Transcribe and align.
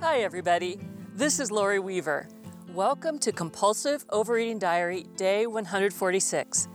Hi, 0.00 0.20
everybody. 0.20 0.78
This 1.16 1.40
is 1.40 1.50
Lori 1.50 1.80
Weaver. 1.80 2.28
Welcome 2.72 3.18
to 3.18 3.32
Compulsive 3.32 4.04
Overeating 4.10 4.60
Diary, 4.60 5.06
day 5.16 5.44
146. 5.48 6.68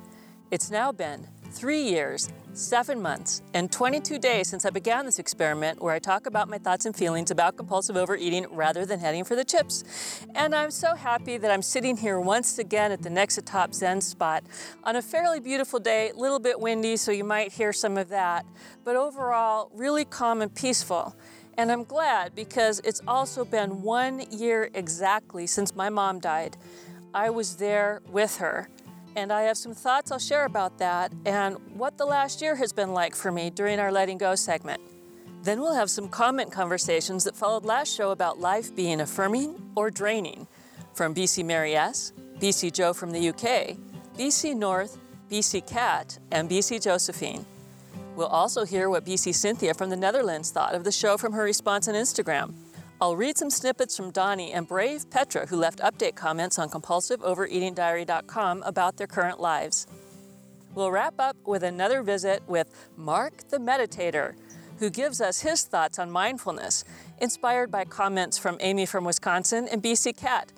It's 0.52 0.70
now 0.70 0.92
been 0.92 1.30
three 1.50 1.84
years, 1.84 2.30
seven 2.52 3.02
months, 3.02 3.42
and 3.54 3.72
22 3.72 4.20
days 4.20 4.50
since 4.50 4.66
I 4.66 4.72
began 4.72 5.06
this 5.06 5.20
experiment 5.20 5.82
where 5.82 5.94
I 5.94 6.00
talk 6.00 6.26
about 6.26 6.50
my 6.50 6.58
thoughts 6.58 6.86
and 6.86 6.94
feelings 6.94 7.32
about 7.32 7.56
compulsive 7.56 7.96
overeating 7.96 8.46
rather 8.52 8.86
than 8.86 9.00
heading 9.00 9.24
for 9.24 9.38
the 9.38 9.46
chips. 9.46 10.26
And 10.36 10.54
I'm 10.54 10.70
so 10.70 10.94
happy 10.94 11.38
that 11.38 11.50
I'm 11.50 11.62
sitting 11.62 11.96
here 11.96 12.20
once 12.20 12.60
again 12.60 12.92
at 12.92 13.04
the 13.04 13.10
Nexatop 13.10 13.74
Zen 13.74 14.02
spot 14.02 14.44
on 14.84 14.98
a 14.98 15.02
fairly 15.02 15.40
beautiful 15.40 15.80
day, 15.80 16.10
a 16.10 16.16
little 16.16 16.40
bit 16.40 16.60
windy, 16.60 16.98
so 16.98 17.10
you 17.14 17.24
might 17.24 17.54
hear 17.54 17.72
some 17.72 17.98
of 17.98 18.10
that, 18.10 18.46
but 18.84 18.98
overall, 18.98 19.72
really 19.74 20.04
calm 20.04 20.42
and 20.42 20.54
peaceful. 20.54 21.16
And 21.58 21.72
I'm 21.72 21.84
glad 21.84 22.34
because 22.34 22.82
it's 22.84 23.02
also 23.08 23.46
been 23.46 23.82
one 23.82 24.22
year 24.32 24.70
exactly 24.74 25.46
since 25.46 25.76
my 25.76 25.90
mom 25.90 26.20
died. 26.20 26.58
I 27.14 27.30
was 27.30 27.58
there 27.58 28.02
with 28.10 28.38
her. 28.38 28.70
And 29.16 29.32
I 29.32 29.44
have 29.44 29.58
some 29.58 29.76
thoughts 29.76 30.12
I'll 30.12 30.18
share 30.18 30.46
about 30.46 30.80
that 30.80 31.14
and 31.26 31.58
what 31.76 32.00
the 32.00 32.06
last 32.06 32.42
year 32.42 32.56
has 32.56 32.74
been 32.74 32.94
like 32.94 33.16
for 33.16 33.32
me 33.32 33.52
during 33.52 33.80
our 33.80 33.92
Letting 33.92 34.18
Go 34.18 34.34
segment. 34.34 34.82
Then 35.44 35.60
we'll 35.60 35.76
have 35.76 35.92
some 35.92 36.10
comment 36.10 36.52
conversations 36.52 37.24
that 37.26 37.36
followed 37.36 37.66
last 37.66 37.94
show 37.94 38.10
about 38.10 38.40
life 38.40 38.76
being 38.76 39.02
affirming 39.02 39.72
or 39.76 39.92
draining 39.92 40.48
from 40.94 41.14
BC 41.14 41.46
Mary 41.46 41.76
S., 41.76 42.14
BC 42.40 42.72
Joe 42.72 42.94
from 42.94 43.12
the 43.12 43.30
UK, 43.30 43.78
BC 44.18 44.56
North, 44.56 44.98
BC 45.30 45.68
Cat, 45.68 46.18
and 46.32 46.50
BC 46.50 46.82
Josephine. 46.82 47.46
We'll 48.16 48.28
also 48.28 48.64
hear 48.64 48.90
what 48.90 49.06
BC 49.06 49.34
Cynthia 49.34 49.74
from 49.74 49.90
the 49.90 49.96
Netherlands 49.96 50.52
thought 50.52 50.76
of 50.76 50.84
the 50.84 50.92
show 50.92 51.18
from 51.18 51.34
her 51.34 51.44
response 51.44 51.88
on 51.88 51.96
Instagram. 51.96 52.54
I'll 53.02 53.16
read 53.16 53.38
some 53.38 53.50
snippets 53.50 53.98
from 53.98 54.12
Donnie 54.12 54.54
and 54.54 54.68
Brave 54.68 55.10
Petra, 55.10 55.48
who 55.48 55.58
left 55.58 55.80
update 55.80 56.16
comments 56.16 56.60
on 56.60 56.70
compulsiveovereatingdiary.com 56.70 58.64
about 58.64 58.98
their 58.98 59.08
current 59.08 59.40
lives. 59.40 59.88
We'll 60.76 60.92
wrap 60.92 61.16
up 61.20 61.36
with 61.46 61.64
another 61.64 62.04
visit 62.04 62.44
with 62.48 62.90
Mark 62.96 63.50
the 63.50 63.58
Meditator, 63.58 64.36
who 64.78 64.90
gives 64.90 65.20
us 65.20 65.42
his 65.42 65.64
thoughts 65.64 65.98
on 65.98 66.12
mindfulness, 66.12 66.86
inspired 67.20 67.72
by 67.72 67.84
comments 67.86 68.38
from 68.38 68.58
Amy 68.60 68.86
from 68.86 69.06
Wisconsin 69.06 69.68
and 69.68 69.82
BC 69.82 70.16
Cat, 70.16 70.54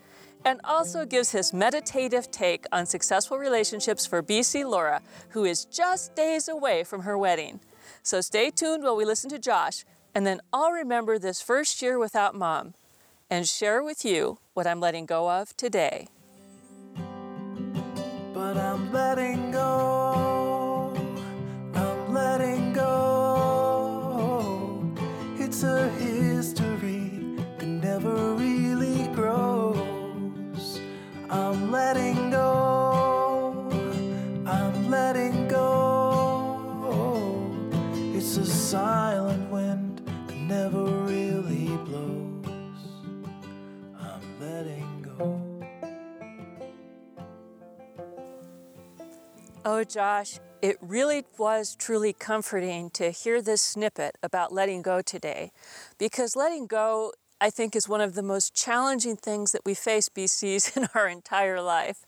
and 0.45 0.61
also 0.63 1.05
gives 1.05 1.31
his 1.31 1.51
meditative 1.51 2.29
take 2.29 2.65
on 2.71 2.85
successful 2.85 3.37
relationships 3.37 4.05
for 4.05 4.21
BC 4.21 4.63
Laura, 4.63 5.01
who 5.29 5.43
is 5.43 5.65
just 5.65 6.15
days 6.15 6.47
away 6.47 6.83
from 6.83 7.01
her 7.01 7.17
wedding. 7.17 7.59
So 8.03 8.21
stay 8.21 8.51
tuned 8.51 8.83
while 8.83 8.95
we 8.95 9.03
listen 9.03 9.29
to 9.31 9.39
Josh, 9.39 9.83
and 10.13 10.25
then 10.25 10.39
I'll 10.53 10.71
remember 10.71 11.17
this 11.17 11.41
first 11.41 11.81
year 11.81 11.97
without 11.97 12.35
mom 12.35 12.75
and 13.29 13.47
share 13.47 13.83
with 13.83 14.05
you 14.05 14.37
what 14.53 14.67
I'm 14.67 14.79
letting 14.79 15.07
go 15.07 15.29
of 15.29 15.57
today. 15.57 16.07
But 18.33 18.57
I'm 18.57 18.91
letting 18.93 19.44
Oh, 49.67 49.83
Josh, 49.83 50.37
it 50.61 50.77
really 50.79 51.25
was 51.39 51.75
truly 51.75 52.13
comforting 52.13 52.91
to 52.91 53.09
hear 53.09 53.41
this 53.41 53.63
snippet 53.63 54.15
about 54.21 54.53
letting 54.53 54.83
go 54.83 55.01
today 55.01 55.51
because 55.97 56.35
letting 56.35 56.67
go, 56.67 57.13
I 57.41 57.49
think, 57.49 57.75
is 57.75 57.89
one 57.89 57.99
of 57.99 58.13
the 58.13 58.21
most 58.21 58.53
challenging 58.53 59.15
things 59.15 59.53
that 59.53 59.65
we 59.65 59.73
face 59.73 60.07
BCs 60.07 60.77
in 60.77 60.87
our 60.93 61.07
entire 61.07 61.61
life. 61.63 62.05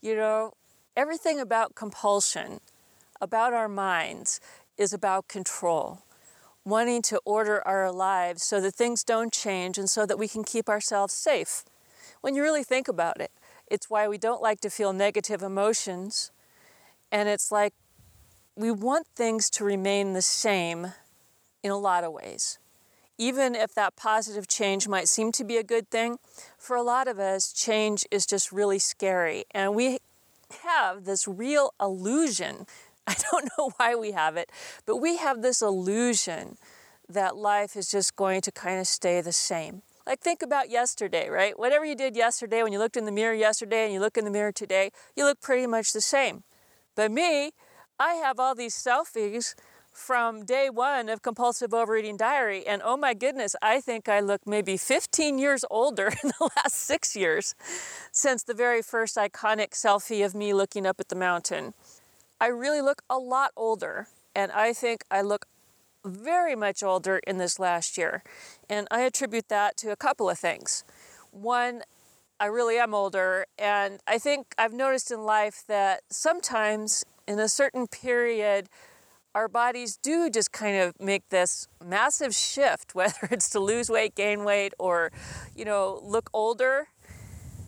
You 0.00 0.14
know, 0.14 0.52
everything 0.96 1.40
about 1.40 1.74
compulsion, 1.74 2.60
about 3.20 3.52
our 3.52 3.68
minds, 3.68 4.40
is 4.78 4.92
about 4.92 5.26
control. 5.26 6.02
Wanting 6.64 7.02
to 7.02 7.20
order 7.24 7.66
our 7.66 7.90
lives 7.90 8.44
so 8.44 8.60
that 8.60 8.76
things 8.76 9.02
don't 9.02 9.32
change 9.32 9.78
and 9.78 9.90
so 9.90 10.06
that 10.06 10.18
we 10.18 10.28
can 10.28 10.44
keep 10.44 10.68
ourselves 10.68 11.12
safe. 11.12 11.64
When 12.20 12.36
you 12.36 12.42
really 12.42 12.62
think 12.62 12.86
about 12.86 13.20
it, 13.20 13.32
it's 13.66 13.90
why 13.90 14.06
we 14.06 14.16
don't 14.16 14.40
like 14.40 14.60
to 14.60 14.70
feel 14.70 14.92
negative 14.92 15.42
emotions. 15.42 16.30
And 17.12 17.28
it's 17.28 17.50
like 17.50 17.74
we 18.56 18.70
want 18.70 19.06
things 19.14 19.48
to 19.50 19.64
remain 19.64 20.12
the 20.12 20.22
same 20.22 20.92
in 21.62 21.70
a 21.70 21.78
lot 21.78 22.04
of 22.04 22.12
ways. 22.12 22.58
Even 23.18 23.54
if 23.54 23.74
that 23.74 23.96
positive 23.96 24.48
change 24.48 24.88
might 24.88 25.08
seem 25.08 25.30
to 25.32 25.44
be 25.44 25.56
a 25.56 25.62
good 25.62 25.90
thing, 25.90 26.18
for 26.58 26.76
a 26.76 26.82
lot 26.82 27.06
of 27.06 27.18
us, 27.18 27.52
change 27.52 28.04
is 28.10 28.24
just 28.24 28.50
really 28.50 28.78
scary. 28.78 29.44
And 29.50 29.74
we 29.74 29.98
have 30.62 31.04
this 31.04 31.28
real 31.28 31.74
illusion. 31.80 32.66
I 33.06 33.14
don't 33.30 33.50
know 33.58 33.70
why 33.76 33.94
we 33.94 34.12
have 34.12 34.36
it, 34.36 34.50
but 34.86 34.96
we 34.96 35.16
have 35.18 35.42
this 35.42 35.60
illusion 35.60 36.56
that 37.08 37.36
life 37.36 37.76
is 37.76 37.90
just 37.90 38.16
going 38.16 38.40
to 38.42 38.52
kind 38.52 38.80
of 38.80 38.86
stay 38.86 39.20
the 39.20 39.32
same. 39.32 39.82
Like, 40.06 40.20
think 40.20 40.42
about 40.42 40.70
yesterday, 40.70 41.28
right? 41.28 41.58
Whatever 41.58 41.84
you 41.84 41.94
did 41.94 42.16
yesterday, 42.16 42.62
when 42.62 42.72
you 42.72 42.78
looked 42.78 42.96
in 42.96 43.04
the 43.04 43.12
mirror 43.12 43.34
yesterday 43.34 43.84
and 43.84 43.92
you 43.92 44.00
look 44.00 44.16
in 44.16 44.24
the 44.24 44.30
mirror 44.30 44.52
today, 44.52 44.90
you 45.14 45.24
look 45.24 45.40
pretty 45.40 45.66
much 45.66 45.92
the 45.92 46.00
same. 46.00 46.42
But 47.00 47.12
me, 47.12 47.52
I 47.98 48.16
have 48.16 48.38
all 48.38 48.54
these 48.54 48.74
selfies 48.74 49.54
from 49.90 50.44
day 50.44 50.68
one 50.68 51.08
of 51.08 51.22
compulsive 51.22 51.72
overeating 51.72 52.18
diary 52.18 52.66
and 52.66 52.82
oh 52.84 52.96
my 52.98 53.14
goodness 53.14 53.56
i 53.62 53.80
think 53.80 54.06
i 54.06 54.20
look 54.20 54.46
maybe 54.46 54.76
15 54.76 55.38
years 55.38 55.64
older 55.70 56.08
in 56.22 56.30
the 56.38 56.50
last 56.56 56.76
six 56.76 57.16
years 57.16 57.54
since 58.12 58.42
the 58.42 58.52
very 58.52 58.82
first 58.82 59.16
iconic 59.16 59.70
selfie 59.70 60.22
of 60.22 60.34
me 60.34 60.52
looking 60.52 60.86
up 60.86 61.00
at 61.00 61.08
the 61.08 61.16
mountain. 61.16 61.72
I 62.38 62.48
really 62.48 62.82
look 62.82 63.00
a 63.08 63.16
lot 63.16 63.52
older 63.56 64.08
and 64.36 64.52
i 64.52 64.74
think 64.74 65.02
i 65.10 65.22
look 65.22 65.46
very 66.04 66.54
much 66.54 66.82
older 66.82 67.22
in 67.26 67.38
this 67.38 67.58
last 67.58 67.96
year 67.96 68.22
and 68.68 68.86
i 68.90 69.00
attribute 69.00 69.48
that 69.48 69.78
to 69.78 69.90
a 69.90 69.96
couple 69.96 70.28
of 70.28 70.38
things. 70.38 70.84
One 71.30 71.80
I 72.40 72.46
really 72.46 72.78
am 72.78 72.94
older, 72.94 73.44
and 73.58 74.00
I 74.06 74.16
think 74.16 74.54
I've 74.56 74.72
noticed 74.72 75.10
in 75.10 75.24
life 75.24 75.62
that 75.68 76.00
sometimes 76.08 77.04
in 77.28 77.38
a 77.38 77.50
certain 77.50 77.86
period, 77.86 78.70
our 79.34 79.46
bodies 79.46 79.98
do 79.98 80.30
just 80.30 80.50
kind 80.50 80.78
of 80.78 80.98
make 80.98 81.28
this 81.28 81.68
massive 81.84 82.34
shift, 82.34 82.94
whether 82.94 83.28
it's 83.30 83.50
to 83.50 83.60
lose 83.60 83.90
weight, 83.90 84.14
gain 84.14 84.42
weight, 84.42 84.72
or, 84.78 85.12
you 85.54 85.66
know, 85.66 86.00
look 86.02 86.30
older. 86.32 86.88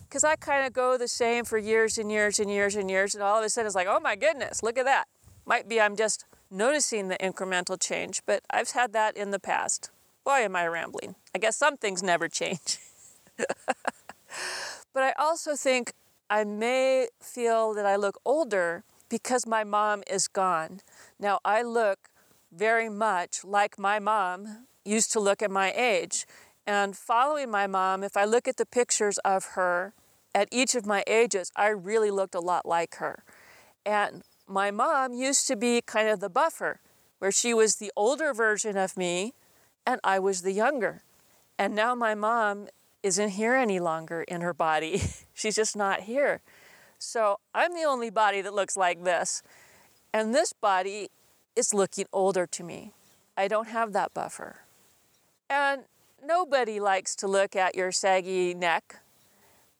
Because 0.08 0.24
I 0.24 0.36
kind 0.36 0.66
of 0.66 0.72
go 0.72 0.96
the 0.96 1.06
same 1.08 1.44
for 1.44 1.58
years 1.58 1.98
and 1.98 2.10
years 2.10 2.40
and 2.40 2.50
years 2.50 2.74
and 2.74 2.90
years, 2.90 3.14
and 3.14 3.22
all 3.22 3.38
of 3.38 3.44
a 3.44 3.50
sudden 3.50 3.66
it's 3.66 3.74
like, 3.74 3.86
oh 3.86 4.00
my 4.00 4.16
goodness, 4.16 4.62
look 4.62 4.78
at 4.78 4.86
that. 4.86 5.04
Might 5.44 5.68
be 5.68 5.82
I'm 5.82 5.96
just 5.96 6.24
noticing 6.50 7.08
the 7.08 7.18
incremental 7.18 7.78
change, 7.78 8.22
but 8.24 8.42
I've 8.48 8.70
had 8.70 8.94
that 8.94 9.18
in 9.18 9.32
the 9.32 9.38
past. 9.38 9.90
Boy, 10.24 10.44
am 10.44 10.56
I 10.56 10.66
rambling. 10.66 11.16
I 11.34 11.38
guess 11.38 11.58
some 11.58 11.76
things 11.76 12.02
never 12.02 12.26
change. 12.28 12.78
But 14.94 15.02
I 15.02 15.12
also 15.18 15.56
think 15.56 15.92
I 16.28 16.44
may 16.44 17.08
feel 17.20 17.74
that 17.74 17.86
I 17.86 17.96
look 17.96 18.20
older 18.24 18.84
because 19.08 19.46
my 19.46 19.64
mom 19.64 20.02
is 20.10 20.28
gone. 20.28 20.80
Now, 21.18 21.38
I 21.44 21.62
look 21.62 22.08
very 22.50 22.88
much 22.88 23.44
like 23.44 23.78
my 23.78 23.98
mom 23.98 24.66
used 24.84 25.12
to 25.12 25.20
look 25.20 25.42
at 25.42 25.50
my 25.50 25.72
age. 25.72 26.26
And 26.66 26.96
following 26.96 27.50
my 27.50 27.66
mom, 27.66 28.02
if 28.04 28.16
I 28.16 28.24
look 28.24 28.46
at 28.46 28.56
the 28.56 28.66
pictures 28.66 29.18
of 29.18 29.44
her 29.54 29.94
at 30.34 30.48
each 30.50 30.74
of 30.74 30.86
my 30.86 31.04
ages, 31.06 31.50
I 31.56 31.68
really 31.68 32.10
looked 32.10 32.34
a 32.34 32.40
lot 32.40 32.66
like 32.66 32.96
her. 32.96 33.24
And 33.84 34.22
my 34.46 34.70
mom 34.70 35.12
used 35.12 35.46
to 35.48 35.56
be 35.56 35.80
kind 35.80 36.08
of 36.08 36.20
the 36.20 36.30
buffer, 36.30 36.80
where 37.18 37.32
she 37.32 37.52
was 37.54 37.76
the 37.76 37.92
older 37.96 38.32
version 38.32 38.76
of 38.76 38.96
me 38.96 39.34
and 39.86 40.00
I 40.04 40.18
was 40.18 40.42
the 40.42 40.52
younger. 40.52 41.02
And 41.58 41.74
now 41.74 41.94
my 41.94 42.14
mom 42.14 42.68
isn't 43.02 43.30
here 43.30 43.54
any 43.54 43.80
longer 43.80 44.22
in 44.22 44.40
her 44.40 44.54
body. 44.54 45.02
She's 45.34 45.54
just 45.54 45.76
not 45.76 46.02
here. 46.02 46.40
So 46.98 47.38
I'm 47.54 47.74
the 47.74 47.84
only 47.84 48.10
body 48.10 48.42
that 48.42 48.54
looks 48.54 48.76
like 48.76 49.02
this. 49.02 49.42
And 50.14 50.34
this 50.34 50.52
body 50.52 51.08
is 51.56 51.74
looking 51.74 52.06
older 52.12 52.46
to 52.46 52.62
me. 52.62 52.92
I 53.36 53.48
don't 53.48 53.68
have 53.68 53.92
that 53.92 54.14
buffer. 54.14 54.60
And 55.50 55.82
nobody 56.24 56.78
likes 56.78 57.16
to 57.16 57.26
look 57.26 57.56
at 57.56 57.74
your 57.74 57.92
saggy 57.92 58.54
neck 58.54 59.00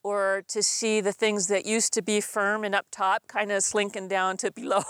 or 0.03 0.43
to 0.49 0.63
see 0.63 1.01
the 1.01 1.13
things 1.13 1.47
that 1.47 1.65
used 1.65 1.93
to 1.93 2.03
be 2.03 2.21
firm 2.21 2.65
and 2.65 2.75
up 2.75 2.87
top 2.91 3.29
kind 3.29 3.53
of 3.53 3.63
slinking 3.63 4.09
down 4.09 4.37
to 4.39 4.51
below. 4.53 4.83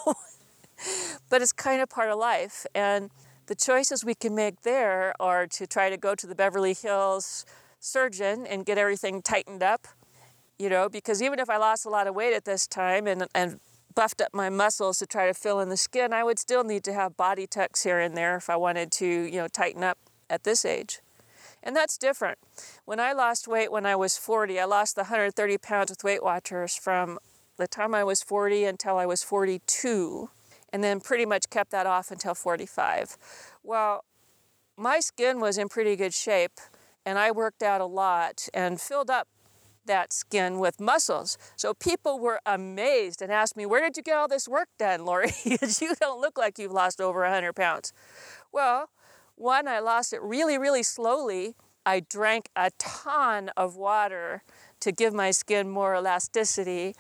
but 1.29 1.43
it's 1.43 1.53
kind 1.53 1.83
of 1.83 1.89
part 1.89 2.11
of 2.11 2.19
life. 2.19 2.65
And 2.75 3.11
the 3.47 3.55
choices 3.55 4.05
we 4.05 4.15
can 4.15 4.35
make 4.35 4.63
there 4.63 5.13
are 5.21 5.47
to 5.49 5.67
try 5.67 5.91
to 5.91 5.97
go 5.97 6.15
to 6.15 6.27
the 6.27 6.35
Beverly 6.35 6.75
Hills 6.75 7.45
surgeon 7.83 8.47
and 8.47 8.65
get 8.65 8.79
everything 8.79 9.21
tightened 9.21 9.63
up, 9.63 9.87
you 10.59 10.69
know, 10.69 10.89
because 10.89 11.21
even 11.21 11.39
if 11.39 11.51
I 11.51 11.57
lost 11.57 11.85
a 11.85 11.91
lot 11.91 12.07
of 12.07 12.15
weight 12.15 12.33
at 12.33 12.45
this 12.45 12.67
time 12.67 13.07
and, 13.07 13.27
and 13.35 13.61
buffed 13.95 14.21
up 14.21 14.33
my 14.33 14.49
muscles 14.49 14.99
to 15.01 15.07
try 15.07 15.27
to 15.27 15.35
fill 15.35 15.61
in 15.61 15.69
the 15.69 15.77
skin, 15.77 16.13
I 16.13 16.25
would 16.25 16.39
still 16.39 16.65
need 16.65 16.85
to 16.85 16.93
have 16.93 17.17
body 17.17 17.47
tucks 17.47 17.83
here 17.83 17.99
and 17.99 18.17
there 18.17 18.37
if 18.37 18.49
I 18.49 18.57
wanted 18.57 18.93
to, 18.93 19.07
you 19.07 19.37
know, 19.37 19.49
tighten 19.49 19.83
up 19.83 19.99
at 20.31 20.45
this 20.45 20.65
age. 20.65 21.01
And 21.63 21.77
that's 21.77 21.99
different. 21.99 22.39
When 22.85 22.99
I 22.99 23.13
lost 23.13 23.47
weight 23.47 23.71
when 23.71 23.85
I 23.85 23.97
was 23.97 24.17
40, 24.17 24.59
I 24.59 24.65
lost 24.65 24.95
the 24.95 25.03
130 25.03 25.59
pounds 25.59 25.91
with 25.91 26.03
Weight 26.03 26.23
Watchers 26.23 26.77
from 26.77 27.19
the 27.57 27.67
time 27.67 27.95
I 27.95 28.05
was 28.05 28.23
40 28.23 28.65
until 28.65 28.97
I 28.97 29.07
was 29.07 29.23
42, 29.23 30.31
and 30.73 30.83
then 30.83 31.01
pretty 31.01 31.27
much 31.27 31.51
kept 31.51 31.71
that 31.71 31.87
off 31.87 32.11
until 32.11 32.35
45. 32.35 33.17
Well, 33.63 34.05
my 34.77 35.01
skin 35.01 35.39
was 35.39 35.59
in 35.59 35.69
pretty 35.69 35.97
good 35.97 36.15
shape, 36.15 36.59
and 37.05 37.19
I 37.19 37.31
worked 37.31 37.63
out 37.63 37.81
a 37.81 37.87
lot 37.87 38.49
and 38.55 38.81
filled 38.81 39.11
up 39.11 39.29
that 39.87 40.13
skin 40.13 40.59
with 40.59 40.81
muscles. 40.81 41.37
So 41.57 41.75
people 41.75 42.19
were 42.19 42.41
amazed 42.47 43.21
and 43.21 43.33
asked 43.33 43.57
me, 43.57 43.67
Where 43.67 43.81
did 43.81 43.97
you 43.97 44.03
get 44.03 44.17
all 44.17 44.29
this 44.29 44.49
work 44.49 44.69
done, 44.79 45.05
Lori? 45.05 45.33
Because 45.45 45.81
you 45.83 45.95
don't 46.01 46.21
look 46.21 46.39
like 46.39 46.59
you've 46.59 46.73
lost 46.73 47.01
over 47.01 47.21
100 47.23 47.55
pounds. 47.55 47.93
Well, 48.53 48.91
one, 49.35 49.67
I 49.67 49.81
lost 49.81 50.13
it 50.13 50.23
really, 50.23 50.59
really 50.59 50.83
slowly. 50.83 51.57
I 51.85 52.01
drank 52.01 52.49
a 52.55 52.71
ton 52.79 53.51
of 53.57 53.77
water 53.77 54.43
to 54.81 54.93
give 54.93 55.13
my 55.13 55.31
skin 55.33 55.69
more 55.69 55.97
elasticity. 55.97 56.95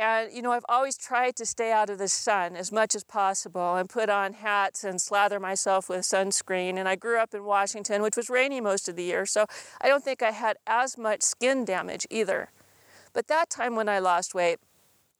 And 0.00 0.32
you 0.32 0.40
know, 0.40 0.52
I've 0.52 0.64
always 0.66 0.96
tried 0.96 1.36
to 1.36 1.44
stay 1.44 1.70
out 1.70 1.90
of 1.90 1.98
the 1.98 2.08
sun 2.08 2.56
as 2.56 2.72
much 2.72 2.94
as 2.94 3.04
possible 3.04 3.76
and 3.76 3.86
put 3.86 4.08
on 4.08 4.32
hats 4.32 4.82
and 4.82 4.98
slather 4.98 5.38
myself 5.38 5.90
with 5.90 6.00
sunscreen. 6.00 6.78
And 6.78 6.88
I 6.88 6.96
grew 6.96 7.18
up 7.18 7.34
in 7.34 7.44
Washington, 7.44 8.00
which 8.00 8.16
was 8.16 8.30
rainy 8.30 8.62
most 8.62 8.88
of 8.88 8.96
the 8.96 9.04
year, 9.04 9.26
so 9.26 9.44
I 9.78 9.88
don't 9.88 10.02
think 10.02 10.22
I 10.22 10.30
had 10.30 10.56
as 10.66 10.96
much 10.96 11.20
skin 11.20 11.66
damage 11.66 12.06
either. 12.08 12.48
But 13.12 13.28
that 13.28 13.50
time 13.50 13.76
when 13.76 13.90
I 13.90 13.98
lost 13.98 14.34
weight, 14.34 14.58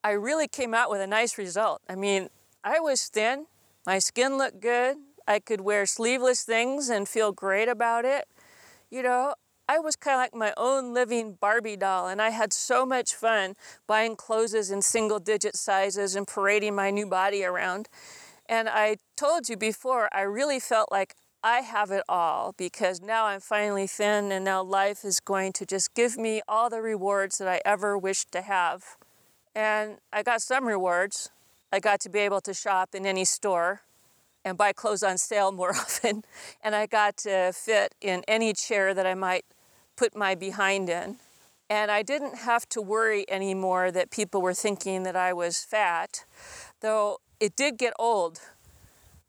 I 0.03 0.13
really 0.13 0.49
came 0.49 0.73
out 0.73 0.91
with 0.91 1.03
a 1.03 1.07
nice 1.07 1.37
result. 1.37 1.83
I 1.87 1.95
mean, 1.95 2.31
I 2.65 2.81
was 2.81 3.07
thin, 3.09 3.47
my 3.87 3.99
skin 3.99 4.39
looked 4.39 4.61
good, 4.61 4.97
I 5.29 5.41
could 5.41 5.61
wear 5.61 5.85
sleeveless 5.85 6.43
things 6.43 6.89
and 6.89 7.07
feel 7.07 7.33
great 7.33 7.69
about 7.69 8.07
it. 8.07 8.27
You 8.89 9.03
know, 9.03 9.35
I 9.71 9.79
was 9.79 9.95
kind 9.95 10.17
of 10.17 10.19
like 10.19 10.35
my 10.35 10.53
own 10.57 10.95
living 10.95 11.39
Barbie 11.41 11.77
doll, 11.77 12.09
and 12.09 12.21
I 12.21 12.31
had 12.31 12.53
so 12.53 12.85
much 12.85 13.15
fun 13.15 13.55
buying 13.87 14.17
clothes 14.17 14.69
in 14.69 14.83
single 14.83 15.21
digit 15.21 15.55
sizes 15.55 16.17
and 16.17 16.27
parading 16.27 16.75
my 16.75 16.91
new 16.91 17.07
body 17.07 17.45
around. 17.45 17.89
And 18.47 18.69
I 18.69 18.97
told 19.17 19.49
you 19.49 19.57
before, 19.57 20.09
I 20.13 20.23
really 20.23 20.59
felt 20.59 20.91
like 20.91 21.15
I 21.45 21.61
have 21.61 21.93
it 21.93 22.03
all 22.09 22.53
because 22.59 23.01
now 23.01 23.27
I'm 23.27 23.39
finally 23.39 23.87
thin, 23.87 24.33
and 24.33 24.45
now 24.45 24.61
life 24.61 25.05
is 25.05 25.21
going 25.21 25.53
to 25.53 25.65
just 25.65 25.95
give 25.95 26.19
me 26.19 26.43
all 26.49 26.69
the 26.69 26.83
rewards 26.83 27.39
that 27.39 27.47
I 27.47 27.61
ever 27.65 27.97
wished 27.97 28.33
to 28.33 28.43
have. 28.43 28.97
And 29.55 29.99
I 30.13 30.25
got 30.25 30.43
some 30.43 30.67
rewards. 30.67 31.31
I 31.73 31.79
got 31.79 32.01
to 32.01 32.09
be 32.09 32.19
able 32.19 32.41
to 32.41 32.53
shop 32.53 32.93
in 32.93 33.07
any 33.07 33.25
store 33.25 33.83
and 34.45 34.59
buy 34.59 34.73
clothes 34.73 35.05
on 35.05 35.17
sale 35.17 35.53
more 35.53 35.71
often. 35.77 36.25
And 36.61 36.75
I 36.75 36.87
got 36.87 37.19
to 37.19 37.53
fit 37.53 37.95
in 38.01 38.25
any 38.27 38.53
chair 38.53 38.95
that 38.95 39.07
I 39.07 39.15
might 39.15 39.45
put 40.01 40.17
my 40.17 40.35
behind 40.35 40.89
in. 40.89 41.17
And 41.69 41.91
I 41.91 42.03
didn't 42.03 42.39
have 42.39 42.67
to 42.71 42.81
worry 42.81 43.31
anymore 43.31 43.91
that 43.91 44.11
people 44.11 44.41
were 44.41 44.55
thinking 44.55 45.03
that 45.03 45.15
I 45.15 45.35
was 45.35 45.63
fat, 45.63 46.25
though 46.81 47.19
it 47.39 47.55
did 47.55 47.77
get 47.77 47.93
old 47.99 48.41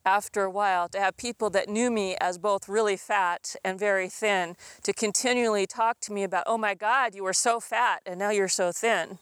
after 0.06 0.44
a 0.44 0.50
while 0.50 0.88
to 0.88 0.98
have 0.98 1.18
people 1.18 1.50
that 1.50 1.68
knew 1.68 1.92
me 1.92 2.16
as 2.22 2.38
both 2.38 2.70
really 2.70 2.96
fat 2.96 3.54
and 3.66 3.78
very 3.78 4.08
thin 4.08 4.56
to 4.84 4.94
continually 4.94 5.68
talk 5.68 6.00
to 6.00 6.14
me 6.14 6.24
about, 6.24 6.46
oh 6.48 6.58
my 6.58 6.74
God, 6.74 7.16
you 7.16 7.26
were 7.26 7.34
so 7.34 7.60
fat 7.60 8.02
and 8.06 8.18
now 8.18 8.30
you're 8.30 8.48
so 8.48 8.72
thin. 8.72 9.20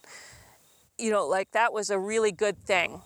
You 1.00 1.10
know, 1.10 1.26
like 1.26 1.50
that 1.54 1.74
was 1.74 1.90
a 1.90 1.98
really 1.98 2.32
good 2.32 2.60
thing 2.60 3.02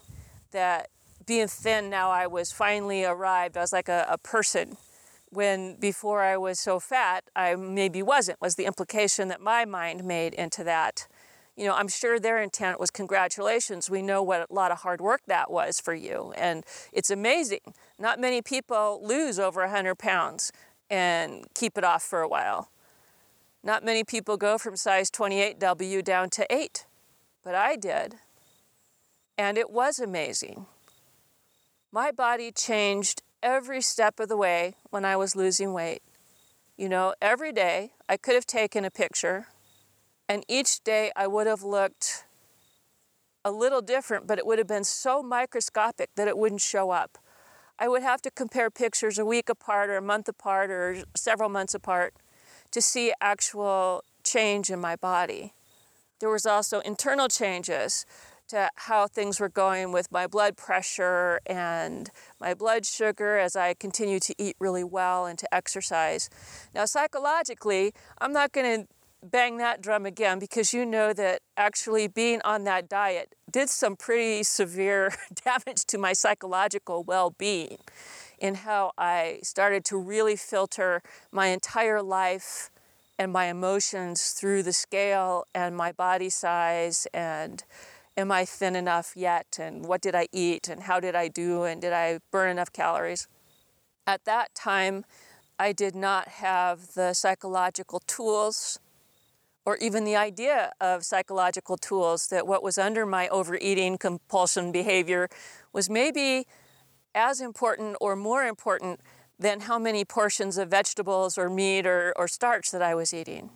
that 0.51 0.89
being 1.25 1.47
thin 1.47 1.89
now 1.89 2.11
I 2.11 2.27
was 2.27 2.51
finally 2.51 3.05
arrived. 3.05 3.55
I 3.55 3.61
was 3.61 3.71
like 3.71 3.87
a, 3.87 4.05
a 4.09 4.17
person 4.17 4.75
when 5.33 5.75
before 5.75 6.21
I 6.21 6.37
was 6.37 6.59
so 6.59 6.79
fat, 6.79 7.25
I 7.35 7.55
maybe 7.55 8.01
wasn't, 8.01 8.41
was 8.41 8.55
the 8.55 8.65
implication 8.65 9.27
that 9.29 9.41
my 9.41 9.65
mind 9.65 10.03
made 10.03 10.33
into 10.33 10.63
that. 10.63 11.07
You 11.55 11.65
know, 11.65 11.75
I'm 11.75 11.87
sure 11.87 12.19
their 12.19 12.41
intent 12.41 12.79
was 12.79 12.89
congratulations. 12.89 13.89
We 13.89 14.01
know 14.01 14.23
what 14.23 14.47
a 14.49 14.53
lot 14.53 14.71
of 14.71 14.79
hard 14.79 15.01
work 15.01 15.21
that 15.27 15.51
was 15.51 15.79
for 15.79 15.93
you. 15.93 16.33
And 16.35 16.63
it's 16.91 17.11
amazing. 17.11 17.73
Not 17.99 18.19
many 18.19 18.41
people 18.41 18.99
lose 19.03 19.37
over 19.37 19.61
100 19.61 19.95
pounds 19.95 20.51
and 20.89 21.45
keep 21.53 21.77
it 21.77 21.83
off 21.83 22.03
for 22.03 22.21
a 22.21 22.27
while. 22.27 22.69
Not 23.63 23.83
many 23.83 24.03
people 24.03 24.35
go 24.35 24.57
from 24.57 24.75
size 24.75 25.09
28W 25.09 26.03
down 26.03 26.29
to 26.31 26.45
8, 26.53 26.85
but 27.43 27.55
I 27.55 27.75
did. 27.75 28.15
And 29.37 29.57
it 29.57 29.69
was 29.69 29.99
amazing. 29.99 30.65
My 31.91 32.11
body 32.11 32.51
changed 32.51 33.21
every 33.43 33.81
step 33.81 34.19
of 34.19 34.29
the 34.29 34.37
way 34.37 34.75
when 34.89 35.05
I 35.05 35.15
was 35.15 35.35
losing 35.35 35.73
weight. 35.73 36.01
You 36.77 36.89
know, 36.89 37.13
every 37.21 37.51
day 37.51 37.91
I 38.09 38.17
could 38.17 38.33
have 38.33 38.47
taken 38.47 38.85
a 38.85 38.89
picture, 38.89 39.47
and 40.27 40.43
each 40.47 40.83
day 40.83 41.11
I 41.15 41.27
would 41.27 41.45
have 41.45 41.61
looked 41.61 42.25
a 43.45 43.51
little 43.51 43.81
different, 43.81 44.25
but 44.25 44.39
it 44.39 44.47
would 44.47 44.57
have 44.57 44.67
been 44.67 44.85
so 44.85 45.21
microscopic 45.21 46.09
that 46.15 46.27
it 46.27 46.37
wouldn't 46.37 46.61
show 46.61 46.89
up. 46.89 47.17
I 47.77 47.87
would 47.87 48.01
have 48.01 48.21
to 48.21 48.31
compare 48.31 48.71
pictures 48.71 49.19
a 49.19 49.25
week 49.25 49.49
apart 49.49 49.89
or 49.89 49.97
a 49.97 50.01
month 50.01 50.29
apart 50.29 50.71
or 50.71 51.03
several 51.15 51.49
months 51.49 51.73
apart 51.73 52.13
to 52.71 52.81
see 52.81 53.13
actual 53.19 54.03
change 54.23 54.69
in 54.69 54.79
my 54.79 54.95
body. 54.95 55.53
There 56.19 56.29
was 56.29 56.45
also 56.45 56.79
internal 56.79 57.27
changes 57.27 58.05
to 58.53 58.69
how 58.75 59.07
things 59.07 59.39
were 59.39 59.49
going 59.49 59.91
with 59.91 60.11
my 60.11 60.27
blood 60.27 60.55
pressure 60.55 61.39
and 61.45 62.09
my 62.39 62.53
blood 62.53 62.85
sugar 62.85 63.37
as 63.39 63.55
I 63.55 63.73
continue 63.73 64.19
to 64.19 64.35
eat 64.37 64.55
really 64.59 64.83
well 64.83 65.25
and 65.25 65.39
to 65.39 65.53
exercise. 65.53 66.29
Now, 66.73 66.85
psychologically, 66.85 67.93
I'm 68.21 68.31
not 68.31 68.51
going 68.51 68.81
to 68.81 68.87
bang 69.23 69.57
that 69.57 69.81
drum 69.81 70.05
again 70.05 70.37
because 70.37 70.71
you 70.71 70.85
know 70.85 71.13
that 71.13 71.41
actually 71.57 72.07
being 72.07 72.41
on 72.43 72.63
that 72.65 72.87
diet 72.87 73.33
did 73.49 73.69
some 73.69 73.95
pretty 73.95 74.43
severe 74.43 75.13
damage 75.45 75.85
to 75.85 75.97
my 75.97 76.13
psychological 76.13 77.03
well 77.03 77.31
being 77.31 77.77
in 78.37 78.55
how 78.55 78.91
I 78.97 79.39
started 79.41 79.83
to 79.85 79.97
really 79.97 80.35
filter 80.35 81.01
my 81.31 81.47
entire 81.47 82.03
life 82.03 82.69
and 83.17 83.31
my 83.31 83.45
emotions 83.45 84.31
through 84.31 84.63
the 84.63 84.73
scale 84.73 85.45
and 85.55 85.75
my 85.77 85.91
body 85.91 86.29
size 86.29 87.07
and 87.13 87.63
am 88.15 88.31
I 88.31 88.45
thin 88.45 88.75
enough 88.75 89.13
yet? 89.15 89.57
And 89.59 89.85
what 89.85 90.01
did 90.01 90.15
I 90.15 90.27
eat? 90.31 90.67
And 90.67 90.83
how 90.83 90.99
did 90.99 91.15
I 91.15 91.27
do? 91.27 91.63
And 91.63 91.81
did 91.81 91.93
I 91.93 92.19
burn 92.31 92.49
enough 92.49 92.71
calories? 92.71 93.27
At 94.05 94.25
that 94.25 94.53
time, 94.53 95.05
I 95.59 95.71
did 95.71 95.95
not 95.95 96.27
have 96.27 96.93
the 96.93 97.13
psychological 97.13 98.01
tools 98.05 98.79
or 99.65 99.77
even 99.77 100.03
the 100.03 100.15
idea 100.15 100.73
of 100.81 101.05
psychological 101.05 101.77
tools 101.77 102.27
that 102.27 102.45
what 102.45 102.61
was 102.61 102.77
under 102.77 103.05
my 103.05 103.29
overeating 103.29 103.97
compulsion 103.97 104.71
behavior 104.71 105.29
was 105.71 105.89
maybe 105.89 106.45
as 107.15 107.39
important 107.39 107.95
or 108.01 108.15
more 108.15 108.43
important 108.43 108.99
than 109.39 109.61
how 109.61 109.79
many 109.79 110.03
portions 110.03 110.57
of 110.57 110.69
vegetables 110.69 111.37
or 111.37 111.49
meat 111.49 111.87
or, 111.87 112.13
or 112.17 112.27
starch 112.27 112.71
that 112.71 112.81
I 112.81 112.93
was 112.93 113.13
eating. 113.13 113.49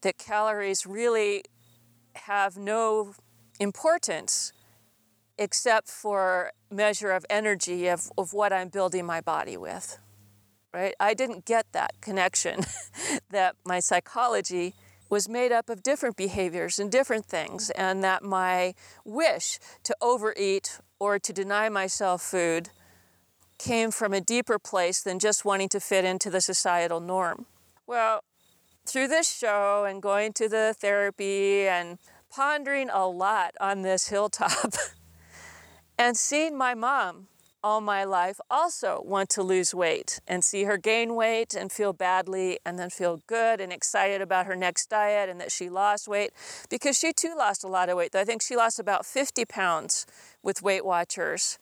That 0.00 0.18
calories 0.18 0.86
really 0.86 1.44
have 2.14 2.56
no 2.56 3.14
importance 3.60 4.52
except 5.38 5.88
for 5.88 6.52
measure 6.70 7.10
of 7.10 7.24
energy 7.28 7.88
of, 7.88 8.10
of 8.16 8.32
what 8.32 8.52
I'm 8.52 8.68
building 8.68 9.04
my 9.06 9.20
body 9.20 9.56
with. 9.56 9.98
Right? 10.72 10.94
I 10.98 11.14
didn't 11.14 11.44
get 11.44 11.66
that 11.72 12.00
connection 12.00 12.60
that 13.30 13.56
my 13.64 13.80
psychology 13.80 14.74
was 15.10 15.28
made 15.28 15.52
up 15.52 15.68
of 15.68 15.82
different 15.82 16.16
behaviors 16.16 16.78
and 16.78 16.90
different 16.90 17.26
things, 17.26 17.68
and 17.70 18.02
that 18.02 18.22
my 18.22 18.74
wish 19.04 19.58
to 19.82 19.94
overeat 20.00 20.78
or 20.98 21.18
to 21.18 21.32
deny 21.34 21.68
myself 21.68 22.22
food 22.22 22.70
came 23.58 23.90
from 23.90 24.14
a 24.14 24.22
deeper 24.22 24.58
place 24.58 25.02
than 25.02 25.18
just 25.18 25.44
wanting 25.44 25.68
to 25.68 25.80
fit 25.80 26.06
into 26.06 26.30
the 26.30 26.40
societal 26.40 26.98
norm. 26.98 27.44
Well, 27.86 28.24
through 28.86 29.08
this 29.08 29.30
show 29.30 29.84
and 29.84 30.00
going 30.00 30.32
to 30.32 30.48
the 30.48 30.74
therapy 30.78 31.68
and 31.68 31.98
pondering 32.34 32.88
a 32.90 33.06
lot 33.06 33.54
on 33.60 33.82
this 33.82 34.08
hilltop 34.08 34.74
and 35.98 36.16
seeing 36.16 36.56
my 36.56 36.74
mom 36.74 37.28
all 37.64 37.80
my 37.80 38.02
life 38.02 38.40
also 38.50 39.00
want 39.04 39.30
to 39.30 39.42
lose 39.42 39.72
weight 39.72 40.18
and 40.26 40.42
see 40.42 40.64
her 40.64 40.76
gain 40.76 41.14
weight 41.14 41.54
and 41.54 41.70
feel 41.70 41.92
badly 41.92 42.58
and 42.66 42.78
then 42.78 42.90
feel 42.90 43.22
good 43.28 43.60
and 43.60 43.72
excited 43.72 44.20
about 44.20 44.46
her 44.46 44.56
next 44.56 44.86
diet 44.90 45.28
and 45.28 45.40
that 45.40 45.52
she 45.52 45.68
lost 45.68 46.08
weight 46.08 46.32
because 46.68 46.98
she 46.98 47.12
too 47.12 47.34
lost 47.36 47.62
a 47.62 47.68
lot 47.68 47.88
of 47.88 47.96
weight. 47.96 48.14
I 48.16 48.24
think 48.24 48.42
she 48.42 48.56
lost 48.56 48.80
about 48.80 49.06
50 49.06 49.44
pounds 49.44 50.06
with 50.42 50.60
Weight 50.62 50.84
Watchers 50.84 51.58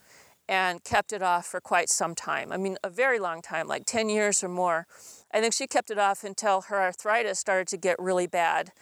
and 0.48 0.82
kept 0.82 1.12
it 1.12 1.22
off 1.22 1.46
for 1.46 1.60
quite 1.60 1.88
some 1.88 2.14
time. 2.14 2.50
I 2.50 2.56
mean, 2.56 2.76
a 2.82 2.90
very 2.90 3.18
long 3.18 3.42
time, 3.42 3.68
like 3.68 3.84
10 3.86 4.08
years 4.08 4.42
or 4.42 4.48
more. 4.48 4.86
I 5.32 5.40
think 5.40 5.52
she 5.52 5.66
kept 5.66 5.90
it 5.90 5.98
off 5.98 6.24
until 6.24 6.62
her 6.62 6.80
arthritis 6.80 7.38
started 7.38 7.68
to 7.68 7.76
get 7.76 7.96
really 8.00 8.26
bad. 8.26 8.72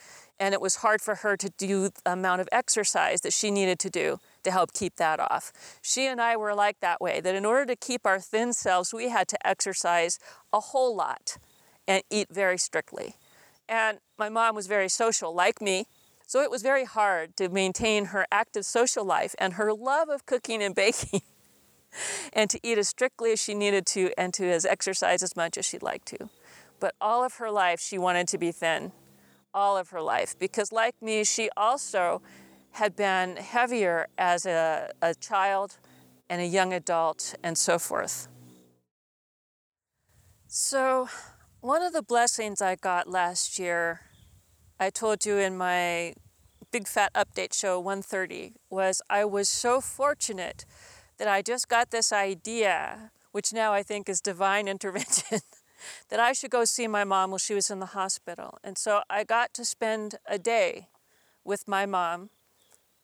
And 0.40 0.54
it 0.54 0.61
was 0.61 0.76
hard 0.76 1.00
for 1.00 1.16
her 1.16 1.37
to 1.37 1.50
do 1.50 1.88
the 1.88 2.12
amount 2.12 2.40
of 2.40 2.49
exercise 2.52 3.23
that 3.23 3.33
she 3.33 3.50
needed 3.50 3.78
to 3.80 3.90
do 3.90 4.21
to 4.45 4.50
help 4.50 4.73
keep 4.73 4.97
that 4.97 5.18
off. 5.18 5.52
She 5.83 6.07
and 6.07 6.21
I 6.21 6.37
were 6.37 6.54
like 6.54 6.80
that 6.80 7.00
way, 7.00 7.21
that 7.21 7.35
in 7.35 7.45
order 7.45 7.66
to 7.66 7.76
keep 7.76 8.07
our 8.07 8.21
thin 8.21 8.52
selves, 8.52 8.95
we 8.95 9.09
had 9.09 9.26
to 9.28 9.47
exercise 9.47 10.18
a 10.52 10.61
whole 10.61 10.95
lot 10.95 11.38
and 11.88 12.02
eat 12.11 12.28
very 12.30 12.59
strictly. 12.59 13.16
And 13.68 13.99
my 14.16 14.28
mom 14.28 14.54
was 14.54 14.66
very 14.66 14.88
social, 14.88 15.35
like 15.35 15.61
me. 15.61 15.87
So 16.26 16.40
it 16.40 16.50
was 16.50 16.62
very 16.62 16.85
hard 16.85 17.37
to 17.37 17.49
maintain 17.49 18.07
her 18.07 18.26
active 18.30 18.64
social 18.64 19.04
life 19.04 19.35
and 19.38 19.54
her 19.54 19.73
love 19.73 20.09
of 20.09 20.26
cooking 20.26 20.62
and 20.62 20.75
baking. 20.75 21.23
and 22.33 22.50
to 22.50 22.61
eat 22.62 22.78
as 22.78 22.88
strictly 22.88 23.33
as 23.33 23.42
she 23.42 23.54
needed 23.54 23.87
to 23.87 24.12
and 24.18 24.33
to 24.35 24.47
as 24.50 24.64
exercise 24.64 25.23
as 25.23 25.37
much 25.37 25.57
as 25.57 25.64
she'd 25.64 25.83
like 25.83 26.04
to. 26.07 26.28
But 26.80 26.95
all 27.00 27.25
of 27.25 27.35
her 27.35 27.50
life 27.50 27.80
she 27.80 27.99
wanted 27.99 28.28
to 28.28 28.38
be 28.38 28.52
thin. 28.52 28.92
All 29.55 29.76
of 29.76 29.90
her 29.90 30.00
life. 30.00 30.38
Because 30.38 30.73
like 30.73 31.00
me, 31.00 31.25
she 31.25 31.49
also 31.57 32.23
had 32.73 32.95
been 32.95 33.37
heavier 33.37 34.09
as 34.17 34.47
a, 34.47 34.90
a 35.02 35.14
child 35.14 35.78
and 36.28 36.40
a 36.40 36.47
young 36.47 36.73
adult 36.73 37.35
and 37.43 37.57
so 37.57 37.78
forth. 37.78 38.28
So 40.47 41.09
one 41.61 41.83
of 41.83 41.93
the 41.93 42.02
blessings 42.02 42.62
I 42.62 42.76
got 42.76 43.09
last 43.09 43.59
year, 43.59 44.00
I 44.78 44.90
told 44.90 45.26
you 45.26 45.37
in 45.37 45.57
my 45.57 46.14
Big 46.71 46.87
Fat 46.87 47.12
Update 47.14 47.52
Show 47.52 47.81
130, 47.81 48.55
was 48.71 49.02
I 49.11 49.25
was 49.25 49.49
so 49.49 49.81
fortunate 49.81 50.64
that 51.19 51.28
I 51.28 51.43
just 51.43 51.69
got 51.69 51.90
this 51.90 52.12
idea, 52.12 53.11
which 53.33 53.52
now 53.52 53.73
I 53.73 53.83
think 53.83 54.09
is 54.09 54.21
divine 54.21 54.69
intervention, 54.75 55.40
that 56.08 56.20
I 56.20 56.32
should 56.32 56.50
go 56.50 56.64
see 56.64 56.87
my 56.87 57.04
mom 57.04 57.30
while 57.30 57.38
she 57.38 57.54
was 57.54 57.70
in 57.70 57.80
the 57.80 57.87
hospital. 57.87 58.58
And 58.64 58.76
so 58.78 59.02
I 59.08 59.25
got 59.25 59.54
to 59.54 59.64
spend 59.64 60.16
a 60.26 60.38
day 60.38 60.88
with 61.44 61.68
my 61.68 61.87
mom 61.87 62.30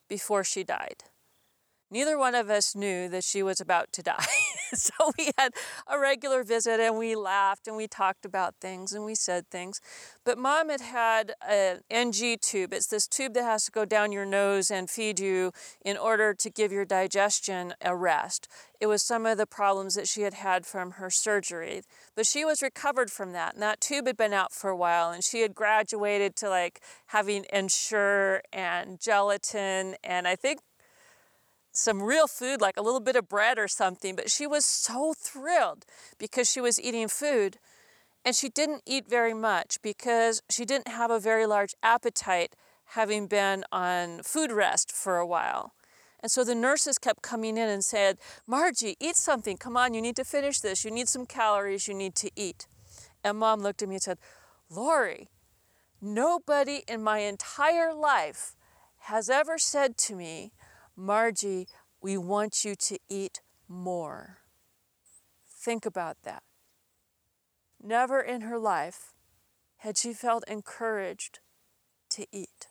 before 0.08 0.44
she 0.44 0.64
died. 0.64 1.04
Neither 1.94 2.18
one 2.18 2.34
of 2.34 2.50
us 2.50 2.74
knew 2.74 3.08
that 3.10 3.22
she 3.22 3.40
was 3.40 3.60
about 3.60 3.92
to 3.92 4.02
die. 4.02 4.26
so 4.74 5.12
we 5.16 5.30
had 5.38 5.52
a 5.86 5.96
regular 5.96 6.42
visit 6.42 6.80
and 6.80 6.98
we 6.98 7.14
laughed 7.14 7.68
and 7.68 7.76
we 7.76 7.86
talked 7.86 8.24
about 8.24 8.56
things 8.60 8.92
and 8.92 9.04
we 9.04 9.14
said 9.14 9.48
things. 9.48 9.80
But 10.24 10.36
mom 10.36 10.70
had 10.70 10.80
had 10.80 11.34
an 11.48 11.82
NG 11.88 12.38
tube. 12.40 12.72
It's 12.72 12.88
this 12.88 13.06
tube 13.06 13.34
that 13.34 13.44
has 13.44 13.66
to 13.66 13.70
go 13.70 13.84
down 13.84 14.10
your 14.10 14.26
nose 14.26 14.72
and 14.72 14.90
feed 14.90 15.20
you 15.20 15.52
in 15.84 15.96
order 15.96 16.34
to 16.34 16.50
give 16.50 16.72
your 16.72 16.84
digestion 16.84 17.74
a 17.80 17.94
rest. 17.94 18.48
It 18.80 18.86
was 18.86 19.00
some 19.00 19.24
of 19.24 19.38
the 19.38 19.46
problems 19.46 19.94
that 19.94 20.08
she 20.08 20.22
had 20.22 20.34
had 20.34 20.66
from 20.66 20.92
her 20.92 21.10
surgery. 21.10 21.82
But 22.16 22.26
she 22.26 22.44
was 22.44 22.60
recovered 22.60 23.12
from 23.12 23.30
that. 23.34 23.54
And 23.54 23.62
that 23.62 23.80
tube 23.80 24.08
had 24.08 24.16
been 24.16 24.32
out 24.32 24.52
for 24.52 24.68
a 24.68 24.76
while 24.76 25.12
and 25.12 25.22
she 25.22 25.42
had 25.42 25.54
graduated 25.54 26.34
to 26.38 26.48
like 26.48 26.80
having 27.06 27.46
Ensure 27.52 28.42
and 28.52 29.00
gelatin 29.00 29.94
and 30.02 30.26
I 30.26 30.34
think 30.34 30.58
some 31.74 32.02
real 32.02 32.26
food, 32.26 32.60
like 32.60 32.76
a 32.76 32.82
little 32.82 33.00
bit 33.00 33.16
of 33.16 33.28
bread 33.28 33.58
or 33.58 33.68
something, 33.68 34.16
but 34.16 34.30
she 34.30 34.46
was 34.46 34.64
so 34.64 35.12
thrilled 35.12 35.84
because 36.18 36.50
she 36.50 36.60
was 36.60 36.80
eating 36.80 37.08
food. 37.08 37.58
And 38.24 38.34
she 38.34 38.48
didn't 38.48 38.82
eat 38.86 39.06
very 39.08 39.34
much 39.34 39.82
because 39.82 40.40
she 40.48 40.64
didn't 40.64 40.88
have 40.88 41.10
a 41.10 41.20
very 41.20 41.44
large 41.44 41.74
appetite, 41.82 42.56
having 42.86 43.26
been 43.26 43.64
on 43.70 44.22
food 44.22 44.50
rest 44.50 44.90
for 44.90 45.18
a 45.18 45.26
while. 45.26 45.74
And 46.20 46.30
so 46.30 46.42
the 46.42 46.54
nurses 46.54 46.96
kept 46.96 47.20
coming 47.20 47.58
in 47.58 47.68
and 47.68 47.84
said, 47.84 48.16
Margie, 48.46 48.96
eat 48.98 49.16
something. 49.16 49.58
Come 49.58 49.76
on, 49.76 49.92
you 49.92 50.00
need 50.00 50.16
to 50.16 50.24
finish 50.24 50.60
this. 50.60 50.82
You 50.82 50.90
need 50.90 51.06
some 51.06 51.26
calories. 51.26 51.86
You 51.86 51.92
need 51.92 52.14
to 52.14 52.30
eat. 52.34 52.66
And 53.22 53.38
mom 53.38 53.60
looked 53.60 53.82
at 53.82 53.88
me 53.90 53.96
and 53.96 54.02
said, 54.02 54.18
Lori, 54.70 55.28
nobody 56.00 56.82
in 56.88 57.02
my 57.02 57.18
entire 57.18 57.92
life 57.92 58.56
has 59.00 59.28
ever 59.28 59.58
said 59.58 59.98
to 59.98 60.14
me, 60.14 60.52
Margie, 60.96 61.66
we 62.00 62.16
want 62.16 62.64
you 62.64 62.74
to 62.74 62.98
eat 63.08 63.40
more. 63.68 64.38
Think 65.48 65.86
about 65.86 66.18
that. 66.24 66.42
Never 67.82 68.20
in 68.20 68.42
her 68.42 68.58
life 68.58 69.12
had 69.78 69.98
she 69.98 70.12
felt 70.12 70.44
encouraged 70.46 71.40
to 72.10 72.26
eat. 72.32 72.68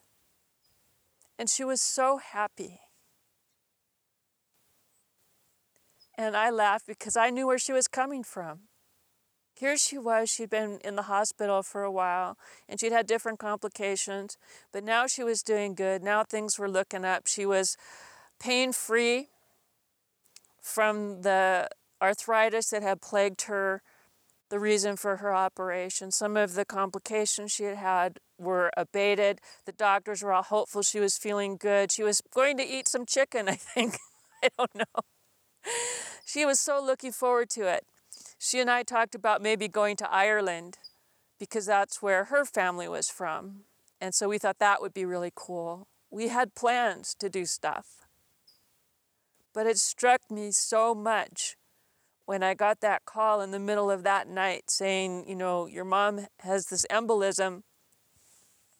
And 1.37 1.49
she 1.49 1.63
was 1.63 1.81
so 1.81 2.17
happy. 2.17 2.79
And 6.15 6.37
I 6.37 6.49
laughed 6.49 6.87
because 6.87 7.17
I 7.17 7.29
knew 7.29 7.47
where 7.47 7.57
she 7.57 7.73
was 7.73 7.87
coming 7.87 8.23
from. 8.23 8.61
Here 9.55 9.77
she 9.77 9.97
was, 9.97 10.29
she'd 10.29 10.49
been 10.49 10.79
in 10.83 10.95
the 10.95 11.03
hospital 11.03 11.61
for 11.61 11.83
a 11.83 11.91
while 11.91 12.37
and 12.67 12.79
she'd 12.79 12.91
had 12.91 13.05
different 13.05 13.39
complications, 13.39 14.37
but 14.71 14.83
now 14.83 15.05
she 15.05 15.23
was 15.23 15.43
doing 15.43 15.75
good. 15.75 16.01
Now 16.01 16.23
things 16.23 16.57
were 16.57 16.69
looking 16.69 17.05
up. 17.05 17.27
She 17.27 17.45
was 17.45 17.77
pain 18.43 18.73
free 18.73 19.29
from 20.61 21.21
the 21.21 21.69
arthritis 22.01 22.69
that 22.71 22.83
had 22.83 23.01
plagued 23.01 23.43
her, 23.43 23.81
the 24.49 24.59
reason 24.59 24.97
for 24.97 25.17
her 25.17 25.33
operation. 25.33 26.11
Some 26.11 26.35
of 26.35 26.53
the 26.53 26.65
complications 26.65 27.53
she 27.53 27.63
had 27.63 27.77
had 27.77 28.19
were 28.37 28.69
abated. 28.75 29.39
The 29.65 29.71
doctors 29.71 30.21
were 30.21 30.33
all 30.33 30.43
hopeful 30.43 30.81
she 30.81 30.99
was 30.99 31.17
feeling 31.17 31.55
good. 31.55 31.91
She 31.91 32.03
was 32.03 32.21
going 32.33 32.57
to 32.57 32.63
eat 32.63 32.87
some 32.89 33.05
chicken, 33.05 33.47
I 33.55 33.55
think. 33.55 33.97
I 34.43 34.49
don't 34.57 34.75
know. 34.75 35.71
She 36.25 36.45
was 36.45 36.59
so 36.59 36.83
looking 36.83 37.13
forward 37.13 37.49
to 37.51 37.67
it. 37.67 37.85
She 38.37 38.59
and 38.59 38.69
I 38.69 38.83
talked 38.83 39.15
about 39.15 39.41
maybe 39.41 39.69
going 39.69 39.95
to 39.97 40.11
Ireland 40.11 40.79
because 41.39 41.65
that's 41.65 42.01
where 42.01 42.25
her 42.25 42.43
family 42.43 42.89
was 42.89 43.09
from. 43.09 43.63
And 44.01 44.13
so 44.13 44.27
we 44.27 44.37
thought 44.37 44.59
that 44.59 44.81
would 44.81 44.93
be 44.93 45.05
really 45.05 45.31
cool. 45.33 45.87
We 46.11 46.27
had 46.27 46.55
plans 46.55 47.15
to 47.19 47.29
do 47.29 47.45
stuff. 47.45 48.02
But 49.53 49.67
it 49.67 49.77
struck 49.77 50.31
me 50.31 50.51
so 50.51 50.95
much 50.95 51.55
when 52.25 52.41
I 52.41 52.53
got 52.53 52.79
that 52.81 53.05
call 53.05 53.41
in 53.41 53.51
the 53.51 53.59
middle 53.59 53.91
of 53.91 54.03
that 54.03 54.27
night 54.27 54.69
saying, 54.69 55.25
you 55.27 55.35
know, 55.35 55.67
your 55.67 55.85
mom 55.85 56.27
has 56.39 56.67
this 56.67 56.85
embolism 56.89 57.63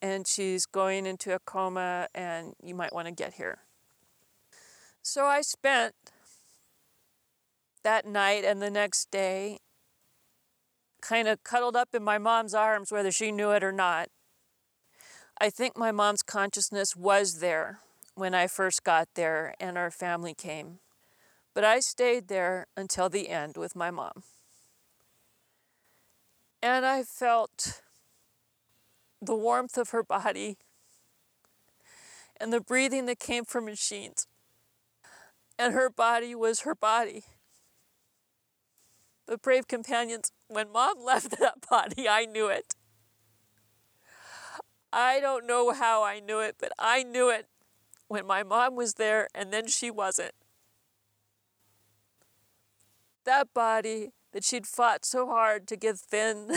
and 0.01 0.27
she's 0.27 0.65
going 0.65 1.06
into 1.06 1.34
a 1.34 1.39
coma 1.39 2.08
and 2.15 2.53
you 2.62 2.74
might 2.74 2.94
want 2.94 3.08
to 3.08 3.13
get 3.13 3.36
here. 3.36 3.60
So 5.01 5.25
I 5.25 5.42
spent 5.42 5.94
that 7.84 8.06
night 8.06 8.46
and 8.46 8.62
the 8.62 8.70
next 8.70 9.12
day 9.12 9.60
kind 11.01 11.27
of 11.27 11.44
cuddled 11.44 11.75
up 11.75 11.89
in 11.94 12.03
my 12.03 12.18
mom's 12.18 12.53
arms, 12.53 12.92
whether 12.92 13.12
she 13.12 13.32
knew 13.32 13.51
it 13.51 13.63
or 13.63 13.74
not. 13.74 14.08
I 15.39 15.50
think 15.50 15.77
my 15.77 15.92
mom's 15.92 16.24
consciousness 16.24 16.96
was 16.96 17.39
there 17.39 17.80
when 18.15 18.34
I 18.34 18.48
first 18.48 18.84
got 18.84 19.10
there 19.15 19.55
and 19.60 19.77
our 19.77 19.91
family 19.91 20.34
came. 20.34 20.79
But 21.53 21.63
I 21.63 21.79
stayed 21.79 22.27
there 22.27 22.67
until 22.75 23.10
the 23.10 23.29
end 23.29 23.58
with 23.58 23.75
my 23.75 23.91
mom. 23.91 24.24
And 26.62 26.86
I 26.86 27.03
felt 27.03 27.82
the 29.22 29.36
warmth 29.36 29.77
of 29.77 29.89
her 29.89 30.03
body 30.03 30.58
and 32.39 32.51
the 32.51 32.62
breathing 32.62 33.05
that 33.05 33.20
came 33.20 33.46
from 33.46 33.65
machines. 33.65 34.27
And 35.58 35.74
her 35.74 35.89
body 35.89 36.34
was 36.34 36.62
her 36.62 36.75
body. 36.75 37.24
The 39.27 39.38
brave 39.38 39.67
companions, 39.67 40.32
when 40.48 40.72
mom 40.72 40.98
left 41.03 41.39
that 41.39 41.67
body, 41.70 42.08
I 42.08 42.25
knew 42.25 42.48
it. 42.48 42.75
I 44.91 45.20
don't 45.20 45.48
know 45.48 45.72
how 45.72 46.03
I 46.03 46.20
knew 46.20 46.39
it, 46.39 46.55
but 46.60 46.72
I 46.77 47.03
knew 47.03 47.29
it 47.29 47.48
when 48.13 48.27
my 48.27 48.43
mom 48.43 48.75
was 48.75 48.93
there 48.93 49.27
and 49.34 49.51
then 49.51 49.67
she 49.67 49.89
wasn't. 49.89 50.34
That 53.25 53.48
body 53.55 54.10
that 54.34 54.43
she'd 54.43 54.67
fought 54.67 55.03
so 55.03 55.25
hard 55.25 55.67
to 55.70 55.75
get 55.75 55.98
thin. 55.98 56.48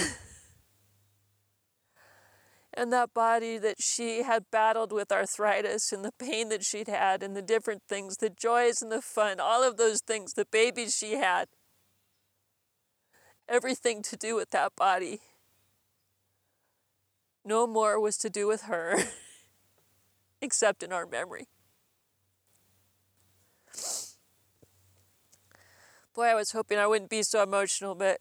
and 2.75 2.92
that 2.92 3.14
body 3.14 3.56
that 3.56 3.76
she 3.80 4.22
had 4.22 4.50
battled 4.52 4.92
with 4.92 5.10
arthritis 5.10 5.92
and 5.92 6.04
the 6.04 6.12
pain 6.18 6.50
that 6.50 6.62
she'd 6.62 6.88
had 6.88 7.22
and 7.22 7.34
the 7.34 7.40
different 7.40 7.84
things, 7.88 8.18
the 8.18 8.28
joys 8.28 8.82
and 8.82 8.92
the 8.92 9.00
fun, 9.00 9.40
all 9.40 9.66
of 9.66 9.78
those 9.78 10.02
things, 10.06 10.34
the 10.34 10.44
babies 10.44 10.94
she 10.94 11.12
had. 11.12 11.48
Everything 13.48 14.02
to 14.02 14.16
do 14.16 14.34
with 14.34 14.50
that 14.50 14.76
body. 14.76 15.20
No 17.46 17.66
more 17.66 17.98
was 17.98 18.18
to 18.18 18.28
do 18.28 18.46
with 18.46 18.64
her. 18.64 18.98
except 20.40 20.83
in 20.83 20.93
our 20.93 21.07
memory. 21.07 21.49
Boy, 26.14 26.25
I 26.25 26.35
was 26.35 26.52
hoping 26.52 26.78
I 26.78 26.87
wouldn't 26.87 27.11
be 27.11 27.23
so 27.23 27.43
emotional, 27.43 27.95
but 27.95 28.21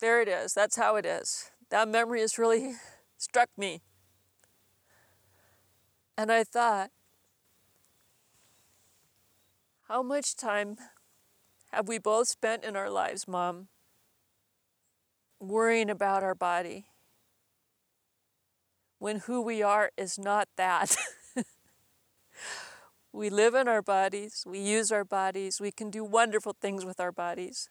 there 0.00 0.22
it 0.22 0.28
is. 0.28 0.54
That's 0.54 0.76
how 0.76 0.96
it 0.96 1.04
is. 1.04 1.50
That 1.70 1.88
memory 1.88 2.20
has 2.20 2.38
really 2.38 2.74
struck 3.18 3.50
me. 3.56 3.82
And 6.16 6.32
I 6.32 6.44
thought, 6.44 6.90
how 9.88 10.02
much 10.02 10.36
time 10.36 10.76
have 11.72 11.88
we 11.88 11.98
both 11.98 12.28
spent 12.28 12.64
in 12.64 12.76
our 12.76 12.90
lives, 12.90 13.28
Mom, 13.28 13.68
worrying 15.38 15.90
about 15.90 16.22
our 16.22 16.34
body 16.34 16.86
when 18.98 19.20
who 19.20 19.42
we 19.42 19.62
are 19.62 19.90
is 19.96 20.18
not 20.18 20.48
that? 20.56 20.96
we 23.12 23.28
live 23.28 23.54
in 23.54 23.68
our 23.68 23.82
bodies, 23.82 24.44
we 24.46 24.58
use 24.58 24.90
our 24.90 25.04
bodies, 25.04 25.60
we 25.60 25.70
can 25.70 25.90
do 25.90 26.02
wonderful 26.02 26.56
things 26.60 26.84
with 26.84 26.98
our 26.98 27.12
bodies, 27.12 27.68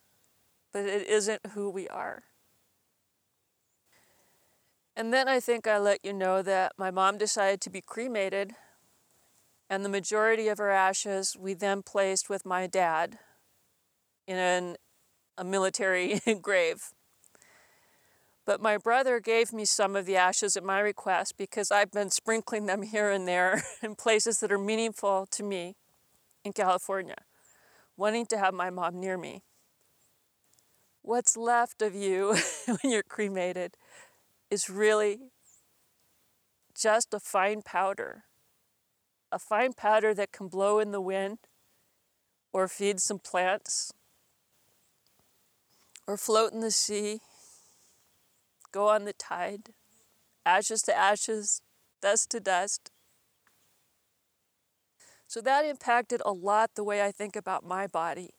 but 0.72 0.86
it 0.86 1.08
isn't 1.08 1.42
who 1.54 1.70
we 1.70 1.88
are. 1.90 2.24
And 4.96 5.14
then 5.14 5.28
I 5.28 5.40
think 5.40 5.68
I 5.68 5.78
let 5.78 6.00
you 6.04 6.14
know 6.14 6.42
that 6.42 6.74
my 6.78 6.92
mom 6.92 7.18
decided 7.18 7.62
to 7.62 7.70
be 7.70 7.82
cremated, 7.82 8.54
and 9.70 9.84
the 9.84 9.90
majority 9.90 10.48
of 10.48 10.58
her 10.58 10.70
ashes 10.70 11.36
we 11.40 11.54
then 11.54 11.82
placed 11.82 12.30
with 12.30 12.46
my 12.46 12.68
dad 12.68 13.18
in 14.28 14.38
an, 14.38 14.76
a 15.38 15.44
military 15.44 16.20
grave. 16.42 16.92
But 18.46 18.62
my 18.62 18.78
brother 18.78 19.20
gave 19.20 19.54
me 19.54 19.66
some 19.66 19.96
of 19.96 20.06
the 20.06 20.16
ashes 20.16 20.58
at 20.58 20.64
my 20.64 20.80
request 20.80 21.36
because 21.38 21.72
I've 21.72 21.92
been 21.92 22.10
sprinkling 22.10 22.66
them 22.66 22.82
here 22.82 23.10
and 23.10 23.28
there 23.28 23.64
in 23.84 23.96
places 23.96 24.40
that 24.40 24.52
are 24.52 24.58
meaningful 24.58 25.28
to 25.32 25.44
me 25.44 25.76
in 26.44 26.54
California, 26.54 27.18
wanting 27.96 28.26
to 28.28 28.38
have 28.38 28.54
my 28.54 28.70
mom 28.70 29.00
near 29.00 29.18
me. 29.18 29.44
What's 31.04 31.38
left 31.38 31.82
of 31.82 31.96
you 31.96 32.36
when 32.66 32.92
you're 32.92 33.04
cremated 33.04 33.76
is 34.50 34.70
really 34.70 35.20
just 36.80 37.14
a 37.14 37.20
fine 37.20 37.62
powder. 37.62 38.24
A 39.32 39.40
fine 39.40 39.74
powder 39.74 40.14
that 40.14 40.32
can 40.32 40.48
blow 40.48 40.80
in 40.80 40.92
the 40.92 41.02
wind 41.02 41.38
or 42.52 42.68
feed 42.68 43.00
some 43.00 43.20
plants 43.20 43.92
or 46.06 46.18
float 46.18 46.52
in 46.52 46.60
the 46.60 46.72
sea, 46.72 47.20
go 48.72 48.90
on 48.90 49.06
the 49.06 49.14
tide, 49.14 49.70
ashes 50.46 50.82
to 50.84 50.98
ashes, 50.98 51.62
dust 52.02 52.30
to 52.32 52.40
dust. 52.40 52.92
So 55.28 55.42
that 55.42 55.66
impacted 55.66 56.22
a 56.26 56.32
lot 56.32 56.72
the 56.76 56.84
way 56.84 57.02
I 57.02 57.12
think 57.12 57.36
about 57.36 57.64
my 57.64 57.88
body. 57.88 58.32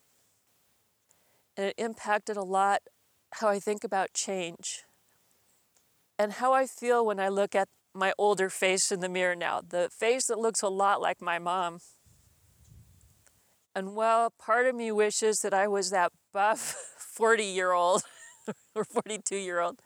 And 1.56 1.66
it 1.66 1.74
impacted 1.78 2.36
a 2.36 2.44
lot 2.44 2.82
how 3.34 3.48
I 3.48 3.58
think 3.58 3.84
about 3.84 4.12
change 4.12 4.84
and 6.18 6.34
how 6.34 6.52
I 6.52 6.66
feel 6.66 7.04
when 7.04 7.18
I 7.18 7.28
look 7.28 7.54
at 7.54 7.68
my 7.94 8.12
older 8.18 8.48
face 8.48 8.92
in 8.92 9.00
the 9.00 9.08
mirror 9.08 9.34
now, 9.34 9.60
the 9.66 9.90
face 9.90 10.26
that 10.26 10.38
looks 10.38 10.62
a 10.62 10.68
lot 10.68 11.00
like 11.00 11.20
my 11.20 11.38
mom. 11.38 11.80
And 13.74 13.94
well, 13.94 14.32
part 14.38 14.66
of 14.66 14.74
me 14.74 14.92
wishes 14.92 15.40
that 15.40 15.54
I 15.54 15.66
was 15.66 15.90
that 15.90 16.12
buff 16.32 16.60
40 16.98 17.44
year 17.44 17.72
old 17.72 18.02
or 18.74 18.84
42 18.84 19.36
year 19.36 19.60
old. 19.60 19.80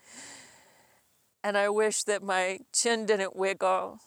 And 1.43 1.57
I 1.57 1.69
wish 1.69 2.03
that 2.05 2.23
my 2.23 2.61
chin 2.73 3.07
didn't 3.07 3.37
wiggle. 3.37 4.01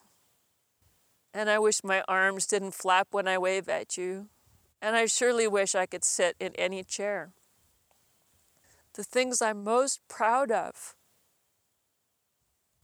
And 1.33 1.49
I 1.49 1.59
wish 1.59 1.83
my 1.83 2.03
arms 2.07 2.47
didn't 2.47 2.73
flap 2.73 3.09
when 3.11 3.27
I 3.27 3.37
wave 3.37 3.69
at 3.69 3.97
you. 3.97 4.27
And 4.81 4.95
I 4.95 5.05
surely 5.05 5.47
wish 5.47 5.75
I 5.75 5.85
could 5.85 6.03
sit 6.03 6.35
in 6.39 6.53
any 6.55 6.83
chair. 6.83 7.31
The 8.93 9.03
things 9.03 9.41
I'm 9.41 9.63
most 9.63 10.01
proud 10.07 10.51
of 10.51 10.95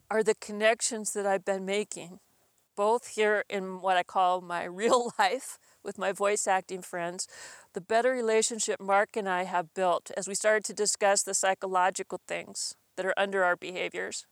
are 0.10 0.24
the 0.24 0.36
connections 0.36 1.14
that 1.14 1.26
I've 1.26 1.44
been 1.44 1.66
making, 1.66 2.20
both 2.76 3.16
here 3.16 3.44
in 3.50 3.82
what 3.82 3.98
I 3.98 4.04
call 4.04 4.42
my 4.42 4.64
real 4.66 5.12
life 5.18 5.58
with 5.86 5.98
my 5.98 6.12
voice 6.12 6.48
acting 6.48 6.82
friends, 6.82 7.28
the 7.74 7.82
better 7.82 8.12
relationship 8.12 8.82
Mark 8.82 9.16
and 9.16 9.30
I 9.30 9.44
have 9.44 9.74
built 9.74 10.12
as 10.18 10.28
we 10.28 10.36
started 10.36 10.66
to 10.66 10.74
discuss 10.74 11.24
the 11.24 11.34
psychological 11.34 12.20
things 12.28 12.76
that 12.98 13.06
are 13.06 13.14
under 13.16 13.44
our 13.44 13.56
behaviors, 13.56 14.26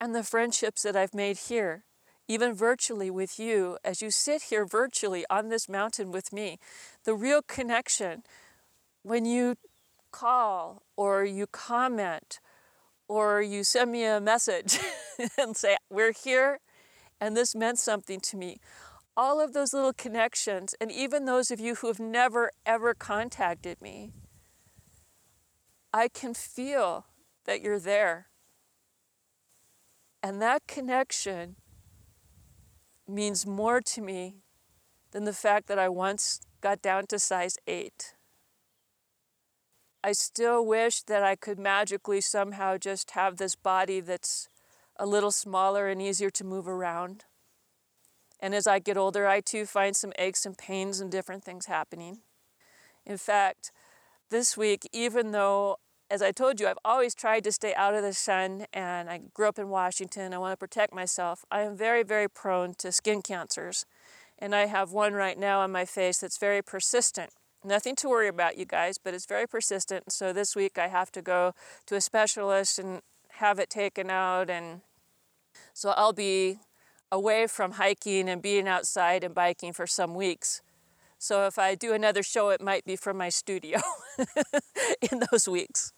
and 0.00 0.14
the 0.14 0.22
friendships 0.22 0.82
that 0.82 0.96
I've 0.96 1.14
made 1.14 1.38
here, 1.38 1.84
even 2.26 2.54
virtually 2.54 3.10
with 3.10 3.38
you, 3.38 3.78
as 3.84 4.02
you 4.02 4.10
sit 4.10 4.42
here 4.44 4.66
virtually 4.66 5.24
on 5.30 5.48
this 5.48 5.68
mountain 5.68 6.10
with 6.10 6.32
me. 6.32 6.58
The 7.04 7.14
real 7.14 7.42
connection 7.42 8.22
when 9.02 9.24
you 9.24 9.56
call 10.10 10.82
or 10.96 11.24
you 11.24 11.46
comment 11.46 12.40
or 13.08 13.42
you 13.42 13.62
send 13.64 13.92
me 13.92 14.04
a 14.04 14.20
message 14.20 14.78
and 15.38 15.56
say, 15.56 15.76
We're 15.90 16.12
here 16.12 16.60
and 17.20 17.36
this 17.36 17.54
meant 17.54 17.78
something 17.78 18.20
to 18.20 18.36
me. 18.36 18.58
All 19.16 19.40
of 19.40 19.52
those 19.52 19.72
little 19.72 19.92
connections, 19.92 20.74
and 20.80 20.90
even 20.90 21.24
those 21.24 21.50
of 21.50 21.60
you 21.60 21.76
who 21.76 21.86
have 21.86 22.00
never 22.00 22.50
ever 22.66 22.94
contacted 22.94 23.80
me, 23.80 24.12
I 25.92 26.08
can 26.08 26.34
feel 26.34 27.06
that 27.44 27.62
you're 27.62 27.78
there. 27.78 28.26
And 30.22 30.42
that 30.42 30.66
connection 30.66 31.56
means 33.06 33.46
more 33.46 33.80
to 33.80 34.00
me 34.00 34.36
than 35.12 35.24
the 35.24 35.32
fact 35.32 35.68
that 35.68 35.78
I 35.78 35.88
once 35.88 36.40
got 36.60 36.82
down 36.82 37.06
to 37.08 37.18
size 37.18 37.56
eight. 37.68 38.14
I 40.02 40.12
still 40.12 40.66
wish 40.66 41.02
that 41.02 41.22
I 41.22 41.36
could 41.36 41.58
magically 41.58 42.20
somehow 42.20 42.78
just 42.78 43.12
have 43.12 43.36
this 43.36 43.54
body 43.54 44.00
that's 44.00 44.48
a 44.96 45.06
little 45.06 45.30
smaller 45.30 45.88
and 45.88 46.02
easier 46.02 46.30
to 46.30 46.44
move 46.44 46.66
around. 46.66 47.24
And 48.44 48.54
as 48.54 48.66
I 48.66 48.78
get 48.78 48.98
older, 48.98 49.26
I 49.26 49.40
too 49.40 49.64
find 49.64 49.96
some 49.96 50.12
aches 50.18 50.44
and 50.44 50.58
pains 50.58 51.00
and 51.00 51.10
different 51.10 51.42
things 51.44 51.64
happening. 51.64 52.18
In 53.06 53.16
fact, 53.16 53.72
this 54.28 54.54
week, 54.54 54.86
even 54.92 55.30
though, 55.30 55.78
as 56.10 56.20
I 56.20 56.30
told 56.30 56.60
you, 56.60 56.66
I've 56.66 56.84
always 56.84 57.14
tried 57.14 57.42
to 57.44 57.52
stay 57.52 57.72
out 57.74 57.94
of 57.94 58.02
the 58.02 58.12
sun 58.12 58.66
and 58.70 59.08
I 59.08 59.22
grew 59.32 59.48
up 59.48 59.58
in 59.58 59.70
Washington, 59.70 60.34
I 60.34 60.38
want 60.38 60.52
to 60.52 60.58
protect 60.58 60.92
myself, 60.92 61.46
I 61.50 61.62
am 61.62 61.74
very, 61.74 62.02
very 62.02 62.28
prone 62.28 62.74
to 62.80 62.92
skin 62.92 63.22
cancers. 63.22 63.86
And 64.38 64.54
I 64.54 64.66
have 64.66 64.92
one 64.92 65.14
right 65.14 65.38
now 65.38 65.60
on 65.60 65.72
my 65.72 65.86
face 65.86 66.18
that's 66.18 66.36
very 66.36 66.60
persistent. 66.60 67.30
Nothing 67.64 67.96
to 67.96 68.10
worry 68.10 68.28
about, 68.28 68.58
you 68.58 68.66
guys, 68.66 68.98
but 68.98 69.14
it's 69.14 69.24
very 69.24 69.46
persistent. 69.48 70.12
So 70.12 70.34
this 70.34 70.54
week 70.54 70.76
I 70.76 70.88
have 70.88 71.10
to 71.12 71.22
go 71.22 71.54
to 71.86 71.96
a 71.96 72.00
specialist 72.02 72.78
and 72.78 73.00
have 73.38 73.58
it 73.58 73.70
taken 73.70 74.10
out. 74.10 74.50
And 74.50 74.82
so 75.72 75.94
I'll 75.96 76.12
be 76.12 76.58
away 77.14 77.46
from 77.46 77.72
hiking 77.72 78.28
and 78.28 78.42
being 78.42 78.66
outside 78.66 79.22
and 79.22 79.34
biking 79.34 79.72
for 79.72 79.86
some 79.86 80.16
weeks. 80.16 80.62
So 81.16 81.46
if 81.46 81.60
I 81.60 81.76
do 81.76 81.92
another 81.92 82.24
show, 82.24 82.50
it 82.50 82.60
might 82.60 82.84
be 82.84 82.96
from 82.96 83.16
my 83.16 83.28
studio 83.28 83.78
in 85.12 85.22
those 85.30 85.48
weeks. 85.48 85.92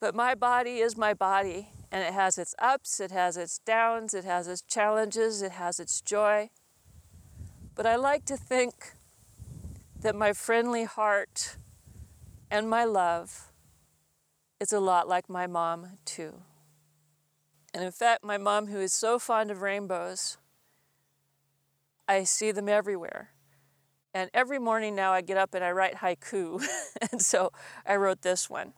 But 0.00 0.14
my 0.14 0.34
body 0.34 0.78
is 0.78 0.96
my 0.96 1.12
body, 1.12 1.68
and 1.92 2.02
it 2.02 2.14
has 2.14 2.38
its 2.38 2.54
ups, 2.58 3.00
it 3.00 3.10
has 3.10 3.36
its 3.36 3.58
downs, 3.58 4.14
it 4.14 4.24
has 4.24 4.48
its 4.48 4.62
challenges, 4.62 5.42
it 5.42 5.52
has 5.52 5.78
its 5.78 6.00
joy. 6.00 6.48
But 7.74 7.84
I 7.84 7.96
like 7.96 8.24
to 8.24 8.36
think 8.38 8.94
that 10.00 10.16
my 10.16 10.32
friendly 10.32 10.84
heart 10.84 11.58
and 12.50 12.70
my 12.70 12.84
love 12.84 13.52
is 14.58 14.72
a 14.72 14.80
lot 14.80 15.06
like 15.06 15.28
my 15.28 15.46
mom, 15.46 15.98
too. 16.06 16.42
And 17.72 17.84
in 17.84 17.92
fact, 17.92 18.24
my 18.24 18.38
mom, 18.38 18.66
who 18.66 18.80
is 18.80 18.92
so 18.92 19.18
fond 19.18 19.50
of 19.50 19.62
rainbows, 19.62 20.38
I 22.08 22.24
see 22.24 22.50
them 22.50 22.68
everywhere. 22.68 23.30
And 24.12 24.28
every 24.34 24.58
morning 24.58 24.96
now 24.96 25.12
I 25.12 25.20
get 25.20 25.36
up 25.36 25.54
and 25.54 25.64
I 25.64 25.70
write 25.70 25.96
haiku. 25.96 26.66
and 27.12 27.22
so 27.22 27.52
I 27.86 27.96
wrote 27.96 28.22
this 28.22 28.50
one 28.50 28.74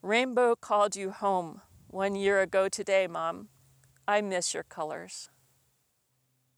Rainbow 0.00 0.54
called 0.54 0.94
you 0.94 1.10
home 1.10 1.62
one 1.88 2.14
year 2.14 2.40
ago 2.40 2.68
today, 2.68 3.08
Mom. 3.08 3.48
I 4.06 4.20
miss 4.20 4.54
your 4.54 4.62
colors. 4.62 5.28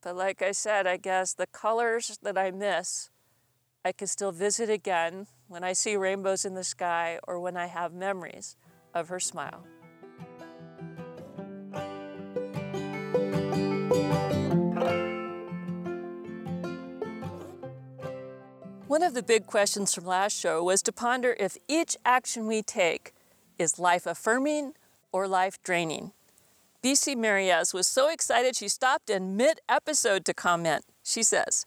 But 0.02 0.16
like 0.16 0.42
I 0.42 0.52
said, 0.52 0.86
I 0.86 0.98
guess 0.98 1.32
the 1.32 1.46
colors 1.46 2.18
that 2.22 2.36
I 2.36 2.50
miss 2.50 3.10
I 3.82 3.92
can 3.92 4.08
still 4.08 4.30
visit 4.30 4.68
again 4.68 5.26
when 5.48 5.64
I 5.64 5.72
see 5.72 5.96
rainbows 5.96 6.44
in 6.44 6.54
the 6.54 6.64
sky 6.64 7.18
or 7.26 7.40
when 7.40 7.56
I 7.56 7.66
have 7.66 7.94
memories 7.94 8.56
of 8.92 9.08
her 9.08 9.18
smile. 9.18 9.64
One 19.00 19.06
of 19.06 19.14
the 19.14 19.22
big 19.22 19.46
questions 19.46 19.94
from 19.94 20.04
last 20.04 20.38
show 20.38 20.62
was 20.62 20.82
to 20.82 20.92
ponder 20.92 21.34
if 21.40 21.56
each 21.66 21.96
action 22.04 22.46
we 22.46 22.60
take 22.60 23.14
is 23.58 23.78
life 23.78 24.04
affirming 24.04 24.74
or 25.10 25.26
life 25.26 25.58
draining. 25.62 26.12
BC 26.84 27.16
Mary 27.16 27.50
S. 27.50 27.72
was 27.72 27.86
so 27.86 28.10
excited 28.10 28.54
she 28.54 28.68
stopped 28.68 29.08
in 29.08 29.38
mid 29.38 29.60
episode 29.70 30.26
to 30.26 30.34
comment. 30.34 30.84
She 31.02 31.22
says, 31.22 31.64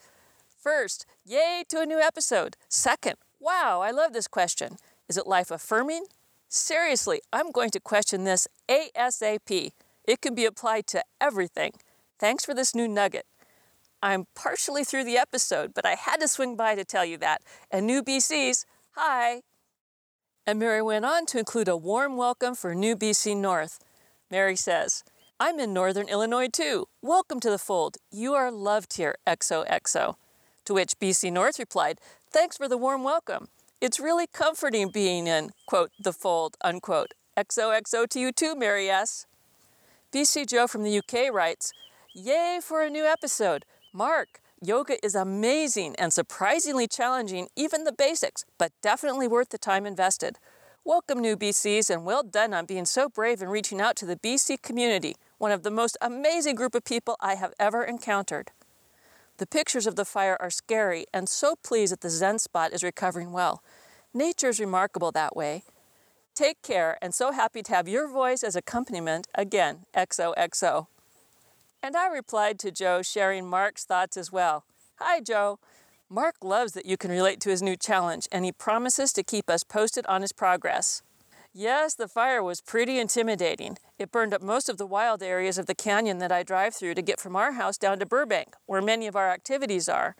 First, 0.61 1.07
yay 1.25 1.63
to 1.69 1.81
a 1.81 1.87
new 1.87 1.97
episode. 1.97 2.55
Second, 2.69 3.15
wow, 3.39 3.81
I 3.81 3.89
love 3.89 4.13
this 4.13 4.27
question. 4.27 4.77
Is 5.09 5.17
it 5.17 5.25
life 5.25 5.49
affirming? 5.49 6.05
Seriously, 6.49 7.19
I'm 7.33 7.49
going 7.49 7.71
to 7.71 7.79
question 7.79 8.25
this 8.25 8.47
ASAP. 8.69 9.71
It 10.05 10.21
can 10.21 10.35
be 10.35 10.45
applied 10.45 10.85
to 10.85 11.03
everything. 11.19 11.71
Thanks 12.19 12.45
for 12.45 12.53
this 12.53 12.75
new 12.75 12.87
nugget. 12.87 13.25
I'm 14.03 14.27
partially 14.35 14.83
through 14.83 15.05
the 15.05 15.17
episode, 15.17 15.73
but 15.73 15.85
I 15.85 15.95
had 15.95 16.19
to 16.19 16.27
swing 16.27 16.57
by 16.57 16.75
to 16.75 16.83
tell 16.83 17.05
you 17.05 17.17
that. 17.19 17.41
And 17.71 17.87
new 17.87 18.03
BCs, 18.03 18.65
hi. 18.97 19.43
And 20.45 20.59
Mary 20.59 20.81
went 20.81 21.05
on 21.05 21.25
to 21.27 21.39
include 21.39 21.69
a 21.69 21.77
warm 21.77 22.17
welcome 22.17 22.53
for 22.53 22.75
new 22.75 22.97
BC 22.97 23.37
North. 23.37 23.79
Mary 24.29 24.57
says, 24.57 25.05
I'm 25.39 25.57
in 25.57 25.71
Northern 25.71 26.09
Illinois 26.09 26.49
too. 26.49 26.89
Welcome 27.01 27.39
to 27.39 27.49
the 27.49 27.57
fold. 27.57 27.95
You 28.11 28.33
are 28.33 28.51
loved 28.51 28.97
here, 28.97 29.15
XOXO. 29.25 30.15
To 30.65 30.73
which 30.73 30.99
BC 30.99 31.31
North 31.31 31.57
replied, 31.57 31.99
Thanks 32.29 32.57
for 32.57 32.67
the 32.67 32.77
warm 32.77 33.05
welcome. 33.05 33.47
It's 33.79 34.01
really 34.01 34.27
comforting 34.27 34.89
being 34.89 35.27
in, 35.27 35.51
quote, 35.65 35.91
the 35.97 36.11
fold, 36.11 36.57
unquote. 36.61 37.13
XOXO 37.37 38.09
to 38.09 38.19
you 38.19 38.33
too, 38.33 38.53
Mary 38.53 38.89
S. 38.89 39.27
BC 40.11 40.45
Joe 40.45 40.67
from 40.67 40.83
the 40.83 40.97
UK 40.97 41.33
writes, 41.33 41.71
Yay 42.13 42.59
for 42.61 42.83
a 42.83 42.89
new 42.89 43.05
episode. 43.05 43.63
Mark, 43.95 44.41
yoga 44.59 44.97
is 45.05 45.13
amazing 45.13 45.95
and 45.97 46.11
surprisingly 46.11 46.87
challenging, 46.87 47.47
even 47.55 47.83
the 47.83 47.93
basics, 47.93 48.43
but 48.57 48.71
definitely 48.81 49.27
worth 49.27 49.49
the 49.49 49.59
time 49.59 49.85
invested. 49.85 50.39
Welcome, 50.83 51.19
new 51.19 51.37
BCs, 51.37 51.91
and 51.91 52.03
well 52.03 52.23
done 52.23 52.55
on 52.55 52.65
being 52.65 52.85
so 52.85 53.07
brave 53.07 53.39
and 53.39 53.51
reaching 53.51 53.79
out 53.79 53.95
to 53.97 54.07
the 54.07 54.15
BC 54.15 54.63
community, 54.63 55.15
one 55.37 55.51
of 55.51 55.61
the 55.61 55.69
most 55.69 55.95
amazing 56.01 56.55
group 56.55 56.73
of 56.73 56.83
people 56.83 57.17
I 57.21 57.35
have 57.35 57.53
ever 57.59 57.83
encountered. 57.83 58.49
The 59.37 59.45
pictures 59.45 59.85
of 59.85 59.95
the 59.95 60.05
fire 60.05 60.37
are 60.39 60.49
scary, 60.49 61.05
and 61.13 61.29
so 61.29 61.55
pleased 61.55 61.91
that 61.91 62.01
the 62.01 62.09
Zen 62.09 62.39
spot 62.39 62.73
is 62.73 62.81
recovering 62.81 63.31
well. 63.31 63.61
Nature 64.11 64.49
is 64.49 64.59
remarkable 64.59 65.11
that 65.11 65.35
way. 65.35 65.65
Take 66.33 66.63
care, 66.63 66.97
and 66.99 67.13
so 67.13 67.31
happy 67.31 67.61
to 67.61 67.75
have 67.75 67.87
your 67.87 68.07
voice 68.07 68.41
as 68.41 68.55
accompaniment 68.55 69.27
again, 69.35 69.85
XOXO. 69.95 70.87
And 71.85 71.97
I 71.97 72.07
replied 72.07 72.59
to 72.59 72.71
Joe, 72.71 73.01
sharing 73.01 73.45
Mark's 73.45 73.83
thoughts 73.83 74.15
as 74.15 74.31
well. 74.31 74.63
Hi, 74.99 75.19
Joe. 75.19 75.59
Mark 76.09 76.35
loves 76.41 76.71
that 76.71 76.85
you 76.85 76.95
can 76.95 77.11
relate 77.11 77.41
to 77.41 77.49
his 77.49 77.61
new 77.61 77.75
challenge, 77.75 78.25
and 78.31 78.45
he 78.45 78.53
promises 78.53 79.11
to 79.11 79.21
keep 79.21 79.49
us 79.49 79.65
posted 79.65 80.05
on 80.05 80.21
his 80.21 80.31
progress. 80.31 81.01
Yes, 81.51 81.93
the 81.93 82.07
fire 82.07 82.41
was 82.41 82.61
pretty 82.61 82.99
intimidating. 82.99 83.77
It 83.99 84.13
burned 84.13 84.33
up 84.33 84.41
most 84.41 84.69
of 84.69 84.77
the 84.77 84.87
wild 84.87 85.21
areas 85.21 85.57
of 85.57 85.65
the 85.65 85.75
canyon 85.75 86.19
that 86.19 86.31
I 86.31 86.41
drive 86.41 86.73
through 86.73 86.93
to 86.93 87.01
get 87.01 87.19
from 87.19 87.35
our 87.35 87.51
house 87.51 87.77
down 87.77 87.99
to 87.99 88.05
Burbank, 88.05 88.55
where 88.65 88.81
many 88.81 89.05
of 89.05 89.17
our 89.17 89.29
activities 89.29 89.89
are. 89.89 90.15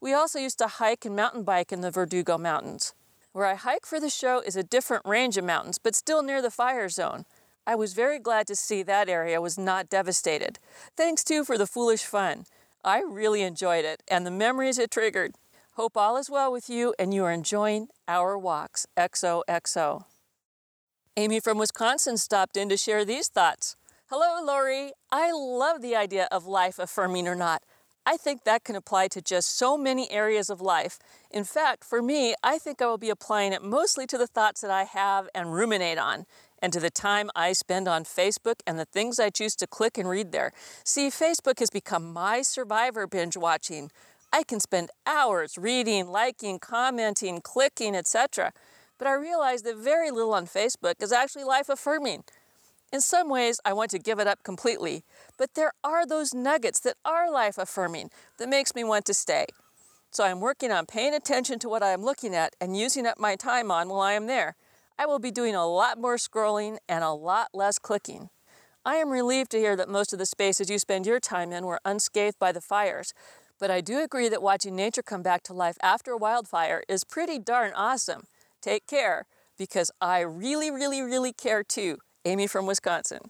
We 0.00 0.14
also 0.14 0.38
used 0.38 0.58
to 0.60 0.66
hike 0.66 1.04
and 1.04 1.14
mountain 1.14 1.42
bike 1.42 1.72
in 1.72 1.82
the 1.82 1.90
Verdugo 1.90 2.38
Mountains. 2.38 2.94
Where 3.32 3.46
I 3.46 3.54
hike 3.54 3.84
for 3.84 4.00
the 4.00 4.10
show 4.10 4.40
is 4.40 4.56
a 4.56 4.62
different 4.62 5.04
range 5.04 5.36
of 5.36 5.44
mountains, 5.44 5.76
but 5.76 5.94
still 5.94 6.22
near 6.22 6.40
the 6.40 6.50
fire 6.50 6.88
zone. 6.88 7.26
I 7.66 7.76
was 7.76 7.94
very 7.94 8.18
glad 8.18 8.48
to 8.48 8.56
see 8.56 8.82
that 8.82 9.08
area 9.08 9.40
was 9.40 9.56
not 9.56 9.88
devastated. 9.88 10.58
Thanks 10.96 11.22
too 11.22 11.44
for 11.44 11.56
the 11.56 11.66
foolish 11.66 12.04
fun. 12.04 12.44
I 12.84 13.02
really 13.02 13.42
enjoyed 13.42 13.84
it 13.84 14.02
and 14.08 14.26
the 14.26 14.32
memories 14.32 14.78
it 14.78 14.90
triggered. 14.90 15.36
Hope 15.74 15.96
all 15.96 16.16
is 16.16 16.28
well 16.28 16.50
with 16.50 16.68
you 16.68 16.92
and 16.98 17.14
you 17.14 17.24
are 17.24 17.30
enjoying 17.30 17.86
our 18.08 18.36
walks. 18.36 18.86
XOXO. 18.96 20.04
Amy 21.16 21.38
from 21.38 21.56
Wisconsin 21.56 22.16
stopped 22.16 22.56
in 22.56 22.68
to 22.68 22.76
share 22.76 23.04
these 23.04 23.28
thoughts. 23.28 23.76
Hello, 24.10 24.44
Lori. 24.44 24.92
I 25.12 25.30
love 25.30 25.82
the 25.82 25.94
idea 25.94 26.26
of 26.32 26.46
life 26.46 26.80
affirming 26.80 27.28
or 27.28 27.36
not. 27.36 27.62
I 28.04 28.16
think 28.16 28.42
that 28.42 28.64
can 28.64 28.74
apply 28.74 29.08
to 29.08 29.22
just 29.22 29.56
so 29.56 29.78
many 29.78 30.10
areas 30.10 30.50
of 30.50 30.60
life. 30.60 30.98
In 31.30 31.44
fact, 31.44 31.84
for 31.84 32.02
me, 32.02 32.34
I 32.42 32.58
think 32.58 32.82
I 32.82 32.86
will 32.86 32.98
be 32.98 33.10
applying 33.10 33.52
it 33.52 33.62
mostly 33.62 34.06
to 34.08 34.18
the 34.18 34.26
thoughts 34.26 34.60
that 34.62 34.72
I 34.72 34.82
have 34.82 35.28
and 35.34 35.54
ruminate 35.54 35.98
on, 35.98 36.26
and 36.62 36.72
to 36.72 36.80
the 36.80 36.90
time 36.90 37.28
I 37.36 37.52
spend 37.52 37.88
on 37.88 38.04
Facebook 38.04 38.60
and 38.66 38.78
the 38.78 38.86
things 38.86 39.18
I 39.18 39.28
choose 39.28 39.54
to 39.56 39.66
click 39.66 39.98
and 39.98 40.08
read 40.08 40.32
there. 40.32 40.52
See, 40.84 41.08
Facebook 41.08 41.58
has 41.58 41.68
become 41.68 42.12
my 42.12 42.40
survivor 42.40 43.06
binge 43.06 43.36
watching. 43.36 43.90
I 44.32 44.44
can 44.44 44.60
spend 44.60 44.88
hours 45.06 45.58
reading, 45.58 46.06
liking, 46.06 46.58
commenting, 46.58 47.42
clicking, 47.42 47.94
etc 47.94 48.52
but 49.02 49.08
I 49.08 49.14
realize 49.14 49.62
that 49.62 49.76
very 49.76 50.12
little 50.12 50.32
on 50.32 50.46
Facebook 50.46 51.02
is 51.02 51.10
actually 51.10 51.42
life 51.42 51.68
affirming. 51.68 52.22
In 52.92 53.00
some 53.00 53.28
ways, 53.28 53.58
I 53.64 53.72
want 53.72 53.90
to 53.90 53.98
give 53.98 54.20
it 54.20 54.28
up 54.28 54.44
completely, 54.44 55.02
but 55.36 55.54
there 55.54 55.72
are 55.82 56.06
those 56.06 56.32
nuggets 56.32 56.78
that 56.80 56.94
are 57.04 57.28
life 57.28 57.58
affirming 57.58 58.10
that 58.38 58.48
makes 58.48 58.76
me 58.76 58.84
want 58.84 59.04
to 59.06 59.12
stay. 59.12 59.46
So 60.12 60.22
I'm 60.22 60.38
working 60.38 60.70
on 60.70 60.86
paying 60.86 61.14
attention 61.14 61.58
to 61.58 61.68
what 61.68 61.82
I 61.82 61.90
am 61.90 62.04
looking 62.04 62.32
at 62.32 62.54
and 62.60 62.76
using 62.76 63.04
up 63.04 63.18
my 63.18 63.34
time 63.34 63.72
on 63.72 63.88
while 63.88 64.02
I 64.02 64.12
am 64.12 64.28
there. 64.28 64.54
I 64.98 65.06
will 65.06 65.18
be 65.18 65.30
doing 65.30 65.54
a 65.54 65.66
lot 65.66 65.98
more 65.98 66.16
scrolling 66.16 66.78
and 66.88 67.02
a 67.02 67.12
lot 67.12 67.48
less 67.54 67.78
clicking. 67.78 68.28
I 68.84 68.96
am 68.96 69.10
relieved 69.10 69.50
to 69.52 69.58
hear 69.58 69.76
that 69.76 69.88
most 69.88 70.12
of 70.12 70.18
the 70.18 70.26
spaces 70.26 70.68
you 70.68 70.78
spend 70.78 71.06
your 71.06 71.20
time 71.20 71.52
in 71.52 71.66
were 71.66 71.80
unscathed 71.84 72.38
by 72.38 72.52
the 72.52 72.60
fires, 72.60 73.14
but 73.58 73.70
I 73.70 73.80
do 73.80 74.00
agree 74.00 74.28
that 74.28 74.42
watching 74.42 74.74
nature 74.74 75.02
come 75.02 75.22
back 75.22 75.44
to 75.44 75.52
life 75.52 75.76
after 75.82 76.12
a 76.12 76.16
wildfire 76.16 76.82
is 76.88 77.04
pretty 77.04 77.38
darn 77.38 77.72
awesome. 77.74 78.24
Take 78.60 78.86
care 78.86 79.26
because 79.56 79.90
I 80.00 80.20
really, 80.20 80.70
really, 80.70 81.00
really 81.00 81.32
care 81.32 81.62
too. 81.62 81.98
Amy 82.24 82.46
from 82.46 82.66
Wisconsin. 82.66 83.20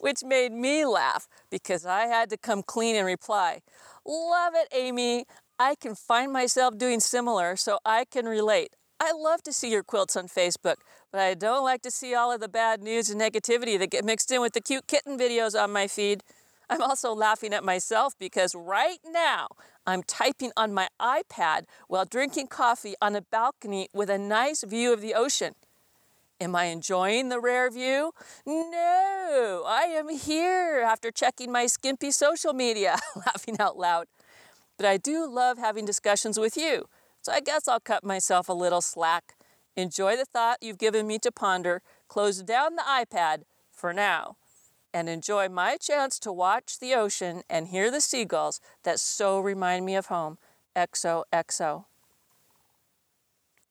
Which 0.00 0.24
made 0.24 0.52
me 0.52 0.84
laugh 0.84 1.28
because 1.48 1.86
I 1.86 2.06
had 2.06 2.28
to 2.30 2.36
come 2.36 2.62
clean 2.64 2.96
and 2.96 3.06
reply, 3.06 3.60
Love 4.04 4.54
it, 4.56 4.66
Amy. 4.74 5.26
I 5.60 5.76
can 5.76 5.94
find 5.94 6.32
myself 6.32 6.76
doing 6.76 6.98
similar 6.98 7.54
so 7.54 7.78
I 7.84 8.04
can 8.04 8.26
relate. 8.26 8.74
I 9.04 9.10
love 9.10 9.42
to 9.42 9.52
see 9.52 9.68
your 9.68 9.82
quilts 9.82 10.14
on 10.14 10.28
Facebook, 10.28 10.76
but 11.10 11.20
I 11.20 11.34
don't 11.34 11.64
like 11.64 11.82
to 11.82 11.90
see 11.90 12.14
all 12.14 12.30
of 12.30 12.40
the 12.40 12.48
bad 12.48 12.80
news 12.80 13.10
and 13.10 13.20
negativity 13.20 13.76
that 13.80 13.90
get 13.90 14.04
mixed 14.04 14.30
in 14.30 14.40
with 14.40 14.52
the 14.52 14.60
cute 14.60 14.86
kitten 14.86 15.18
videos 15.18 15.60
on 15.60 15.72
my 15.72 15.88
feed. 15.88 16.22
I'm 16.70 16.80
also 16.80 17.12
laughing 17.12 17.52
at 17.52 17.64
myself 17.64 18.14
because 18.16 18.54
right 18.54 19.00
now 19.04 19.48
I'm 19.88 20.04
typing 20.04 20.52
on 20.56 20.72
my 20.72 20.86
iPad 21.00 21.64
while 21.88 22.04
drinking 22.04 22.46
coffee 22.46 22.94
on 23.02 23.16
a 23.16 23.22
balcony 23.22 23.88
with 23.92 24.08
a 24.08 24.18
nice 24.18 24.62
view 24.62 24.92
of 24.92 25.00
the 25.00 25.14
ocean. 25.14 25.56
Am 26.40 26.54
I 26.54 26.66
enjoying 26.66 27.28
the 27.28 27.40
rare 27.40 27.72
view? 27.72 28.12
No, 28.46 29.64
I 29.66 29.82
am 29.96 30.10
here 30.10 30.80
after 30.86 31.10
checking 31.10 31.50
my 31.50 31.66
skimpy 31.66 32.12
social 32.12 32.52
media, 32.52 32.98
laughing 33.16 33.56
out 33.58 33.76
loud. 33.76 34.06
But 34.76 34.86
I 34.86 34.96
do 34.96 35.28
love 35.28 35.58
having 35.58 35.84
discussions 35.86 36.38
with 36.38 36.56
you, 36.56 36.86
so 37.22 37.32
I 37.32 37.40
guess 37.40 37.66
I'll 37.66 37.80
cut 37.80 38.04
myself 38.04 38.48
a 38.48 38.52
little 38.52 38.82
slack. 38.82 39.34
Enjoy 39.76 40.16
the 40.16 40.26
thought 40.26 40.58
you've 40.60 40.78
given 40.78 41.06
me 41.06 41.18
to 41.20 41.32
ponder, 41.32 41.80
close 42.08 42.42
down 42.42 42.76
the 42.76 42.82
iPad 42.82 43.44
for 43.70 43.94
now 43.94 44.36
and 44.94 45.08
enjoy 45.08 45.48
my 45.48 45.76
chance 45.76 46.18
to 46.18 46.32
watch 46.32 46.78
the 46.78 46.94
ocean 46.94 47.42
and 47.48 47.68
hear 47.68 47.90
the 47.90 48.00
seagulls 48.00 48.60
that 48.84 49.00
so 49.00 49.40
remind 49.40 49.86
me 49.86 49.94
of 49.94 50.06
home. 50.06 50.38
XOXO. 50.76 51.84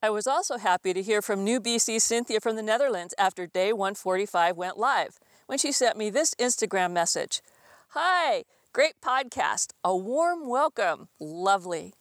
I 0.04 0.10
was 0.10 0.28
also 0.28 0.58
happy 0.58 0.94
to 0.94 1.02
hear 1.02 1.22
from 1.22 1.44
new 1.44 1.60
BC 1.60 2.02
Cynthia 2.02 2.40
from 2.40 2.56
the 2.56 2.64
Netherlands 2.64 3.14
after 3.18 3.46
day 3.46 3.72
145 3.74 4.58
went 4.58 4.78
live 4.78 5.20
when 5.46 5.58
she 5.58 5.72
sent 5.72 5.98
me 5.98 6.10
this 6.10 6.34
Instagram 6.36 6.92
message 6.92 7.42
Hi, 7.90 8.44
great 8.72 8.94
podcast. 9.04 9.74
A 9.84 9.96
warm 9.96 10.48
welcome. 10.48 11.10
Lovely. 11.20 11.94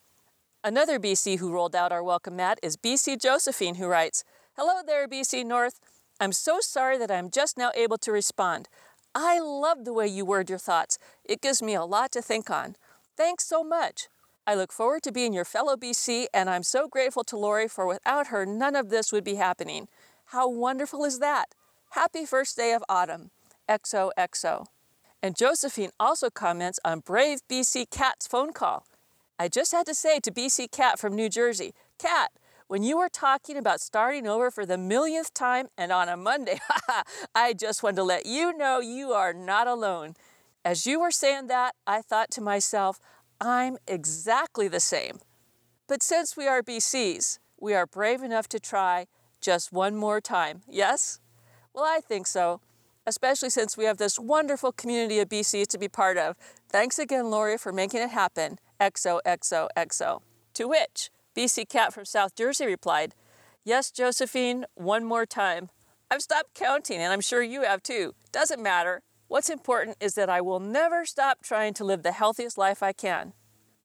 Another 0.62 0.99
BC 0.99 1.38
who 1.38 1.51
rolled 1.51 1.75
out 1.75 1.90
our 1.90 2.05
welcome 2.05 2.37
mat 2.37 2.59
is 2.62 2.77
BC 2.77 3.18
Josephine, 3.18 3.77
who 3.77 3.87
writes 3.87 4.25
Hello 4.59 4.83
there, 4.87 5.09
BC 5.09 5.42
North. 5.42 5.81
I'm 6.20 6.33
so 6.33 6.59
sorry 6.61 6.99
that 6.99 7.11
I'm 7.11 7.31
just 7.31 7.57
now 7.57 7.70
able 7.75 7.96
to 7.96 8.12
respond. 8.12 8.68
I 9.14 9.38
love 9.38 9.87
the 9.87 9.94
way 9.94 10.07
you 10.07 10.27
word 10.27 10.51
your 10.51 10.59
thoughts. 10.59 10.99
It 11.25 11.40
gives 11.40 11.62
me 11.62 11.73
a 11.73 11.85
lot 11.85 12.12
to 12.12 12.20
think 12.20 12.51
on. 12.51 12.77
Thanks 13.16 13.46
so 13.46 13.64
much. 13.64 14.09
I 14.46 14.55
look 14.55 14.70
forward 14.70 15.03
to 15.05 15.12
being 15.12 15.33
your 15.33 15.46
fellow 15.46 15.77
BC, 15.77 16.27
and 16.35 16.51
I'm 16.51 16.62
so 16.62 16.88
grateful 16.88 17.25
to 17.25 17.38
Lori 17.38 17.66
for 17.66 17.87
without 17.87 18.27
her, 18.27 18.44
none 18.44 18.77
of 18.77 18.90
this 18.90 19.12
would 19.12 19.25
be 19.25 19.37
happening. 19.37 19.88
How 20.27 20.46
wonderful 20.46 21.07
is 21.07 21.20
that? 21.20 21.55
Happy 21.92 22.27
first 22.27 22.59
day 22.59 22.75
of 22.75 22.85
autumn. 22.87 23.31
XOXO. 23.66 24.66
And 25.23 25.35
Josephine 25.35 25.90
also 25.99 26.29
comments 26.29 26.79
on 26.85 27.01
Brave 27.01 27.40
BC 27.49 27.88
Cat's 27.88 28.27
phone 28.27 28.53
call. 28.53 28.85
I 29.40 29.48
just 29.48 29.72
had 29.72 29.87
to 29.87 29.94
say 29.94 30.20
to 30.20 30.31
BC 30.31 30.70
Cat 30.70 30.98
from 30.98 31.16
New 31.16 31.31
Jersey, 31.31 31.72
Cat, 31.98 32.31
when 32.68 32.83
you 32.83 32.98
were 32.98 33.09
talking 33.09 33.57
about 33.57 33.81
starting 33.81 34.26
over 34.26 34.50
for 34.50 34.66
the 34.66 34.76
millionth 34.76 35.33
time 35.33 35.68
and 35.79 35.90
on 35.90 36.11
a 36.11 36.16
Monday, 36.18 36.61
I 37.35 37.55
just 37.55 37.83
wanted 37.83 37.96
to 37.96 38.03
let 38.03 38.26
you 38.26 38.55
know 38.55 38.81
you 38.81 39.12
are 39.12 39.33
not 39.33 39.66
alone. 39.66 40.12
As 40.62 40.85
you 40.85 41.00
were 41.00 41.11
saying 41.11 41.46
that, 41.46 41.74
I 41.87 42.03
thought 42.03 42.31
to 42.33 42.42
myself, 42.42 43.00
I'm 43.40 43.79
exactly 43.87 44.68
the 44.68 44.79
same. 44.79 45.20
But 45.88 46.03
since 46.03 46.37
we 46.37 46.46
are 46.46 46.62
BCs, 46.62 47.38
we 47.59 47.72
are 47.72 47.87
brave 47.87 48.22
enough 48.22 48.46
to 48.48 48.61
try 48.61 49.07
just 49.40 49.72
one 49.72 49.96
more 49.96 50.20
time. 50.20 50.61
Yes? 50.68 51.18
Well, 51.72 51.87
I 51.87 52.00
think 52.07 52.26
so, 52.26 52.61
especially 53.07 53.48
since 53.48 53.74
we 53.74 53.87
have 53.87 53.96
this 53.96 54.18
wonderful 54.18 54.72
community 54.72 55.18
of 55.18 55.31
BCs 55.31 55.68
to 55.68 55.79
be 55.79 55.88
part 55.88 56.18
of. 56.18 56.37
Thanks 56.68 56.98
again, 56.98 57.31
Lori, 57.31 57.57
for 57.57 57.72
making 57.72 58.03
it 58.03 58.11
happen. 58.11 58.59
XOXOXO. 58.81 60.23
To 60.55 60.69
which, 60.69 61.11
BC 61.37 61.69
Cat 61.69 61.93
from 61.93 62.05
South 62.05 62.35
Jersey 62.35 62.66
replied, 62.66 63.14
Yes, 63.64 63.90
Josephine, 63.90 64.64
one 64.75 65.05
more 65.05 65.27
time. 65.27 65.71
I've 66.11 66.23
stopped 66.23 66.55
counting, 66.55 66.99
and 67.01 67.12
I'm 67.12 67.21
sure 67.21 67.43
you 67.43 67.62
have 67.62 67.83
too. 67.83 68.14
Doesn't 68.33 68.62
matter. 68.62 69.03
What's 69.29 69.49
important 69.49 69.97
is 70.01 70.14
that 70.14 70.29
I 70.29 70.40
will 70.40 70.59
never 70.59 71.05
stop 71.07 71.43
trying 71.43 71.73
to 71.75 71.85
live 71.85 72.03
the 72.03 72.12
healthiest 72.12 72.59
life 72.59 72.83
I 72.83 72.93
can. 72.93 73.33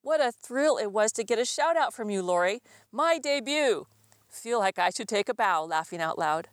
What 0.02 0.22
a 0.22 0.32
thrill 0.32 0.78
it 0.78 0.92
was 0.92 1.12
to 1.14 1.24
get 1.24 1.40
a 1.40 1.46
shout 1.46 1.78
out 1.78 1.94
from 1.94 2.10
you, 2.10 2.24
Lori. 2.24 2.62
My 2.92 3.20
debut. 3.20 3.86
Feel 4.30 4.60
like 4.60 4.80
I 4.80 4.90
should 4.90 5.08
take 5.08 5.30
a 5.30 5.34
bow, 5.34 5.66
laughing 5.66 6.02
out 6.02 6.18
loud. 6.18 6.48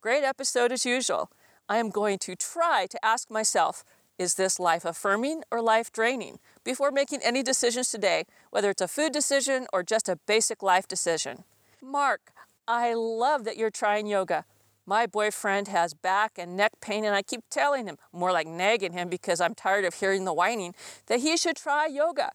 Great 0.00 0.22
episode 0.22 0.70
as 0.70 0.86
usual. 0.86 1.30
I 1.68 1.78
am 1.78 1.90
going 1.90 2.18
to 2.20 2.36
try 2.36 2.86
to 2.88 3.04
ask 3.04 3.30
myself 3.30 3.82
is 4.18 4.34
this 4.34 4.58
life 4.58 4.84
affirming 4.84 5.42
or 5.50 5.60
life 5.60 5.92
draining 5.92 6.38
before 6.64 6.90
making 6.90 7.20
any 7.22 7.42
decisions 7.42 7.90
today, 7.90 8.24
whether 8.50 8.70
it's 8.70 8.82
a 8.82 8.88
food 8.88 9.12
decision 9.12 9.66
or 9.72 9.82
just 9.82 10.08
a 10.08 10.18
basic 10.26 10.62
life 10.62 10.88
decision. 10.88 11.44
Mark, 11.82 12.32
I 12.66 12.94
love 12.94 13.44
that 13.44 13.56
you're 13.56 13.70
trying 13.70 14.06
yoga. 14.06 14.44
My 14.86 15.06
boyfriend 15.06 15.68
has 15.68 15.94
back 15.94 16.38
and 16.38 16.56
neck 16.56 16.72
pain, 16.80 17.04
and 17.04 17.14
I 17.14 17.22
keep 17.22 17.42
telling 17.50 17.86
him, 17.86 17.98
more 18.12 18.32
like 18.32 18.46
nagging 18.46 18.92
him 18.92 19.08
because 19.08 19.40
I'm 19.40 19.54
tired 19.54 19.84
of 19.84 19.94
hearing 19.94 20.24
the 20.24 20.32
whining, 20.32 20.74
that 21.06 21.20
he 21.20 21.36
should 21.36 21.56
try 21.56 21.86
yoga. 21.86 22.30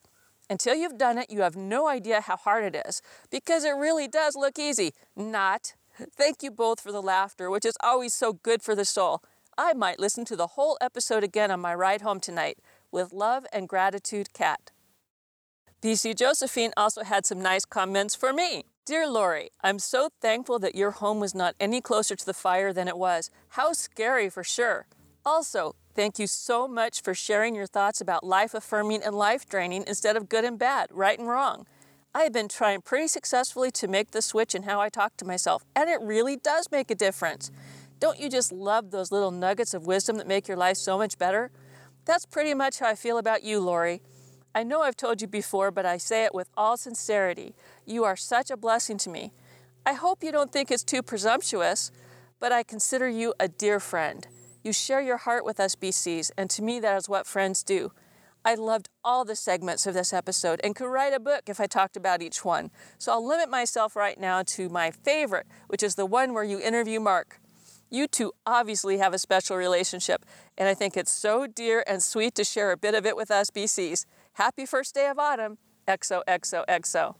Until 0.49 0.75
you've 0.75 0.97
done 0.97 1.17
it, 1.17 1.29
you 1.29 1.41
have 1.41 1.55
no 1.55 1.87
idea 1.87 2.19
how 2.19 2.35
hard 2.35 2.65
it 2.75 2.83
is 2.85 3.01
because 3.29 3.63
it 3.63 3.71
really 3.71 4.09
does 4.09 4.35
look 4.35 4.59
easy. 4.59 4.93
Not. 5.15 5.75
Thank 6.13 6.43
you 6.43 6.51
both 6.51 6.81
for 6.81 6.91
the 6.91 7.01
laughter, 7.01 7.49
which 7.49 7.65
is 7.65 7.77
always 7.81 8.13
so 8.13 8.33
good 8.33 8.61
for 8.61 8.75
the 8.75 8.83
soul. 8.83 9.21
I 9.57 9.73
might 9.73 9.99
listen 9.99 10.25
to 10.25 10.35
the 10.35 10.47
whole 10.47 10.77
episode 10.81 11.23
again 11.23 11.51
on 11.51 11.59
my 11.59 11.75
ride 11.75 12.01
home 12.01 12.19
tonight. 12.19 12.57
With 12.91 13.13
love 13.13 13.45
and 13.53 13.69
gratitude, 13.69 14.33
Kat. 14.33 14.71
BC 15.81 16.15
Josephine 16.17 16.71
also 16.77 17.03
had 17.03 17.25
some 17.25 17.41
nice 17.41 17.65
comments 17.65 18.15
for 18.15 18.33
me. 18.33 18.65
Dear 18.85 19.07
Lori, 19.07 19.49
I'm 19.61 19.79
so 19.79 20.09
thankful 20.21 20.59
that 20.59 20.75
your 20.75 20.91
home 20.91 21.19
was 21.19 21.35
not 21.35 21.55
any 21.59 21.81
closer 21.81 22.15
to 22.15 22.25
the 22.25 22.33
fire 22.33 22.73
than 22.73 22.87
it 22.87 22.97
was. 22.97 23.29
How 23.49 23.73
scary 23.73 24.29
for 24.29 24.43
sure. 24.43 24.87
Also, 25.25 25.75
Thank 25.93 26.19
you 26.19 26.27
so 26.27 26.69
much 26.69 27.01
for 27.01 27.13
sharing 27.13 27.53
your 27.53 27.67
thoughts 27.67 27.99
about 27.99 28.23
life 28.23 28.53
affirming 28.53 29.03
and 29.03 29.13
life 29.13 29.47
draining 29.47 29.83
instead 29.85 30.15
of 30.15 30.29
good 30.29 30.45
and 30.45 30.57
bad, 30.57 30.87
right 30.89 31.19
and 31.19 31.27
wrong. 31.27 31.65
I 32.15 32.21
have 32.21 32.31
been 32.31 32.47
trying 32.47 32.81
pretty 32.81 33.07
successfully 33.07 33.71
to 33.71 33.89
make 33.89 34.11
the 34.11 34.21
switch 34.21 34.55
in 34.55 34.63
how 34.63 34.79
I 34.79 34.87
talk 34.87 35.17
to 35.17 35.25
myself, 35.25 35.65
and 35.75 35.89
it 35.89 35.99
really 36.01 36.37
does 36.37 36.71
make 36.71 36.89
a 36.91 36.95
difference. 36.95 37.51
Don't 38.01 38.19
you 38.19 38.31
just 38.31 38.51
love 38.51 38.89
those 38.89 39.11
little 39.11 39.29
nuggets 39.29 39.75
of 39.75 39.85
wisdom 39.85 40.17
that 40.17 40.27
make 40.27 40.47
your 40.47 40.57
life 40.57 40.77
so 40.77 40.97
much 40.97 41.19
better? 41.19 41.51
That's 42.05 42.25
pretty 42.25 42.55
much 42.55 42.79
how 42.79 42.87
I 42.87 42.95
feel 42.95 43.19
about 43.19 43.43
you, 43.43 43.59
Lori. 43.59 44.01
I 44.55 44.63
know 44.63 44.81
I've 44.81 44.97
told 44.97 45.21
you 45.21 45.27
before, 45.27 45.69
but 45.69 45.85
I 45.85 45.97
say 45.97 46.25
it 46.25 46.33
with 46.33 46.49
all 46.57 46.77
sincerity. 46.77 47.53
You 47.85 48.03
are 48.03 48.15
such 48.15 48.49
a 48.49 48.57
blessing 48.57 48.97
to 48.97 49.11
me. 49.11 49.33
I 49.85 49.93
hope 49.93 50.23
you 50.23 50.31
don't 50.31 50.51
think 50.51 50.71
it's 50.71 50.83
too 50.83 51.03
presumptuous, 51.03 51.91
but 52.39 52.51
I 52.51 52.63
consider 52.63 53.07
you 53.07 53.35
a 53.39 53.47
dear 53.47 53.79
friend. 53.79 54.27
You 54.63 54.73
share 54.73 55.01
your 55.01 55.17
heart 55.17 55.45
with 55.45 55.59
us, 55.59 55.75
BCs, 55.75 56.31
and 56.35 56.49
to 56.49 56.63
me, 56.63 56.79
that 56.79 56.97
is 56.97 57.07
what 57.07 57.27
friends 57.27 57.61
do. 57.61 57.91
I 58.43 58.55
loved 58.55 58.89
all 59.03 59.25
the 59.25 59.35
segments 59.35 59.85
of 59.85 59.93
this 59.93 60.11
episode 60.11 60.59
and 60.63 60.75
could 60.75 60.89
write 60.89 61.13
a 61.13 61.19
book 61.19 61.43
if 61.45 61.59
I 61.59 61.67
talked 61.67 61.95
about 61.95 62.23
each 62.23 62.43
one. 62.43 62.71
So 62.97 63.11
I'll 63.11 63.25
limit 63.25 63.51
myself 63.51 63.95
right 63.95 64.19
now 64.19 64.41
to 64.47 64.69
my 64.69 64.89
favorite, 64.89 65.45
which 65.67 65.83
is 65.83 65.93
the 65.93 66.07
one 66.07 66.33
where 66.33 66.43
you 66.43 66.59
interview 66.59 66.99
Mark. 66.99 67.40
You 67.93 68.07
two 68.07 68.31
obviously 68.45 68.99
have 68.99 69.13
a 69.13 69.19
special 69.19 69.57
relationship, 69.57 70.25
and 70.57 70.69
I 70.69 70.73
think 70.73 70.95
it's 70.95 71.11
so 71.11 71.45
dear 71.45 71.83
and 71.85 72.01
sweet 72.01 72.35
to 72.35 72.45
share 72.45 72.71
a 72.71 72.77
bit 72.77 72.95
of 72.95 73.05
it 73.05 73.17
with 73.17 73.29
us 73.29 73.51
BCs. 73.51 74.05
Happy 74.33 74.65
first 74.65 74.95
day 74.95 75.09
of 75.09 75.19
autumn, 75.19 75.57
XOXOXO. 75.89 77.15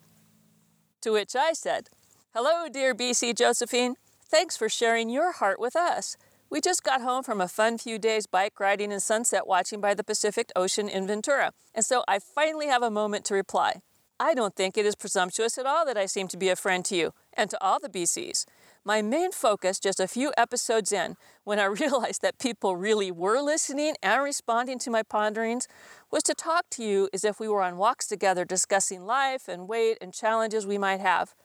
To 1.02 1.12
which 1.12 1.36
I 1.36 1.52
said, 1.52 1.90
Hello, 2.34 2.70
dear 2.70 2.96
BC 2.96 3.36
Josephine. 3.36 3.96
Thanks 4.24 4.56
for 4.56 4.70
sharing 4.70 5.10
your 5.10 5.34
heart 5.34 5.60
with 5.60 5.76
us. 5.76 6.16
We 6.50 6.62
just 6.62 6.84
got 6.84 7.02
home 7.02 7.24
from 7.24 7.42
a 7.42 7.50
fun 7.50 7.78
few 7.78 8.00
days 8.00 8.26
bike 8.26 8.58
riding 8.58 8.94
and 8.94 9.02
sunset 9.02 9.46
watching 9.46 9.82
by 9.82 9.94
the 9.94 10.06
Pacific 10.06 10.52
Ocean 10.56 10.88
in 10.88 11.06
Ventura, 11.06 11.52
and 11.76 11.84
so 11.84 12.06
I 12.08 12.20
finally 12.20 12.68
have 12.68 12.82
a 12.82 12.90
moment 12.90 13.26
to 13.26 13.34
reply. 13.34 13.82
I 14.22 14.34
don't 14.34 14.56
think 14.56 14.78
it 14.78 14.86
is 14.86 14.96
presumptuous 14.96 15.58
at 15.58 15.66
all 15.66 15.84
that 15.86 15.98
I 15.98 16.06
seem 16.06 16.30
to 16.30 16.38
be 16.38 16.48
a 16.48 16.56
friend 16.56 16.86
to 16.86 16.96
you 16.96 17.14
and 17.34 17.50
to 17.50 17.58
all 17.62 17.80
the 17.80 17.90
BCs. 17.90 18.46
My 18.84 19.04
main 19.04 19.32
focus, 19.32 19.80
just 19.80 20.00
a 20.00 20.08
few 20.08 20.34
episodes 20.38 20.92
in, 20.92 21.16
when 21.44 21.60
I 21.60 21.66
realized 21.82 22.24
that 22.24 22.40
people 22.40 22.76
really 22.76 23.12
were 23.12 23.40
listening 23.40 23.94
and 24.02 24.24
responding 24.24 24.80
to 24.80 24.90
my 24.90 25.04
ponderings, 25.04 25.68
was 26.10 26.24
to 26.24 26.34
talk 26.34 26.66
to 26.72 26.84
you 26.84 27.08
as 27.14 27.24
if 27.24 27.40
we 27.40 27.48
were 27.48 27.62
on 27.62 27.78
walks 27.78 28.08
together 28.08 28.44
discussing 28.44 29.06
life 29.06 29.48
and 29.48 29.68
weight 29.68 30.00
and 30.02 30.12
challenges 30.12 30.66
we 30.66 30.80
might 30.80 31.00
have. 31.00 31.36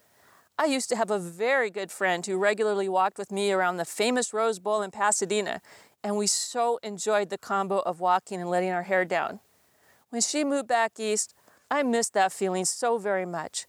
I 0.58 0.64
used 0.64 0.88
to 0.88 0.96
have 0.96 1.10
a 1.10 1.18
very 1.18 1.68
good 1.68 1.92
friend 1.92 2.24
who 2.24 2.38
regularly 2.38 2.88
walked 2.88 3.18
with 3.18 3.30
me 3.30 3.52
around 3.52 3.76
the 3.76 3.84
famous 3.84 4.32
Rose 4.32 4.58
Bowl 4.58 4.80
in 4.80 4.90
Pasadena, 4.90 5.60
and 6.02 6.16
we 6.16 6.26
so 6.26 6.78
enjoyed 6.82 7.28
the 7.28 7.36
combo 7.36 7.80
of 7.80 8.00
walking 8.00 8.40
and 8.40 8.48
letting 8.48 8.70
our 8.70 8.84
hair 8.84 9.04
down. 9.04 9.40
When 10.08 10.22
she 10.22 10.42
moved 10.42 10.68
back 10.68 10.98
east, 10.98 11.34
I 11.70 11.82
missed 11.82 12.14
that 12.14 12.32
feeling 12.32 12.64
so 12.64 12.96
very 12.96 13.26
much. 13.26 13.66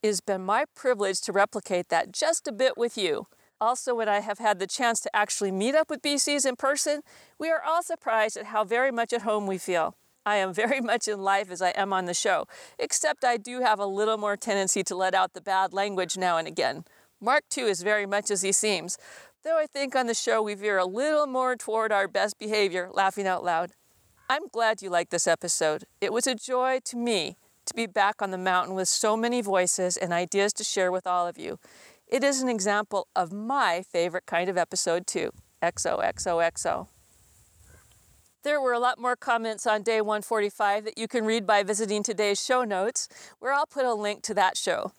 It 0.00 0.06
has 0.06 0.20
been 0.20 0.44
my 0.44 0.64
privilege 0.76 1.20
to 1.22 1.32
replicate 1.32 1.88
that 1.88 2.12
just 2.12 2.46
a 2.46 2.52
bit 2.52 2.78
with 2.78 2.96
you. 2.96 3.26
Also, 3.60 3.96
when 3.96 4.08
I 4.08 4.20
have 4.20 4.38
had 4.38 4.60
the 4.60 4.66
chance 4.68 5.00
to 5.00 5.16
actually 5.16 5.50
meet 5.50 5.74
up 5.74 5.90
with 5.90 6.02
BCs 6.02 6.46
in 6.46 6.54
person, 6.54 7.00
we 7.36 7.50
are 7.50 7.60
all 7.60 7.82
surprised 7.82 8.36
at 8.36 8.46
how 8.46 8.62
very 8.62 8.92
much 8.92 9.12
at 9.12 9.22
home 9.22 9.48
we 9.48 9.58
feel. 9.58 9.96
I 10.24 10.36
am 10.36 10.54
very 10.54 10.80
much 10.92 11.08
in 11.08 11.18
life 11.18 11.50
as 11.50 11.60
I 11.60 11.70
am 11.70 11.92
on 11.92 12.04
the 12.04 12.14
show, 12.14 12.46
except 12.78 13.24
I 13.24 13.38
do 13.38 13.60
have 13.60 13.80
a 13.80 13.86
little 13.86 14.18
more 14.18 14.36
tendency 14.36 14.84
to 14.84 14.94
let 14.94 15.14
out 15.14 15.32
the 15.32 15.40
bad 15.40 15.72
language 15.72 16.16
now 16.16 16.36
and 16.36 16.46
again. 16.46 16.84
Mark, 17.20 17.42
too, 17.50 17.66
is 17.66 17.82
very 17.82 18.06
much 18.06 18.30
as 18.30 18.42
he 18.42 18.52
seems, 18.52 18.98
though 19.42 19.58
I 19.58 19.66
think 19.66 19.96
on 19.96 20.06
the 20.06 20.14
show 20.14 20.40
we 20.40 20.54
veer 20.54 20.78
a 20.78 20.84
little 20.84 21.26
more 21.26 21.56
toward 21.56 21.90
our 21.90 22.06
best 22.06 22.38
behavior, 22.38 22.88
laughing 22.92 23.26
out 23.26 23.42
loud. 23.42 23.72
I'm 24.30 24.46
glad 24.46 24.80
you 24.80 24.90
liked 24.90 25.10
this 25.10 25.26
episode. 25.26 25.86
It 26.00 26.12
was 26.12 26.28
a 26.28 26.36
joy 26.36 26.78
to 26.84 26.96
me 26.96 27.36
to 27.68 27.74
be 27.74 27.86
back 27.86 28.20
on 28.20 28.30
the 28.30 28.38
mountain 28.38 28.74
with 28.74 28.88
so 28.88 29.16
many 29.16 29.40
voices 29.40 29.96
and 29.96 30.12
ideas 30.12 30.52
to 30.54 30.64
share 30.64 30.90
with 30.90 31.06
all 31.06 31.26
of 31.26 31.38
you. 31.38 31.58
It 32.06 32.24
is 32.24 32.42
an 32.42 32.48
example 32.48 33.06
of 33.14 33.32
my 33.32 33.82
favorite 33.82 34.26
kind 34.26 34.48
of 34.48 34.56
episode, 34.56 35.06
too. 35.06 35.30
XOXOXO. 35.62 36.88
There 38.44 38.60
were 38.60 38.72
a 38.72 38.78
lot 38.78 38.98
more 38.98 39.16
comments 39.16 39.66
on 39.66 39.82
day 39.82 40.00
145 40.00 40.84
that 40.84 40.96
you 40.96 41.08
can 41.08 41.24
read 41.24 41.46
by 41.46 41.62
visiting 41.62 42.02
today's 42.02 42.42
show 42.42 42.64
notes, 42.64 43.08
where 43.40 43.52
I'll 43.52 43.66
put 43.66 43.84
a 43.84 43.94
link 43.94 44.22
to 44.22 44.34
that 44.34 44.56
show. 44.56 44.92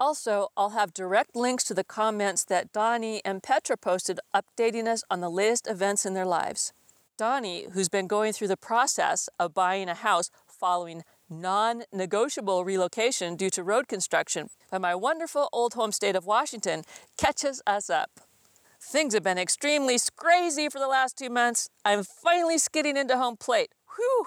Also, 0.00 0.48
I'll 0.56 0.70
have 0.70 0.92
direct 0.92 1.36
links 1.36 1.64
to 1.64 1.74
the 1.74 1.84
comments 1.84 2.44
that 2.44 2.72
Donnie 2.72 3.22
and 3.24 3.42
Petra 3.42 3.76
posted 3.76 4.18
updating 4.34 4.86
us 4.86 5.04
on 5.10 5.20
the 5.20 5.30
latest 5.30 5.66
events 5.68 6.04
in 6.04 6.14
their 6.14 6.26
lives. 6.26 6.72
Donnie, 7.16 7.66
who's 7.72 7.88
been 7.88 8.06
going 8.06 8.32
through 8.32 8.48
the 8.48 8.58
process 8.58 9.28
of 9.38 9.54
buying 9.54 9.88
a 9.88 9.94
house 9.94 10.30
following 10.46 11.02
non 11.28 11.84
negotiable 11.92 12.64
relocation 12.64 13.36
due 13.36 13.50
to 13.50 13.62
road 13.62 13.88
construction 13.88 14.48
but 14.70 14.80
my 14.80 14.94
wonderful 14.94 15.48
old 15.52 15.74
home 15.74 15.92
state 15.92 16.16
of 16.16 16.26
Washington, 16.26 16.82
catches 17.16 17.62
us 17.66 17.88
up. 17.88 18.10
Things 18.78 19.14
have 19.14 19.22
been 19.22 19.38
extremely 19.38 19.96
crazy 20.14 20.68
for 20.68 20.78
the 20.78 20.86
last 20.86 21.16
two 21.16 21.30
months. 21.30 21.70
I'm 21.84 22.02
finally 22.04 22.58
skidding 22.58 22.96
into 22.96 23.16
home 23.16 23.36
plate. 23.36 23.70
Whew! 23.96 24.26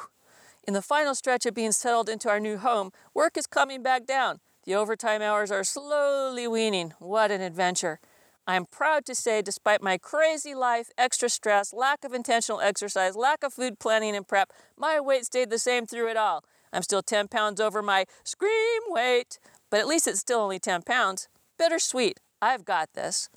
In 0.68 0.74
the 0.74 0.82
final 0.82 1.16
stretch 1.16 1.46
of 1.46 1.54
being 1.54 1.72
settled 1.72 2.10
into 2.10 2.30
our 2.30 2.40
new 2.40 2.58
home, 2.58 2.92
work 3.14 3.38
is 3.38 3.48
coming 3.48 3.84
back 3.84 4.06
down. 4.06 4.40
The 4.66 4.76
overtime 4.76 5.22
hours 5.22 5.52
are 5.52 5.64
slowly 5.64 6.48
weaning. 6.48 6.94
What 7.00 7.32
an 7.32 7.42
adventure. 7.42 8.00
I 8.48 8.56
am 8.56 8.66
proud 8.66 9.06
to 9.06 9.16
say, 9.16 9.42
despite 9.44 9.84
my 9.84 10.00
crazy 10.00 10.56
life, 10.56 10.90
extra 10.98 11.30
stress, 11.30 11.72
lack 11.74 12.04
of 12.04 12.14
intentional 12.14 12.60
exercise, 12.60 13.16
lack 13.16 13.44
of 13.44 13.54
food 13.54 13.78
planning 13.78 14.16
and 14.16 14.28
prep, 14.28 14.52
my 14.76 15.00
weight 15.00 15.26
stayed 15.26 15.52
the 15.52 15.60
same 15.60 15.86
through 15.86 16.10
it 16.10 16.18
all. 16.18 16.44
I'm 16.72 16.84
still 16.84 17.02
10 17.02 17.28
pounds 17.28 17.60
over 17.60 17.82
my 17.82 18.06
scream 18.24 18.82
weight, 18.88 19.40
but 19.70 19.80
at 19.80 19.88
least 19.88 20.08
it's 20.08 20.20
still 20.20 20.40
only 20.40 20.60
10 20.60 20.84
pounds. 20.84 21.28
Bittersweet. 21.58 22.20
I've 22.42 22.64
got 22.64 22.94
this 22.94 23.30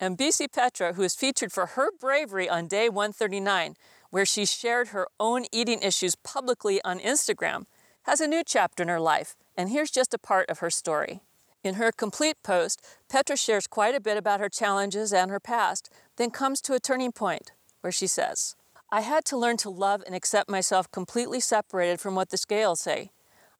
and 0.00 0.18
BC 0.18 0.52
Petra, 0.52 0.94
who 0.94 1.02
is 1.02 1.14
featured 1.14 1.52
for 1.52 1.66
her 1.66 1.90
bravery 1.98 2.48
on 2.48 2.66
day 2.66 2.88
139, 2.88 3.74
where 4.10 4.26
she 4.26 4.44
shared 4.44 4.88
her 4.88 5.08
own 5.18 5.44
eating 5.52 5.80
issues 5.80 6.14
publicly 6.14 6.80
on 6.84 6.98
Instagram, 7.00 7.64
has 8.02 8.20
a 8.20 8.28
new 8.28 8.42
chapter 8.44 8.82
in 8.82 8.88
her 8.88 9.00
life, 9.00 9.34
and 9.56 9.70
here's 9.70 9.90
just 9.90 10.12
a 10.14 10.18
part 10.18 10.50
of 10.50 10.58
her 10.58 10.70
story. 10.70 11.22
In 11.62 11.76
her 11.76 11.90
complete 11.90 12.36
post, 12.42 12.84
Petra 13.08 13.36
shares 13.36 13.66
quite 13.66 13.94
a 13.94 14.00
bit 14.00 14.18
about 14.18 14.40
her 14.40 14.50
challenges 14.50 15.12
and 15.12 15.30
her 15.30 15.40
past, 15.40 15.88
then 16.16 16.30
comes 16.30 16.60
to 16.60 16.74
a 16.74 16.80
turning 16.80 17.12
point 17.12 17.52
where 17.80 17.92
she 17.92 18.06
says, 18.06 18.56
I 18.94 19.00
had 19.00 19.24
to 19.24 19.36
learn 19.36 19.56
to 19.56 19.70
love 19.70 20.04
and 20.06 20.14
accept 20.14 20.48
myself 20.48 20.88
completely 20.92 21.40
separated 21.40 22.00
from 22.00 22.14
what 22.14 22.30
the 22.30 22.36
scales 22.36 22.78
say. 22.78 23.10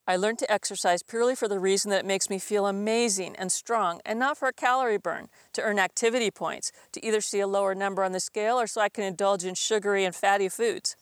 I 0.06 0.14
learned 0.14 0.38
to 0.38 0.52
exercise 0.52 1.02
purely 1.02 1.34
for 1.34 1.48
the 1.48 1.58
reason 1.58 1.90
that 1.90 2.04
it 2.04 2.06
makes 2.06 2.30
me 2.30 2.38
feel 2.38 2.68
amazing 2.68 3.34
and 3.34 3.50
strong 3.50 4.00
and 4.06 4.20
not 4.20 4.38
for 4.38 4.46
a 4.46 4.52
calorie 4.52 4.96
burn, 4.96 5.28
to 5.54 5.62
earn 5.62 5.80
activity 5.80 6.30
points, 6.30 6.70
to 6.92 7.04
either 7.04 7.20
see 7.20 7.40
a 7.40 7.48
lower 7.48 7.74
number 7.74 8.04
on 8.04 8.12
the 8.12 8.20
scale 8.20 8.60
or 8.60 8.68
so 8.68 8.80
I 8.80 8.88
can 8.88 9.02
indulge 9.02 9.42
in 9.42 9.56
sugary 9.56 10.04
and 10.04 10.14
fatty 10.14 10.48
foods. 10.48 10.94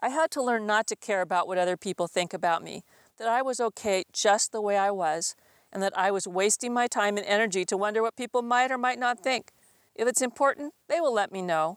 I 0.00 0.08
had 0.08 0.30
to 0.30 0.42
learn 0.42 0.64
not 0.64 0.86
to 0.86 0.96
care 0.96 1.20
about 1.20 1.46
what 1.46 1.58
other 1.58 1.76
people 1.76 2.08
think 2.08 2.32
about 2.32 2.64
me, 2.64 2.82
that 3.18 3.28
I 3.28 3.42
was 3.42 3.60
okay 3.60 4.04
just 4.10 4.52
the 4.52 4.62
way 4.62 4.78
I 4.78 4.90
was, 4.90 5.36
and 5.70 5.82
that 5.82 5.92
I 5.98 6.10
was 6.10 6.26
wasting 6.26 6.72
my 6.72 6.86
time 6.86 7.18
and 7.18 7.26
energy 7.26 7.66
to 7.66 7.76
wonder 7.76 8.00
what 8.00 8.16
people 8.16 8.40
might 8.40 8.70
or 8.70 8.78
might 8.78 8.98
not 8.98 9.20
think. 9.20 9.52
If 9.94 10.08
it's 10.08 10.22
important, 10.22 10.72
they 10.88 10.98
will 10.98 11.12
let 11.12 11.30
me 11.30 11.42
know. 11.42 11.76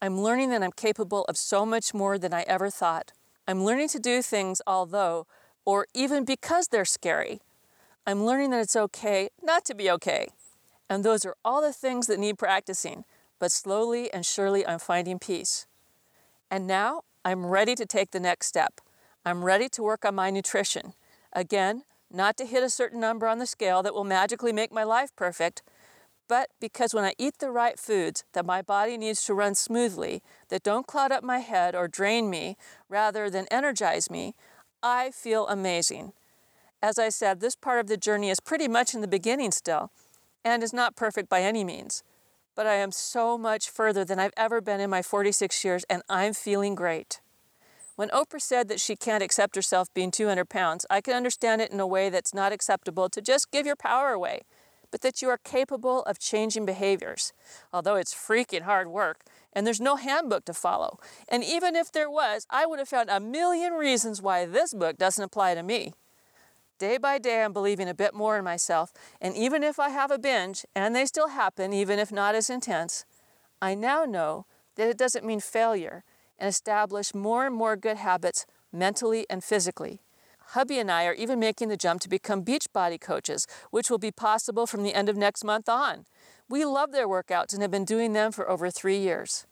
I'm 0.00 0.20
learning 0.20 0.50
that 0.50 0.62
I'm 0.62 0.72
capable 0.72 1.24
of 1.24 1.36
so 1.36 1.66
much 1.66 1.92
more 1.92 2.18
than 2.18 2.32
I 2.32 2.42
ever 2.42 2.70
thought. 2.70 3.12
I'm 3.48 3.64
learning 3.64 3.88
to 3.88 3.98
do 3.98 4.22
things, 4.22 4.62
although 4.66 5.26
or 5.64 5.86
even 5.92 6.24
because 6.24 6.68
they're 6.68 6.84
scary. 6.84 7.40
I'm 8.06 8.24
learning 8.24 8.50
that 8.50 8.60
it's 8.60 8.76
okay 8.76 9.28
not 9.42 9.66
to 9.66 9.74
be 9.74 9.90
okay. 9.90 10.28
And 10.88 11.04
those 11.04 11.26
are 11.26 11.34
all 11.44 11.60
the 11.60 11.74
things 11.74 12.06
that 12.06 12.18
need 12.18 12.38
practicing, 12.38 13.04
but 13.38 13.52
slowly 13.52 14.10
and 14.10 14.24
surely 14.24 14.66
I'm 14.66 14.78
finding 14.78 15.18
peace. 15.18 15.66
And 16.50 16.66
now 16.66 17.02
I'm 17.24 17.44
ready 17.44 17.74
to 17.74 17.84
take 17.84 18.12
the 18.12 18.20
next 18.20 18.46
step. 18.46 18.80
I'm 19.26 19.44
ready 19.44 19.68
to 19.70 19.82
work 19.82 20.06
on 20.06 20.14
my 20.14 20.30
nutrition. 20.30 20.94
Again, 21.34 21.82
not 22.10 22.38
to 22.38 22.46
hit 22.46 22.62
a 22.62 22.70
certain 22.70 23.00
number 23.00 23.26
on 23.26 23.38
the 23.38 23.46
scale 23.46 23.82
that 23.82 23.92
will 23.92 24.04
magically 24.04 24.52
make 24.52 24.72
my 24.72 24.84
life 24.84 25.14
perfect, 25.16 25.62
but 26.28 26.50
because 26.60 26.94
when 26.94 27.04
I 27.04 27.14
eat 27.18 27.38
the 27.38 27.50
right 27.50 27.78
foods 27.78 28.24
that 28.34 28.44
my 28.46 28.60
body 28.62 28.98
needs 28.98 29.24
to 29.24 29.34
run 29.34 29.54
smoothly, 29.54 30.22
that 30.50 30.62
don't 30.62 30.86
cloud 30.86 31.10
up 31.10 31.24
my 31.24 31.38
head 31.38 31.74
or 31.74 31.88
drain 31.88 32.28
me 32.28 32.56
rather 32.88 33.30
than 33.30 33.46
energize 33.50 34.10
me, 34.10 34.34
I 34.82 35.10
feel 35.10 35.48
amazing. 35.48 36.12
As 36.82 36.98
I 36.98 37.08
said, 37.08 37.40
this 37.40 37.56
part 37.56 37.80
of 37.80 37.88
the 37.88 37.96
journey 37.96 38.30
is 38.30 38.40
pretty 38.40 38.68
much 38.68 38.94
in 38.94 39.00
the 39.00 39.08
beginning 39.08 39.50
still 39.50 39.90
and 40.44 40.62
is 40.62 40.72
not 40.72 40.96
perfect 40.96 41.28
by 41.28 41.42
any 41.42 41.64
means. 41.64 42.04
But 42.54 42.66
I 42.66 42.74
am 42.74 42.92
so 42.92 43.38
much 43.38 43.70
further 43.70 44.04
than 44.04 44.18
I've 44.18 44.32
ever 44.36 44.60
been 44.60 44.80
in 44.80 44.90
my 44.90 45.02
46 45.02 45.64
years, 45.64 45.84
and 45.88 46.02
I'm 46.08 46.34
feeling 46.34 46.74
great. 46.74 47.20
When 47.96 48.10
Oprah 48.10 48.40
said 48.40 48.68
that 48.68 48.80
she 48.80 48.94
can't 48.94 49.24
accept 49.24 49.56
herself 49.56 49.92
being 49.92 50.12
200 50.12 50.48
pounds, 50.48 50.86
I 50.88 51.00
can 51.00 51.14
understand 51.14 51.60
it 51.60 51.72
in 51.72 51.80
a 51.80 51.86
way 51.86 52.10
that's 52.10 52.34
not 52.34 52.52
acceptable 52.52 53.08
to 53.08 53.20
just 53.20 53.50
give 53.50 53.66
your 53.66 53.76
power 53.76 54.10
away, 54.10 54.42
but 54.90 55.00
that 55.02 55.22
you 55.22 55.28
are 55.28 55.38
capable 55.38 56.02
of 56.02 56.18
changing 56.18 56.66
behaviors. 56.66 57.32
Although 57.72 57.96
it's 57.96 58.14
freaking 58.14 58.62
hard 58.62 58.88
work, 58.88 59.24
and 59.52 59.66
there's 59.66 59.80
no 59.80 59.96
handbook 59.96 60.44
to 60.46 60.54
follow. 60.54 60.98
And 61.28 61.42
even 61.42 61.74
if 61.76 61.90
there 61.92 62.10
was, 62.10 62.46
I 62.50 62.66
would 62.66 62.78
have 62.78 62.88
found 62.88 63.10
a 63.10 63.20
million 63.20 63.72
reasons 63.72 64.22
why 64.22 64.46
this 64.46 64.74
book 64.74 64.96
doesn't 64.96 65.24
apply 65.24 65.54
to 65.54 65.62
me. 65.62 65.94
Day 66.78 66.96
by 66.96 67.18
day, 67.18 67.42
I'm 67.42 67.52
believing 67.52 67.88
a 67.88 67.94
bit 67.94 68.14
more 68.14 68.38
in 68.38 68.44
myself, 68.44 68.92
and 69.20 69.34
even 69.34 69.64
if 69.64 69.80
I 69.80 69.88
have 69.88 70.12
a 70.12 70.18
binge, 70.18 70.64
and 70.76 70.94
they 70.94 71.06
still 71.06 71.28
happen, 71.28 71.72
even 71.72 71.98
if 71.98 72.12
not 72.12 72.36
as 72.36 72.48
intense, 72.48 73.04
I 73.60 73.74
now 73.74 74.04
know 74.04 74.46
that 74.76 74.88
it 74.88 74.96
doesn't 74.96 75.24
mean 75.24 75.40
failure 75.40 76.04
and 76.38 76.48
establish 76.48 77.14
more 77.14 77.46
and 77.46 77.54
more 77.54 77.74
good 77.74 77.96
habits 77.96 78.46
mentally 78.72 79.26
and 79.28 79.42
physically. 79.42 80.00
Hubby 80.52 80.78
and 80.78 80.90
I 80.90 81.04
are 81.04 81.12
even 81.12 81.38
making 81.38 81.68
the 81.68 81.76
jump 81.76 82.00
to 82.00 82.08
become 82.08 82.42
Beachbody 82.42 82.98
coaches, 82.98 83.46
which 83.70 83.90
will 83.90 83.98
be 83.98 84.10
possible 84.10 84.66
from 84.66 84.82
the 84.82 84.94
end 84.94 85.10
of 85.10 85.16
next 85.16 85.44
month 85.44 85.68
on. 85.68 86.06
We 86.48 86.64
love 86.64 86.90
their 86.90 87.06
workouts 87.06 87.52
and 87.52 87.60
have 87.60 87.70
been 87.70 87.84
doing 87.84 88.14
them 88.14 88.32
for 88.32 88.48
over 88.48 88.70
three 88.70 88.96
years. 88.96 89.46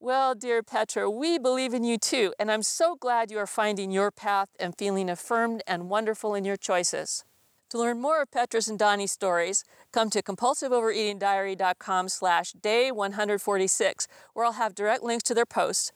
Well, 0.00 0.34
dear 0.34 0.64
Petra, 0.64 1.08
we 1.08 1.38
believe 1.38 1.72
in 1.72 1.84
you 1.84 1.96
too, 1.96 2.34
and 2.40 2.50
I'm 2.50 2.64
so 2.64 2.96
glad 2.96 3.30
you 3.30 3.38
are 3.38 3.46
finding 3.46 3.92
your 3.92 4.10
path 4.10 4.48
and 4.58 4.76
feeling 4.76 5.08
affirmed 5.08 5.62
and 5.64 5.88
wonderful 5.88 6.34
in 6.34 6.44
your 6.44 6.56
choices. 6.56 7.24
To 7.70 7.78
learn 7.78 8.00
more 8.00 8.22
of 8.22 8.32
Petra's 8.32 8.66
and 8.66 8.78
Donnie's 8.78 9.12
stories, 9.12 9.62
come 9.92 10.10
to 10.10 10.22
compulsiveovereatingdiary.com 10.22 12.08
slash 12.08 12.52
day 12.52 12.90
146, 12.90 14.08
where 14.34 14.44
I'll 14.44 14.52
have 14.52 14.74
direct 14.74 15.04
links 15.04 15.22
to 15.24 15.34
their 15.34 15.46
posts, 15.46 15.92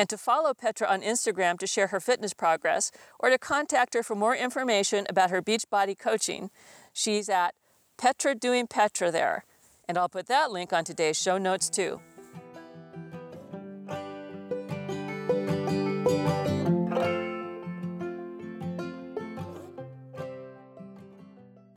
and 0.00 0.08
to 0.08 0.16
follow 0.16 0.54
Petra 0.54 0.88
on 0.88 1.02
Instagram 1.02 1.58
to 1.58 1.66
share 1.66 1.88
her 1.88 2.00
fitness 2.00 2.32
progress, 2.32 2.90
or 3.18 3.28
to 3.28 3.36
contact 3.36 3.92
her 3.92 4.02
for 4.02 4.14
more 4.14 4.34
information 4.34 5.06
about 5.10 5.28
her 5.28 5.42
Beachbody 5.42 5.96
coaching. 5.98 6.50
She's 6.94 7.28
at 7.28 7.54
Petra 7.98 8.34
Doing 8.34 8.66
Petra 8.66 9.10
there, 9.10 9.44
and 9.86 9.98
I'll 9.98 10.08
put 10.08 10.26
that 10.28 10.50
link 10.50 10.72
on 10.72 10.84
today's 10.84 11.20
show 11.20 11.36
notes 11.36 11.68
too. 11.68 12.00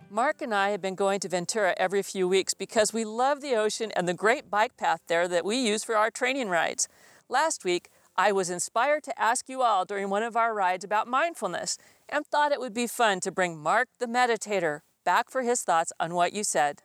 Mark 0.10 0.42
and 0.42 0.56
I 0.56 0.70
have 0.70 0.82
been 0.82 0.96
going 0.96 1.20
to 1.20 1.28
Ventura 1.28 1.74
every 1.76 2.02
few 2.02 2.30
weeks 2.30 2.54
because 2.54 2.94
we 2.94 3.04
love 3.04 3.42
the 3.42 3.56
ocean 3.56 3.92
and 3.98 4.08
the 4.08 4.14
great 4.14 4.50
bike 4.50 4.78
path 4.78 5.02
there 5.08 5.28
that 5.28 5.44
we 5.44 5.58
use 5.58 5.84
for 5.84 5.98
our 5.98 6.10
training 6.10 6.48
rides. 6.48 6.88
Last 7.28 7.66
week, 7.66 7.90
I 8.16 8.32
was 8.32 8.50
inspired 8.52 9.04
to 9.04 9.20
ask 9.20 9.50
you 9.50 9.64
all 9.64 9.86
during 9.86 10.10
one 10.10 10.22
of 10.22 10.36
our 10.38 10.54
rides 10.54 10.84
about 10.84 11.08
mindfulness 11.08 11.78
and 12.08 12.26
thought 12.26 12.52
it 12.52 12.60
would 12.60 12.74
be 12.74 12.86
fun 12.86 13.20
to 13.22 13.32
bring 13.32 13.58
Mark 13.58 13.88
the 14.00 14.06
meditator 14.06 14.82
back 15.04 15.32
for 15.32 15.42
his 15.42 15.64
thoughts 15.64 15.92
on 16.00 16.14
what 16.14 16.32
you 16.32 16.44
said. 16.44 16.82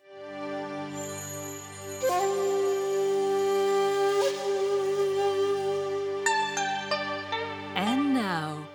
And 7.77 8.15
now, 8.15 8.67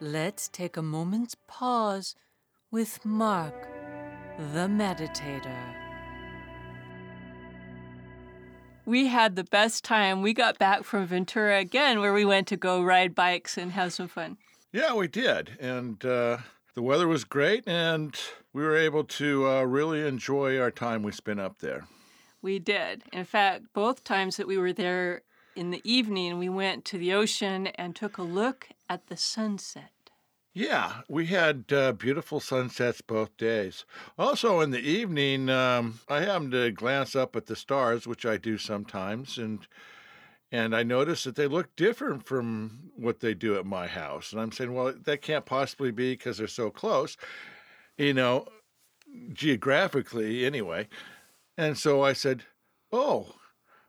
let's 0.00 0.48
take 0.48 0.76
a 0.76 0.82
moment's 0.82 1.34
pause 1.48 2.14
with 2.70 3.04
Mark 3.04 3.68
the 4.52 4.68
meditator. 4.68 5.75
We 8.86 9.08
had 9.08 9.34
the 9.34 9.44
best 9.44 9.82
time. 9.82 10.22
We 10.22 10.32
got 10.32 10.58
back 10.58 10.84
from 10.84 11.06
Ventura 11.06 11.58
again, 11.58 11.98
where 11.98 12.12
we 12.12 12.24
went 12.24 12.46
to 12.48 12.56
go 12.56 12.82
ride 12.84 13.16
bikes 13.16 13.58
and 13.58 13.72
have 13.72 13.92
some 13.92 14.06
fun. 14.06 14.38
Yeah, 14.72 14.94
we 14.94 15.08
did. 15.08 15.50
And 15.58 16.04
uh, 16.04 16.38
the 16.74 16.82
weather 16.82 17.08
was 17.08 17.24
great, 17.24 17.66
and 17.66 18.16
we 18.52 18.62
were 18.62 18.76
able 18.76 19.02
to 19.02 19.48
uh, 19.48 19.62
really 19.64 20.06
enjoy 20.06 20.60
our 20.60 20.70
time 20.70 21.02
we 21.02 21.10
spent 21.10 21.40
up 21.40 21.58
there. 21.58 21.88
We 22.42 22.60
did. 22.60 23.02
In 23.12 23.24
fact, 23.24 23.64
both 23.72 24.04
times 24.04 24.36
that 24.36 24.46
we 24.46 24.56
were 24.56 24.72
there 24.72 25.22
in 25.56 25.72
the 25.72 25.80
evening, 25.82 26.38
we 26.38 26.48
went 26.48 26.84
to 26.84 26.98
the 26.98 27.12
ocean 27.12 27.66
and 27.66 27.96
took 27.96 28.18
a 28.18 28.22
look 28.22 28.68
at 28.88 29.08
the 29.08 29.16
sunset. 29.16 29.90
Yeah, 30.56 31.02
we 31.06 31.26
had 31.26 31.66
uh, 31.70 31.92
beautiful 31.92 32.40
sunsets 32.40 33.02
both 33.02 33.36
days. 33.36 33.84
Also, 34.18 34.60
in 34.60 34.70
the 34.70 34.80
evening, 34.80 35.50
um, 35.50 36.00
I 36.08 36.20
happened 36.22 36.52
to 36.52 36.70
glance 36.70 37.14
up 37.14 37.36
at 37.36 37.44
the 37.44 37.54
stars, 37.54 38.06
which 38.06 38.24
I 38.24 38.38
do 38.38 38.56
sometimes, 38.56 39.36
and 39.36 39.66
and 40.50 40.74
I 40.74 40.82
noticed 40.82 41.24
that 41.24 41.36
they 41.36 41.46
look 41.46 41.76
different 41.76 42.24
from 42.24 42.90
what 42.96 43.20
they 43.20 43.34
do 43.34 43.56
at 43.56 43.66
my 43.66 43.86
house. 43.86 44.32
And 44.32 44.40
I'm 44.40 44.50
saying, 44.50 44.72
well, 44.72 44.94
that 45.04 45.20
can't 45.20 45.44
possibly 45.44 45.90
be 45.90 46.14
because 46.14 46.38
they're 46.38 46.46
so 46.48 46.70
close, 46.70 47.18
you 47.98 48.14
know, 48.14 48.46
geographically 49.34 50.46
anyway. 50.46 50.88
And 51.58 51.76
so 51.76 52.00
I 52.00 52.14
said, 52.14 52.44
oh, 52.90 53.34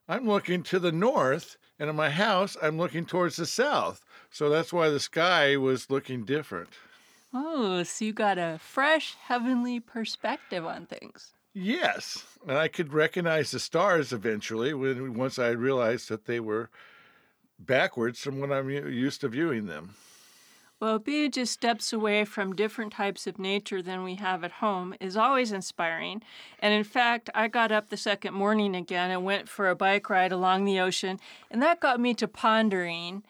I'm 0.09 0.27
looking 0.27 0.63
to 0.63 0.79
the 0.79 0.91
north, 0.91 1.55
and 1.79 1.89
in 1.89 1.95
my 1.95 2.09
house, 2.09 2.57
I'm 2.61 2.77
looking 2.77 3.05
towards 3.05 3.37
the 3.37 3.45
south. 3.45 4.03
So 4.31 4.49
that's 4.49 4.73
why 4.73 4.89
the 4.89 4.99
sky 4.99 5.57
was 5.57 5.89
looking 5.89 6.25
different. 6.25 6.69
Oh, 7.33 7.83
so 7.83 8.05
you 8.05 8.13
got 8.13 8.37
a 8.37 8.59
fresh 8.59 9.15
heavenly 9.15 9.79
perspective 9.79 10.65
on 10.65 10.85
things. 10.85 11.33
Yes, 11.53 12.23
and 12.47 12.57
I 12.57 12.67
could 12.67 12.93
recognize 12.93 13.51
the 13.51 13.59
stars 13.59 14.13
eventually 14.13 14.73
when 14.73 15.15
once 15.15 15.39
I 15.39 15.49
realized 15.49 16.07
that 16.09 16.25
they 16.25 16.39
were 16.39 16.69
backwards 17.59 18.19
from 18.19 18.39
when 18.39 18.51
I'm 18.51 18.69
used 18.69 19.21
to 19.21 19.27
viewing 19.27 19.65
them. 19.65 19.95
Well, 20.79 20.99
being 20.99 21.31
just 21.31 21.53
steps 21.53 21.91
away 21.91 22.23
from 22.23 22.55
different 22.55 22.93
types 22.93 23.25
of 23.25 23.39
nature 23.39 23.81
than 23.81 24.03
we 24.03 24.15
have 24.15 24.43
at 24.43 24.51
home 24.51 24.93
is 24.99 25.17
always 25.17 25.51
inspiring. 25.51 26.21
And 26.59 26.71
in 26.71 26.83
fact, 26.83 27.31
I 27.33 27.47
got 27.47 27.71
up 27.71 27.89
the 27.89 27.97
second 27.97 28.35
morning 28.35 28.75
again 28.75 29.09
and 29.09 29.25
went 29.25 29.49
for 29.49 29.67
a 29.67 29.75
bike 29.75 30.07
ride 30.11 30.31
along 30.31 30.65
the 30.65 30.79
ocean, 30.79 31.19
and 31.49 31.63
that 31.63 31.79
got 31.79 31.99
me 31.99 32.13
to 32.13 32.27
pondering 32.27 33.23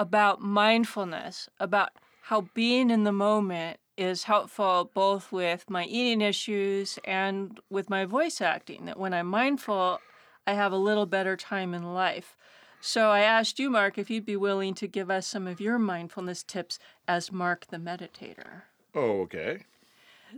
about 0.00 0.40
mindfulness, 0.40 1.50
about 1.60 1.90
how 2.22 2.48
being 2.54 2.90
in 2.90 3.04
the 3.04 3.12
moment 3.12 3.78
is 3.98 4.24
helpful 4.24 4.90
both 4.94 5.30
with 5.30 5.68
my 5.68 5.84
eating 5.84 6.22
issues 6.22 6.98
and 7.04 7.60
with 7.68 7.90
my 7.90 8.06
voice 8.06 8.40
acting. 8.40 8.86
That 8.86 8.98
when 8.98 9.12
I'm 9.12 9.26
mindful, 9.26 10.00
I 10.46 10.54
have 10.54 10.72
a 10.72 10.78
little 10.78 11.04
better 11.04 11.36
time 11.36 11.74
in 11.74 11.92
life. 11.92 12.34
So 12.80 13.10
I 13.10 13.20
asked 13.20 13.58
you, 13.58 13.68
Mark, 13.68 13.98
if 13.98 14.08
you'd 14.08 14.24
be 14.24 14.36
willing 14.36 14.72
to 14.76 14.86
give 14.86 15.10
us 15.10 15.26
some 15.26 15.46
of 15.46 15.60
your 15.60 15.78
mindfulness 15.78 16.42
tips 16.42 16.78
as 17.06 17.30
Mark 17.30 17.66
the 17.66 17.76
Meditator. 17.76 18.62
Oh, 18.94 19.20
okay. 19.20 19.64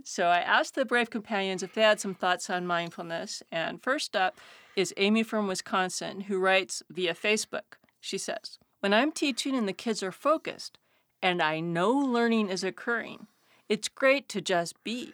So 0.03 0.25
I 0.25 0.39
asked 0.39 0.75
the 0.75 0.83
Brave 0.83 1.09
Companions 1.09 1.63
if 1.63 1.73
they 1.73 1.83
had 1.83 2.01
some 2.01 2.15
thoughts 2.15 2.49
on 2.49 2.67
mindfulness. 2.67 3.41
And 3.49 3.81
first 3.81 4.13
up 4.13 4.37
is 4.75 4.93
Amy 4.97 5.23
from 5.23 5.47
Wisconsin, 5.47 6.21
who 6.21 6.37
writes 6.37 6.83
via 6.89 7.13
Facebook. 7.13 7.77
She 8.01 8.17
says, 8.17 8.59
when 8.83 8.93
I'm 8.93 9.13
teaching 9.13 9.55
and 9.55 9.65
the 9.65 9.71
kids 9.71 10.03
are 10.03 10.11
focused 10.11 10.77
and 11.21 11.41
I 11.41 11.61
know 11.61 11.89
learning 11.89 12.49
is 12.49 12.65
occurring, 12.65 13.27
it's 13.69 13.87
great 13.87 14.27
to 14.27 14.41
just 14.41 14.83
be. 14.83 15.13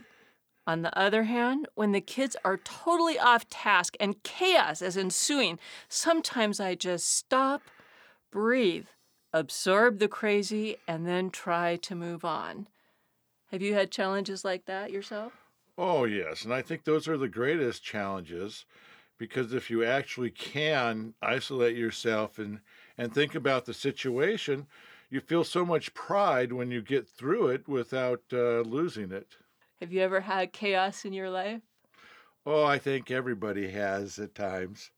On 0.66 0.82
the 0.82 0.98
other 0.98 1.26
hand, 1.26 1.68
when 1.76 1.92
the 1.92 2.02
kids 2.02 2.36
are 2.44 2.58
totally 2.58 3.20
off 3.20 3.48
task 3.48 3.96
and 4.00 4.24
chaos 4.24 4.82
is 4.82 4.98
ensuing, 4.98 5.60
sometimes 5.88 6.60
I 6.60 6.74
just 6.74 7.16
stop, 7.16 7.62
breathe, 8.32 8.88
absorb 9.34 10.00
the 10.00 10.08
crazy, 10.08 10.78
and 10.88 11.06
then 11.06 11.30
try 11.30 11.76
to 11.76 11.94
move 11.94 12.26
on. 12.26 12.66
Have 13.52 13.62
you 13.62 13.76
had 13.76 13.92
challenges 13.92 14.44
like 14.44 14.66
that 14.66 14.92
yourself? 14.92 15.34
Oh, 15.78 16.06
yes. 16.06 16.44
And 16.44 16.56
I 16.56 16.64
think 16.64 16.86
those 16.86 17.08
are 17.08 17.18
the 17.18 17.30
greatest 17.30 17.84
challenges 17.84 18.66
because 19.20 19.54
if 19.54 19.70
you 19.70 19.84
actually 19.84 20.32
can 20.32 21.14
isolate 21.22 21.78
yourself 21.78 22.40
and 22.40 22.62
and 23.00 23.14
think 23.14 23.34
about 23.34 23.66
the 23.66 23.74
situation, 23.74 24.68
you 25.10 25.22
feel 25.22 25.46
so 25.46 25.66
much 25.66 25.94
pride 25.94 26.52
when 26.52 26.70
you 26.70 26.82
get 26.82 27.08
through 27.08 27.48
it 27.48 27.68
without 27.68 28.22
uh, 28.34 28.60
losing 28.62 29.12
it. 29.12 29.38
Have 29.80 29.94
you 29.94 30.02
ever 30.02 30.20
had 30.20 30.52
chaos 30.52 31.06
in 31.06 31.14
your 31.14 31.30
life? 31.30 31.62
Oh, 32.46 32.66
I 32.66 32.78
think 32.78 33.10
everybody 33.10 33.72
has 33.72 34.20
at 34.20 34.36
times. 34.36 34.92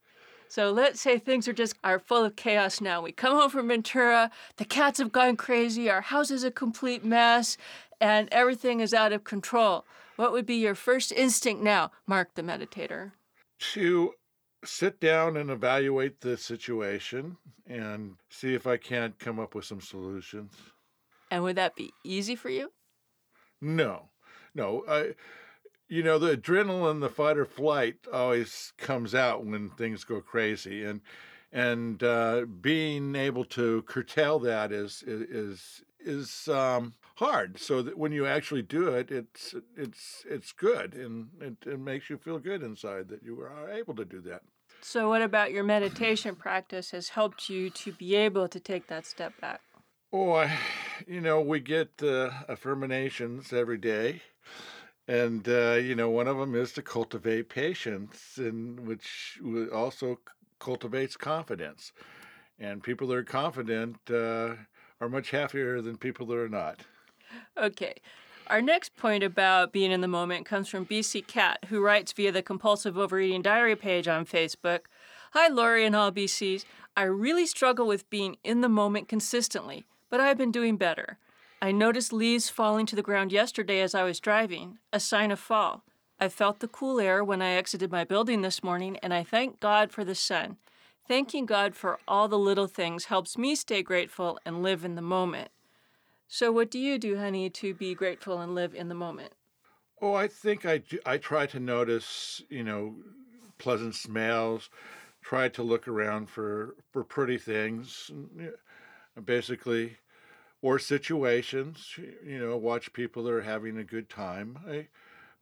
So 0.47 0.72
let's 0.72 0.99
say 0.99 1.18
things 1.18 1.47
are 1.47 1.54
just 1.54 1.76
are 1.84 1.99
full 1.99 2.26
of 2.26 2.36
chaos 2.36 2.82
now. 2.82 3.02
We 3.02 3.12
come 3.12 3.38
home 3.38 3.49
from 3.52 3.68
Ventura, 3.70 4.32
the 4.58 4.66
cats 4.66 4.99
have 4.99 5.12
gone 5.12 5.38
crazy, 5.38 5.89
our 5.89 6.02
house 6.02 6.32
is 6.32 6.43
a 6.43 6.52
complete 6.52 7.06
mess, 7.06 7.56
and 8.02 8.28
everything 8.32 8.80
is 8.82 8.93
out 8.93 9.14
of 9.14 9.24
control. 9.24 9.86
What 10.18 10.32
would 10.32 10.45
be 10.45 10.56
your 10.56 10.76
first 10.76 11.12
instinct 11.12 11.64
now, 11.64 11.91
Mark 12.06 12.34
the 12.34 12.41
meditator? 12.41 13.12
To 13.74 14.14
sit 14.64 14.99
down 14.99 15.38
and 15.38 15.49
evaluate 15.49 16.22
the 16.22 16.38
situation 16.38 17.38
and 17.68 18.16
see 18.30 18.53
if 18.53 18.68
I 18.68 18.78
can't 18.78 19.18
come 19.18 19.39
up 19.39 19.55
with 19.55 19.66
some 19.66 19.82
solutions. 19.82 20.53
And 21.30 21.43
would 21.43 21.55
that 21.55 21.76
be 21.76 21.91
easy 22.03 22.36
for 22.36 22.49
you? 22.49 22.72
No, 23.62 24.09
no. 24.53 24.84
I, 24.88 25.14
you 25.88 26.03
know, 26.03 26.18
the 26.20 26.38
adrenaline, 26.38 26.99
the 26.99 27.09
fight 27.09 27.38
or 27.38 27.45
flight 27.45 27.95
always 28.12 28.74
comes 28.78 29.14
out 29.14 29.45
when 29.45 29.70
things 29.72 30.03
go 30.03 30.22
crazy, 30.22 30.84
and 30.84 31.01
and 31.51 32.01
uh, 32.01 32.45
being 32.62 33.16
able 33.16 33.45
to 33.45 33.82
curtail 33.84 34.39
that 34.39 34.72
is 34.72 35.03
is 35.05 35.84
is 35.99 36.47
um, 36.47 36.93
hard. 37.22 37.59
So 37.59 37.82
that 37.82 37.97
when 37.97 38.11
you 38.11 38.26
actually 38.26 38.63
do 38.63 38.89
it, 38.89 39.11
it's 39.11 39.55
it's 39.78 40.26
it's 40.30 40.51
good, 40.51 40.93
and 40.93 41.30
it, 41.39 41.57
it 41.65 41.80
makes 41.80 42.09
you 42.09 42.17
feel 42.17 42.39
good 42.39 42.63
inside 42.63 43.07
that 43.09 43.24
you 43.24 43.39
are 43.41 43.69
able 43.69 43.95
to 43.95 44.05
do 44.05 44.19
that. 44.22 44.41
So, 44.82 45.09
what 45.09 45.22
about 45.22 45.51
your 45.51 45.63
meditation 45.63 46.36
practice 46.36 46.91
has 46.91 47.09
helped 47.09 47.49
you 47.49 47.69
to 47.69 47.91
be 47.91 48.15
able 48.15 48.47
to 48.47 48.59
take 48.59 48.88
that 48.88 49.05
step 49.05 49.39
back? 49.39 49.61
Oh, 50.11 50.34
I, 50.34 50.57
you 51.07 51.22
know, 51.22 51.39
we 51.39 51.59
get 51.59 51.91
uh, 52.03 52.32
affirmations 52.49 53.53
every 53.53 53.78
day 53.78 54.22
and 55.07 55.47
uh, 55.49 55.74
you 55.74 55.95
know 55.95 56.09
one 56.09 56.28
of 56.28 56.38
them 56.38 56.55
is 56.55 56.72
to 56.74 56.82
cultivate 56.82 57.49
patience 57.49 58.38
and 58.38 58.80
which 58.88 59.39
also 59.74 60.19
cultivates 60.59 61.17
confidence 61.17 61.91
and 62.59 62.84
people 62.84 63.07
that 63.07 63.17
are 63.17 63.24
confident 63.24 63.97
uh, 64.09 64.53
are 64.99 65.09
much 65.09 65.32
happier 65.32 65.82
than 65.82 65.97
people 65.97 66.26
that 66.28 66.38
are 66.38 66.49
not 66.49 66.86
okay 67.57 67.93
our 68.47 68.61
next 68.61 68.95
point 68.97 69.23
about 69.23 69.71
being 69.71 69.91
in 69.91 70.01
the 70.01 70.07
moment 70.07 70.45
comes 70.45 70.67
from 70.67 70.86
bc 70.86 71.25
cat 71.27 71.59
who 71.69 71.82
writes 71.82 72.11
via 72.13 72.32
the 72.32 72.41
compulsive 72.41 72.97
overeating 72.97 73.41
diary 73.41 73.75
page 73.75 74.07
on 74.07 74.25
facebook 74.25 74.82
hi 75.34 75.47
lori 75.47 75.86
and 75.86 75.95
all 75.95 76.11
bcs 76.11 76.65
i 76.95 77.03
really 77.03 77.45
struggle 77.45 77.88
with 77.88 78.09
being 78.09 78.38
in 78.43 78.61
the 78.61 78.69
moment 78.69 79.07
consistently 79.07 79.86
but 80.09 80.19
i've 80.19 80.38
been 80.38 80.51
doing 80.51 80.77
better 80.77 81.17
I 81.63 81.71
noticed 81.71 82.11
leaves 82.11 82.49
falling 82.49 82.88
to 82.88 82.95
the 82.95 83.03
ground 83.03 83.32
yesterday 83.32 83.82
as 83.82 83.93
I 83.93 84.01
was 84.01 84.19
driving, 84.19 84.79
a 84.91 84.99
sign 84.99 85.29
of 85.29 85.39
fall. 85.39 85.84
I 86.19 86.27
felt 86.27 86.59
the 86.59 86.67
cool 86.67 86.99
air 86.99 87.23
when 87.23 87.39
I 87.39 87.51
exited 87.51 87.91
my 87.91 88.03
building 88.03 88.41
this 88.41 88.63
morning, 88.63 88.97
and 89.03 89.13
I 89.13 89.23
thank 89.23 89.59
God 89.59 89.91
for 89.91 90.03
the 90.03 90.15
sun. 90.15 90.57
Thanking 91.07 91.45
God 91.45 91.75
for 91.75 91.99
all 92.07 92.27
the 92.27 92.39
little 92.39 92.65
things 92.65 93.05
helps 93.05 93.38
me 93.38 93.53
stay 93.53 93.84
grateful 93.84 94.39
and 94.43 94.63
live 94.63 94.84
in 94.84 94.95
the 94.95 95.03
moment. 95.03 95.51
So, 96.34 96.51
what 96.51 96.71
do 96.71 96.79
you 96.79 96.97
do, 96.97 97.17
honey, 97.19 97.51
to 97.51 97.75
be 97.75 97.93
grateful 97.93 98.39
and 98.41 98.55
live 98.55 98.73
in 98.73 98.89
the 98.89 98.95
moment? 98.95 99.36
Oh, 100.01 100.13
I 100.13 100.27
think 100.27 100.65
I, 100.65 100.84
I 101.05 101.17
try 101.17 101.45
to 101.47 101.59
notice, 101.59 102.41
you 102.49 102.63
know, 102.63 103.03
pleasant 103.57 103.95
smells, 103.95 104.69
try 105.21 105.49
to 105.49 105.63
look 105.63 105.88
around 105.88 106.27
for, 106.29 106.77
for 106.91 107.03
pretty 107.03 107.38
things. 107.38 108.09
Basically, 109.23 109.97
or 110.61 110.79
situations, 110.79 111.97
you 111.97 112.39
know, 112.39 112.57
watch 112.57 112.93
people 112.93 113.23
that 113.23 113.34
are 113.34 113.41
having 113.43 113.77
a 113.77 113.84
good 113.84 114.09
time. 114.09 114.59
I 114.67 114.89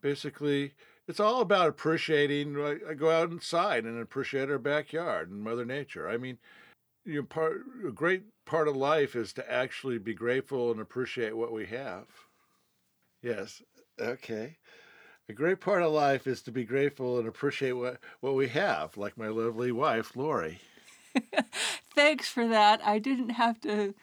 basically, 0.02 0.76
it's 1.08 1.20
all 1.20 1.42
about 1.42 1.70
appreciating. 1.70 2.58
Uh, 2.58 2.78
I, 2.90 2.96
go 2.96 3.12
out 3.12 3.32
inside 3.32 3.86
and 3.86 4.00
appreciate 4.02 4.50
our 4.52 4.60
backyard 4.60 5.32
and 5.32 5.44
Mother 5.44 5.66
Nature. 5.66 6.10
I 6.10 6.18
mean, 6.18 6.40
you 7.06 7.22
know, 7.22 7.28
part 7.28 7.62
a 7.88 7.92
great 7.92 8.26
part 8.50 8.68
of 8.68 8.76
life 8.76 9.16
is 9.16 9.32
to 9.32 9.52
actually 9.52 10.00
be 10.00 10.16
grateful 10.16 10.72
and 10.72 10.82
appreciate 10.82 11.38
what 11.38 11.54
we 11.54 11.68
have. 11.68 12.08
Yes. 13.22 13.62
Okay. 14.02 14.58
A 15.30 15.34
great 15.34 15.60
part 15.60 15.84
of 15.84 15.92
life 15.92 16.26
is 16.26 16.42
to 16.42 16.52
be 16.52 16.64
grateful 16.64 17.20
and 17.20 17.28
appreciate 17.28 17.74
what, 17.74 18.00
what 18.22 18.34
we 18.34 18.48
have, 18.48 18.98
like 18.98 19.16
my 19.20 19.28
lovely 19.28 19.72
wife, 19.72 20.16
Lori. 20.16 20.62
Thanks 21.94 22.28
for 22.28 22.48
that. 22.48 22.82
I 22.84 22.98
didn't 22.98 23.30
have 23.30 23.62
to 23.62 23.94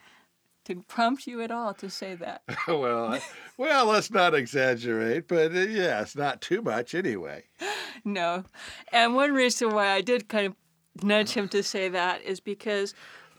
to 0.67 0.83
prompt 0.89 1.29
you 1.29 1.43
at 1.43 1.51
all 1.53 1.75
to 1.75 1.89
say 1.89 2.17
that. 2.17 2.43
well, 2.69 3.21
well, 3.57 3.87
let's 3.87 4.11
not 4.11 4.35
exaggerate, 4.35 5.29
but 5.29 5.53
uh, 5.55 5.61
yes, 5.61 6.17
not 6.17 6.41
too 6.41 6.63
much 6.63 6.95
anyway. 6.95 7.43
No, 8.05 8.45
and 8.93 9.17
one 9.17 9.33
reason 9.33 9.71
why 9.71 9.89
I 9.89 10.01
did 10.01 10.29
kind 10.29 10.47
of 10.47 10.55
nudge 11.03 11.31
him 11.33 11.49
to 11.49 11.65
say 11.65 11.89
that 11.89 12.23
is 12.23 12.39
because. 12.39 12.95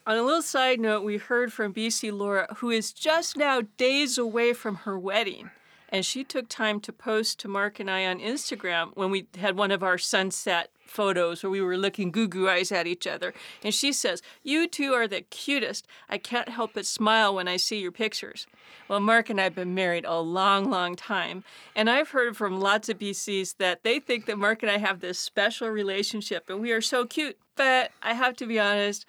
On 0.07 0.15
a 0.15 0.23
little 0.23 0.41
side 0.41 0.79
note, 0.79 1.03
we 1.03 1.17
heard 1.17 1.51
from 1.51 1.73
BC 1.73 2.17
Laura, 2.17 2.47
who 2.59 2.69
is 2.69 2.93
just 2.93 3.35
now 3.35 3.63
days 3.75 4.17
away 4.17 4.53
from 4.53 4.75
her 4.75 4.97
wedding. 4.97 5.51
And 5.89 6.05
she 6.05 6.23
took 6.23 6.47
time 6.47 6.79
to 6.81 6.93
post 6.93 7.41
to 7.41 7.49
Mark 7.49 7.77
and 7.81 7.91
I 7.91 8.05
on 8.05 8.21
Instagram 8.21 8.91
when 8.95 9.11
we 9.11 9.27
had 9.37 9.57
one 9.57 9.69
of 9.69 9.83
our 9.83 9.97
sunset 9.97 10.69
photos 10.85 11.43
where 11.43 11.49
we 11.49 11.59
were 11.59 11.75
looking 11.75 12.11
goo 12.11 12.29
goo 12.29 12.47
eyes 12.47 12.71
at 12.71 12.87
each 12.87 13.05
other. 13.05 13.33
And 13.65 13.73
she 13.73 13.91
says, 13.91 14.21
You 14.43 14.69
two 14.69 14.93
are 14.93 15.09
the 15.09 15.23
cutest. 15.23 15.85
I 16.09 16.17
can't 16.17 16.47
help 16.47 16.75
but 16.75 16.85
smile 16.85 17.35
when 17.35 17.49
I 17.49 17.57
see 17.57 17.81
your 17.81 17.91
pictures. 17.91 18.47
Well, 18.87 19.01
Mark 19.01 19.29
and 19.29 19.41
I 19.41 19.43
have 19.43 19.55
been 19.55 19.75
married 19.75 20.05
a 20.05 20.21
long, 20.21 20.69
long 20.69 20.95
time. 20.95 21.43
And 21.75 21.89
I've 21.89 22.11
heard 22.11 22.37
from 22.37 22.61
lots 22.61 22.87
of 22.87 22.97
BCs 22.97 23.57
that 23.57 23.83
they 23.83 23.99
think 23.99 24.25
that 24.27 24.37
Mark 24.37 24.63
and 24.63 24.71
I 24.71 24.77
have 24.77 25.01
this 25.01 25.19
special 25.19 25.67
relationship 25.67 26.49
and 26.49 26.61
we 26.61 26.71
are 26.71 26.79
so 26.79 27.05
cute. 27.05 27.37
But 27.57 27.91
I 28.01 28.13
have 28.13 28.37
to 28.37 28.45
be 28.45 28.57
honest, 28.57 29.05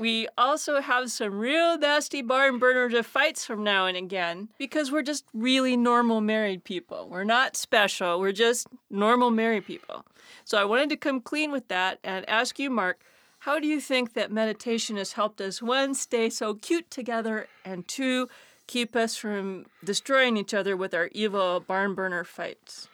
we 0.00 0.26
also 0.38 0.80
have 0.80 1.10
some 1.10 1.38
real 1.38 1.76
nasty 1.76 2.22
barn 2.22 2.58
burners 2.58 2.94
of 2.94 3.04
fights 3.04 3.44
from 3.44 3.62
now 3.62 3.84
and 3.84 3.98
again 3.98 4.48
because 4.56 4.90
we're 4.90 5.02
just 5.02 5.26
really 5.34 5.76
normal 5.76 6.22
married 6.22 6.64
people. 6.64 7.06
We're 7.10 7.22
not 7.22 7.54
special, 7.54 8.18
we're 8.18 8.32
just 8.32 8.66
normal 8.88 9.30
married 9.30 9.66
people. 9.66 10.06
So 10.46 10.56
I 10.56 10.64
wanted 10.64 10.88
to 10.88 10.96
come 10.96 11.20
clean 11.20 11.52
with 11.52 11.68
that 11.68 11.98
and 12.02 12.26
ask 12.30 12.58
you, 12.58 12.70
Mark, 12.70 13.02
how 13.40 13.60
do 13.60 13.66
you 13.66 13.78
think 13.78 14.14
that 14.14 14.32
meditation 14.32 14.96
has 14.96 15.12
helped 15.12 15.38
us, 15.38 15.60
one, 15.60 15.94
stay 15.94 16.30
so 16.30 16.54
cute 16.54 16.90
together, 16.90 17.46
and 17.62 17.86
two, 17.86 18.26
keep 18.66 18.96
us 18.96 19.16
from 19.16 19.66
destroying 19.84 20.38
each 20.38 20.54
other 20.54 20.78
with 20.78 20.94
our 20.94 21.10
evil 21.12 21.60
barn 21.60 21.94
burner 21.94 22.24
fights? 22.24 22.88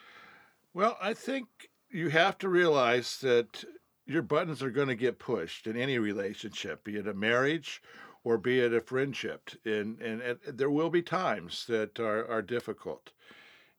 Well, 0.73 0.97
I 1.01 1.13
think 1.13 1.47
you 1.89 2.09
have 2.09 2.37
to 2.39 2.49
realize 2.49 3.19
that 3.19 3.63
your 4.07 4.21
buttons 4.21 4.63
are 4.63 4.71
going 4.71 4.87
to 4.87 4.95
get 4.95 5.19
pushed 5.19 5.67
in 5.67 5.75
any 5.75 5.99
relationship, 5.99 6.83
be 6.83 6.95
it 6.95 7.07
a 7.07 7.13
marriage 7.13 7.81
or 8.23 8.37
be 8.37 8.59
it 8.59 8.73
a 8.73 8.81
friendship. 8.81 9.49
And, 9.65 10.01
and, 10.01 10.21
and 10.21 10.39
there 10.45 10.69
will 10.69 10.89
be 10.89 11.01
times 11.01 11.65
that 11.67 11.99
are, 11.99 12.25
are 12.27 12.41
difficult. 12.41 13.11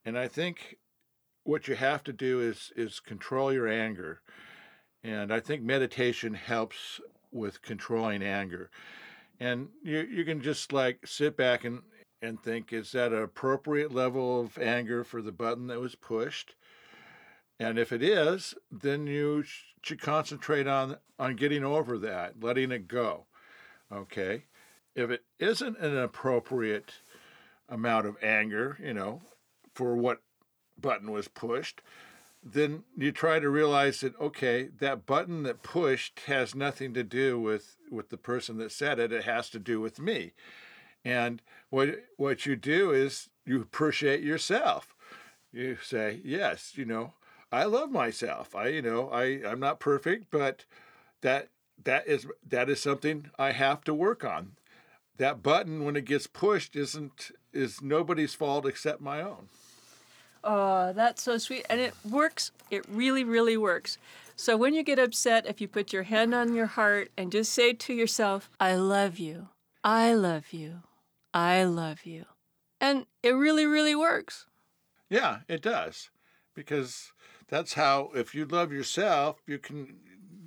And 0.05 0.19
I 0.19 0.29
think 0.29 0.77
what 1.45 1.67
you 1.67 1.75
have 1.75 2.05
to 2.05 2.13
do 2.13 2.41
is, 2.41 2.71
is 2.77 3.01
control 3.01 3.53
your 3.53 3.69
anger. 3.69 4.21
And 5.03 5.33
I 5.33 5.41
think 5.41 5.63
meditation 5.63 6.35
helps 6.35 7.01
with 7.33 7.63
controlling 7.63 8.23
anger. 8.23 8.71
And 9.41 9.69
you, 9.83 10.01
you 10.01 10.25
can 10.25 10.43
just 10.43 10.73
like 10.73 11.07
sit 11.07 11.37
back 11.37 11.65
and, 11.65 11.81
and 12.21 12.43
think, 12.43 12.73
is 12.73 12.93
that 12.93 13.13
an 13.13 13.23
appropriate 13.23 13.95
level 13.95 14.41
of 14.41 14.59
anger 14.59 15.05
for 15.05 15.23
the 15.23 15.33
button 15.33 15.69
that 15.69 15.81
was 15.81 15.95
pushed? 15.95 16.55
And 17.59 17.79
if 17.79 17.93
it 17.93 18.03
is, 18.03 18.55
then 18.71 19.07
you 19.07 19.45
should 19.83 20.01
concentrate 20.01 20.67
on 20.67 20.99
on 21.19 21.37
getting 21.37 21.65
over 21.65 21.99
that, 21.99 22.43
letting 22.43 22.71
it 22.71 22.89
go. 22.89 23.27
Okay? 23.93 24.45
If 24.95 25.11
it 25.11 25.25
isn't 25.39 25.79
an 25.79 25.97
appropriate 25.97 26.95
amount 27.69 28.07
of 28.07 28.17
anger, 28.23 28.79
you 28.83 28.95
know, 28.95 29.23
for 29.75 29.95
what 29.95 30.23
button 30.81 31.11
was 31.11 31.29
pushed, 31.29 31.83
then 32.43 32.85
you 32.97 33.13
try 33.13 33.39
to 33.39 33.51
realize 33.51 34.01
that 34.01 34.19
okay, 34.21 34.69
that 34.79 35.07
button 35.07 35.43
that 35.43 35.63
pushed 35.63 36.21
has 36.27 36.55
nothing 36.55 36.95
to 36.95 37.03
do 37.03 37.41
with 37.41 37.77
with 37.91 38.11
the 38.11 38.17
person 38.17 38.59
that 38.59 38.73
said 38.73 38.99
it. 38.99 39.13
It 39.13 39.25
has 39.25 39.51
to 39.51 39.59
do 39.59 39.81
with 39.81 39.99
me. 39.99 40.33
And 41.05 41.43
what 41.71 41.89
what 42.17 42.47
you 42.47 42.57
do 42.57 42.93
is 42.93 43.29
you 43.45 43.61
appreciate 43.61 44.23
yourself. 44.23 44.95
You 45.53 45.79
say, 45.83 46.21
yes, 46.25 46.73
you 46.77 46.85
know, 46.85 47.15
I 47.51 47.65
love 47.65 47.91
myself. 47.91 48.55
I 48.55 48.69
you 48.69 48.83
know 48.83 49.09
I 49.11 49.41
I'm 49.47 49.61
not 49.61 49.81
perfect, 49.81 50.27
but 50.31 50.65
that 51.23 51.49
that 51.85 52.07
is 52.07 52.27
that 52.47 52.69
is 52.69 52.81
something 52.81 53.31
I 53.39 53.53
have 53.53 53.85
to 53.85 53.95
work 53.95 54.25
on. 54.25 54.53
That 55.17 55.43
button 55.43 55.85
when 55.85 55.97
it 55.97 56.05
gets 56.05 56.27
pushed 56.27 56.77
isn't 56.77 57.33
is 57.53 57.83
nobody's 57.83 58.35
fault 58.35 58.67
except 58.67 59.01
my 59.01 59.21
own. 59.21 59.49
Oh, 60.45 60.93
that's 60.93 61.23
so 61.23 61.39
sweet. 61.39 61.67
And 61.69 61.81
it 61.81 61.95
works. 62.09 62.53
It 62.71 62.85
really, 62.89 63.25
really 63.25 63.57
works. 63.57 63.99
So 64.37 64.57
when 64.57 64.75
you 64.75 64.83
get 64.85 64.99
upset, 64.99 65.47
if 65.47 65.61
you 65.61 65.67
put 65.67 65.93
your 65.93 66.05
hand 66.05 66.35
on 66.35 66.55
your 66.55 66.67
heart 66.67 67.11
and 67.17 67.33
just 67.33 67.53
say 67.53 67.73
to 67.73 67.93
yourself, 67.93 68.49
I 68.61 68.77
love 68.77 69.19
you. 69.19 69.49
I 69.83 70.15
love 70.15 70.53
you. 70.53 70.83
I 71.35 71.65
love 71.65 72.05
you. 72.05 72.25
And 72.81 73.07
it 73.23 73.31
really, 73.31 73.67
really 73.67 73.97
works. 73.97 74.47
Yeah, 75.11 75.39
it 75.49 75.61
does. 75.61 76.11
Because 76.55 77.13
that's 77.49 77.75
how, 77.75 78.11
if 78.15 78.35
you 78.35 78.45
love 78.45 78.73
yourself, 78.73 79.43
you 79.47 79.59
can 79.59 79.97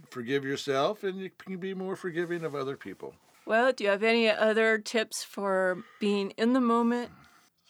forgive 0.10 0.44
yourself 0.44 1.04
and 1.04 1.20
you 1.20 1.32
can 1.38 1.58
be 1.58 1.74
more 1.74 1.96
forgiving 1.96 2.44
of 2.44 2.56
other 2.56 2.78
people. 2.78 3.16
Well, 3.46 3.74
do 3.74 3.84
you 3.84 3.90
have 3.90 4.04
any 4.04 4.30
other 4.30 4.78
tips 4.78 5.24
for 5.24 5.84
being 6.00 6.32
in 6.32 6.54
the 6.54 6.62
moment? 6.62 7.10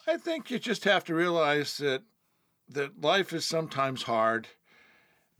I 0.07 0.17
think 0.17 0.51
you 0.51 0.59
just 0.59 0.83
have 0.83 1.03
to 1.05 1.15
realize 1.15 1.77
that 1.77 2.03
that 2.69 3.01
life 3.01 3.33
is 3.33 3.45
sometimes 3.45 4.03
hard, 4.03 4.47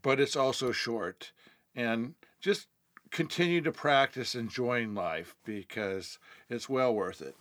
but 0.02 0.20
it's 0.20 0.36
also 0.36 0.72
short. 0.72 1.32
And 1.76 2.16
just 2.42 2.68
continue 3.10 3.62
to 3.62 3.72
practice 3.72 4.36
enjoying 4.36 4.94
life 4.94 5.36
because 5.46 6.20
it's 6.50 6.68
well 6.68 6.94
worth 6.94 7.22
it. 7.22 7.36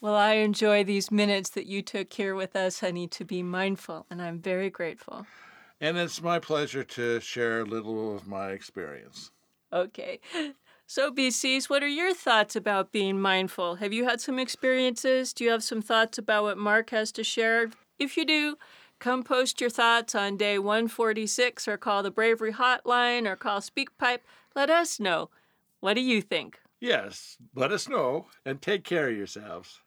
Well, 0.00 0.14
I 0.14 0.34
enjoy 0.34 0.84
these 0.84 1.10
minutes 1.10 1.50
that 1.50 1.66
you 1.66 1.82
took 1.82 2.12
here 2.12 2.34
with 2.34 2.54
us, 2.54 2.80
honey, 2.80 3.06
to 3.08 3.24
be 3.24 3.42
mindful, 3.42 4.06
and 4.10 4.20
I'm 4.20 4.38
very 4.38 4.70
grateful. 4.70 5.26
And 5.80 5.96
it's 5.96 6.22
my 6.22 6.38
pleasure 6.38 6.84
to 6.84 7.20
share 7.20 7.60
a 7.60 7.64
little 7.64 8.16
of 8.16 8.26
my 8.26 8.50
experience. 8.50 9.30
Okay. 9.72 10.20
So, 10.88 11.10
BCs, 11.10 11.68
what 11.68 11.82
are 11.82 11.88
your 11.88 12.14
thoughts 12.14 12.54
about 12.54 12.92
being 12.92 13.20
mindful? 13.20 13.74
Have 13.76 13.92
you 13.92 14.04
had 14.04 14.20
some 14.20 14.38
experiences? 14.38 15.32
Do 15.32 15.42
you 15.42 15.50
have 15.50 15.64
some 15.64 15.82
thoughts 15.82 16.16
about 16.16 16.44
what 16.44 16.58
Mark 16.58 16.90
has 16.90 17.10
to 17.12 17.24
share? 17.24 17.70
If 17.98 18.16
you 18.16 18.24
do, 18.24 18.56
come 19.00 19.24
post 19.24 19.60
your 19.60 19.68
thoughts 19.68 20.14
on 20.14 20.36
day 20.36 20.60
146 20.60 21.66
or 21.66 21.76
call 21.76 22.04
the 22.04 22.12
Bravery 22.12 22.52
Hotline 22.52 23.26
or 23.26 23.34
call 23.34 23.58
SpeakPipe. 23.58 24.20
Let 24.54 24.70
us 24.70 25.00
know. 25.00 25.30
What 25.80 25.94
do 25.94 26.02
you 26.02 26.22
think? 26.22 26.60
Yes, 26.80 27.36
let 27.56 27.72
us 27.72 27.88
know 27.88 28.26
and 28.44 28.62
take 28.62 28.84
care 28.84 29.08
of 29.08 29.16
yourselves. 29.16 29.80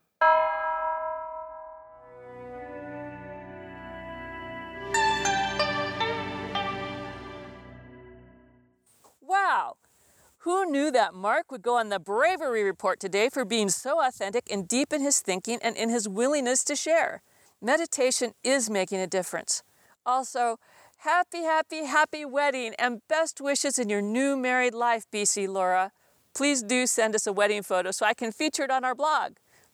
Who 10.44 10.72
knew 10.72 10.90
that 10.92 11.14
Mark 11.14 11.52
would 11.52 11.62
go 11.62 11.76
on 11.76 11.90
the 11.90 12.00
Bravery 12.00 12.64
Report 12.64 12.98
today 12.98 13.28
for 13.28 13.44
being 13.44 13.68
so 13.68 14.02
authentic 14.02 14.50
and 14.50 14.66
deep 14.66 14.94
in 14.94 15.02
his 15.02 15.20
thinking 15.20 15.60
and 15.62 15.76
in 15.76 15.90
his 15.90 16.08
willingness 16.08 16.64
to 16.64 16.78
share? 16.78 17.22
Meditation 17.62 18.32
is 18.42 18.70
making 18.70 19.02
a 19.02 19.08
difference. 19.08 19.64
Also, 20.06 20.58
happy, 21.00 21.40
happy, 21.44 21.84
happy 21.84 22.24
wedding 22.24 22.74
and 22.80 23.02
best 23.10 23.42
wishes 23.42 23.78
in 23.78 23.90
your 23.90 24.02
new 24.02 24.38
married 24.38 24.74
life, 24.74 25.06
BC 25.12 25.50
Laura. 25.50 25.92
Please 26.34 26.64
do 26.64 26.88
send 26.88 27.16
us 27.16 27.28
a 27.28 27.34
wedding 27.34 27.62
photo 27.62 27.92
so 27.92 28.06
I 28.06 28.14
can 28.14 28.32
feature 28.32 28.64
it 28.64 28.72
on 28.72 28.86
our 28.86 28.96
blog. 28.96 29.34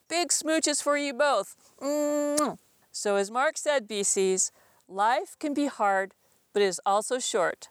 Big 0.09 0.29
smooches 0.29 0.81
for 0.81 0.97
you 0.97 1.13
both. 1.13 1.55
Mwah. 1.79 2.57
So, 2.91 3.17
as 3.17 3.29
Mark 3.29 3.59
said, 3.59 3.87
BCs, 3.87 4.49
life 4.87 5.35
can 5.39 5.53
be 5.53 5.67
hard, 5.67 6.15
but 6.53 6.63
it 6.63 6.65
is 6.65 6.81
also 6.87 7.19
short. 7.19 7.69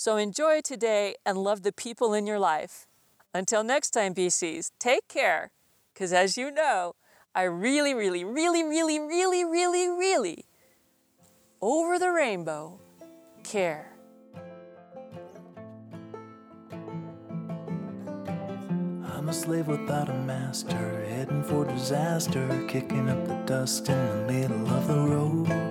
So 0.00 0.16
enjoy 0.16 0.60
today 0.60 1.16
and 1.26 1.36
love 1.36 1.64
the 1.64 1.72
people 1.72 2.14
in 2.14 2.24
your 2.24 2.38
life. 2.38 2.86
Until 3.34 3.64
next 3.64 3.90
time, 3.90 4.14
BCs, 4.14 4.70
take 4.78 5.08
care, 5.08 5.50
because 5.92 6.12
as 6.12 6.38
you 6.38 6.52
know, 6.52 6.94
I 7.34 7.42
really, 7.42 7.94
really, 7.94 8.22
really, 8.22 8.62
really, 8.62 9.00
really, 9.00 9.44
really, 9.44 9.88
really, 9.88 10.44
over 11.60 11.98
the 11.98 12.12
rainbow, 12.12 12.78
care. 13.42 13.92
I'm 19.02 19.28
a 19.28 19.32
slave 19.32 19.66
without 19.66 20.10
a 20.10 20.14
master, 20.14 21.04
heading 21.08 21.42
for 21.42 21.64
disaster, 21.64 22.64
kicking 22.68 23.08
up 23.10 23.26
the 23.26 23.34
dust 23.46 23.88
in 23.88 24.06
the 24.06 24.32
middle 24.32 24.68
of 24.68 24.86
the 24.86 24.94
road. 24.94 25.67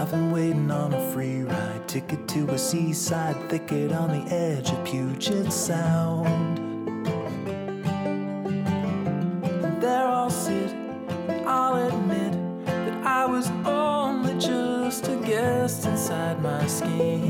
I've 0.00 0.10
been 0.10 0.30
waiting 0.30 0.70
on 0.70 0.94
a 0.94 1.12
free 1.12 1.42
ride, 1.42 1.86
ticket 1.86 2.26
to 2.28 2.48
a 2.52 2.56
seaside 2.56 3.36
thicket 3.50 3.92
on 3.92 4.08
the 4.08 4.34
edge 4.34 4.70
of 4.70 4.82
Puget 4.82 5.52
Sound. 5.52 6.58
And 9.44 9.82
there 9.82 10.08
I'll 10.08 10.30
sit, 10.30 10.70
and 11.28 11.46
I'll 11.46 11.86
admit 11.86 12.32
that 12.64 13.06
I 13.06 13.26
was 13.26 13.50
only 13.66 14.38
just 14.40 15.06
a 15.06 15.16
guest 15.16 15.84
inside 15.84 16.40
my 16.40 16.66
skin. 16.66 17.29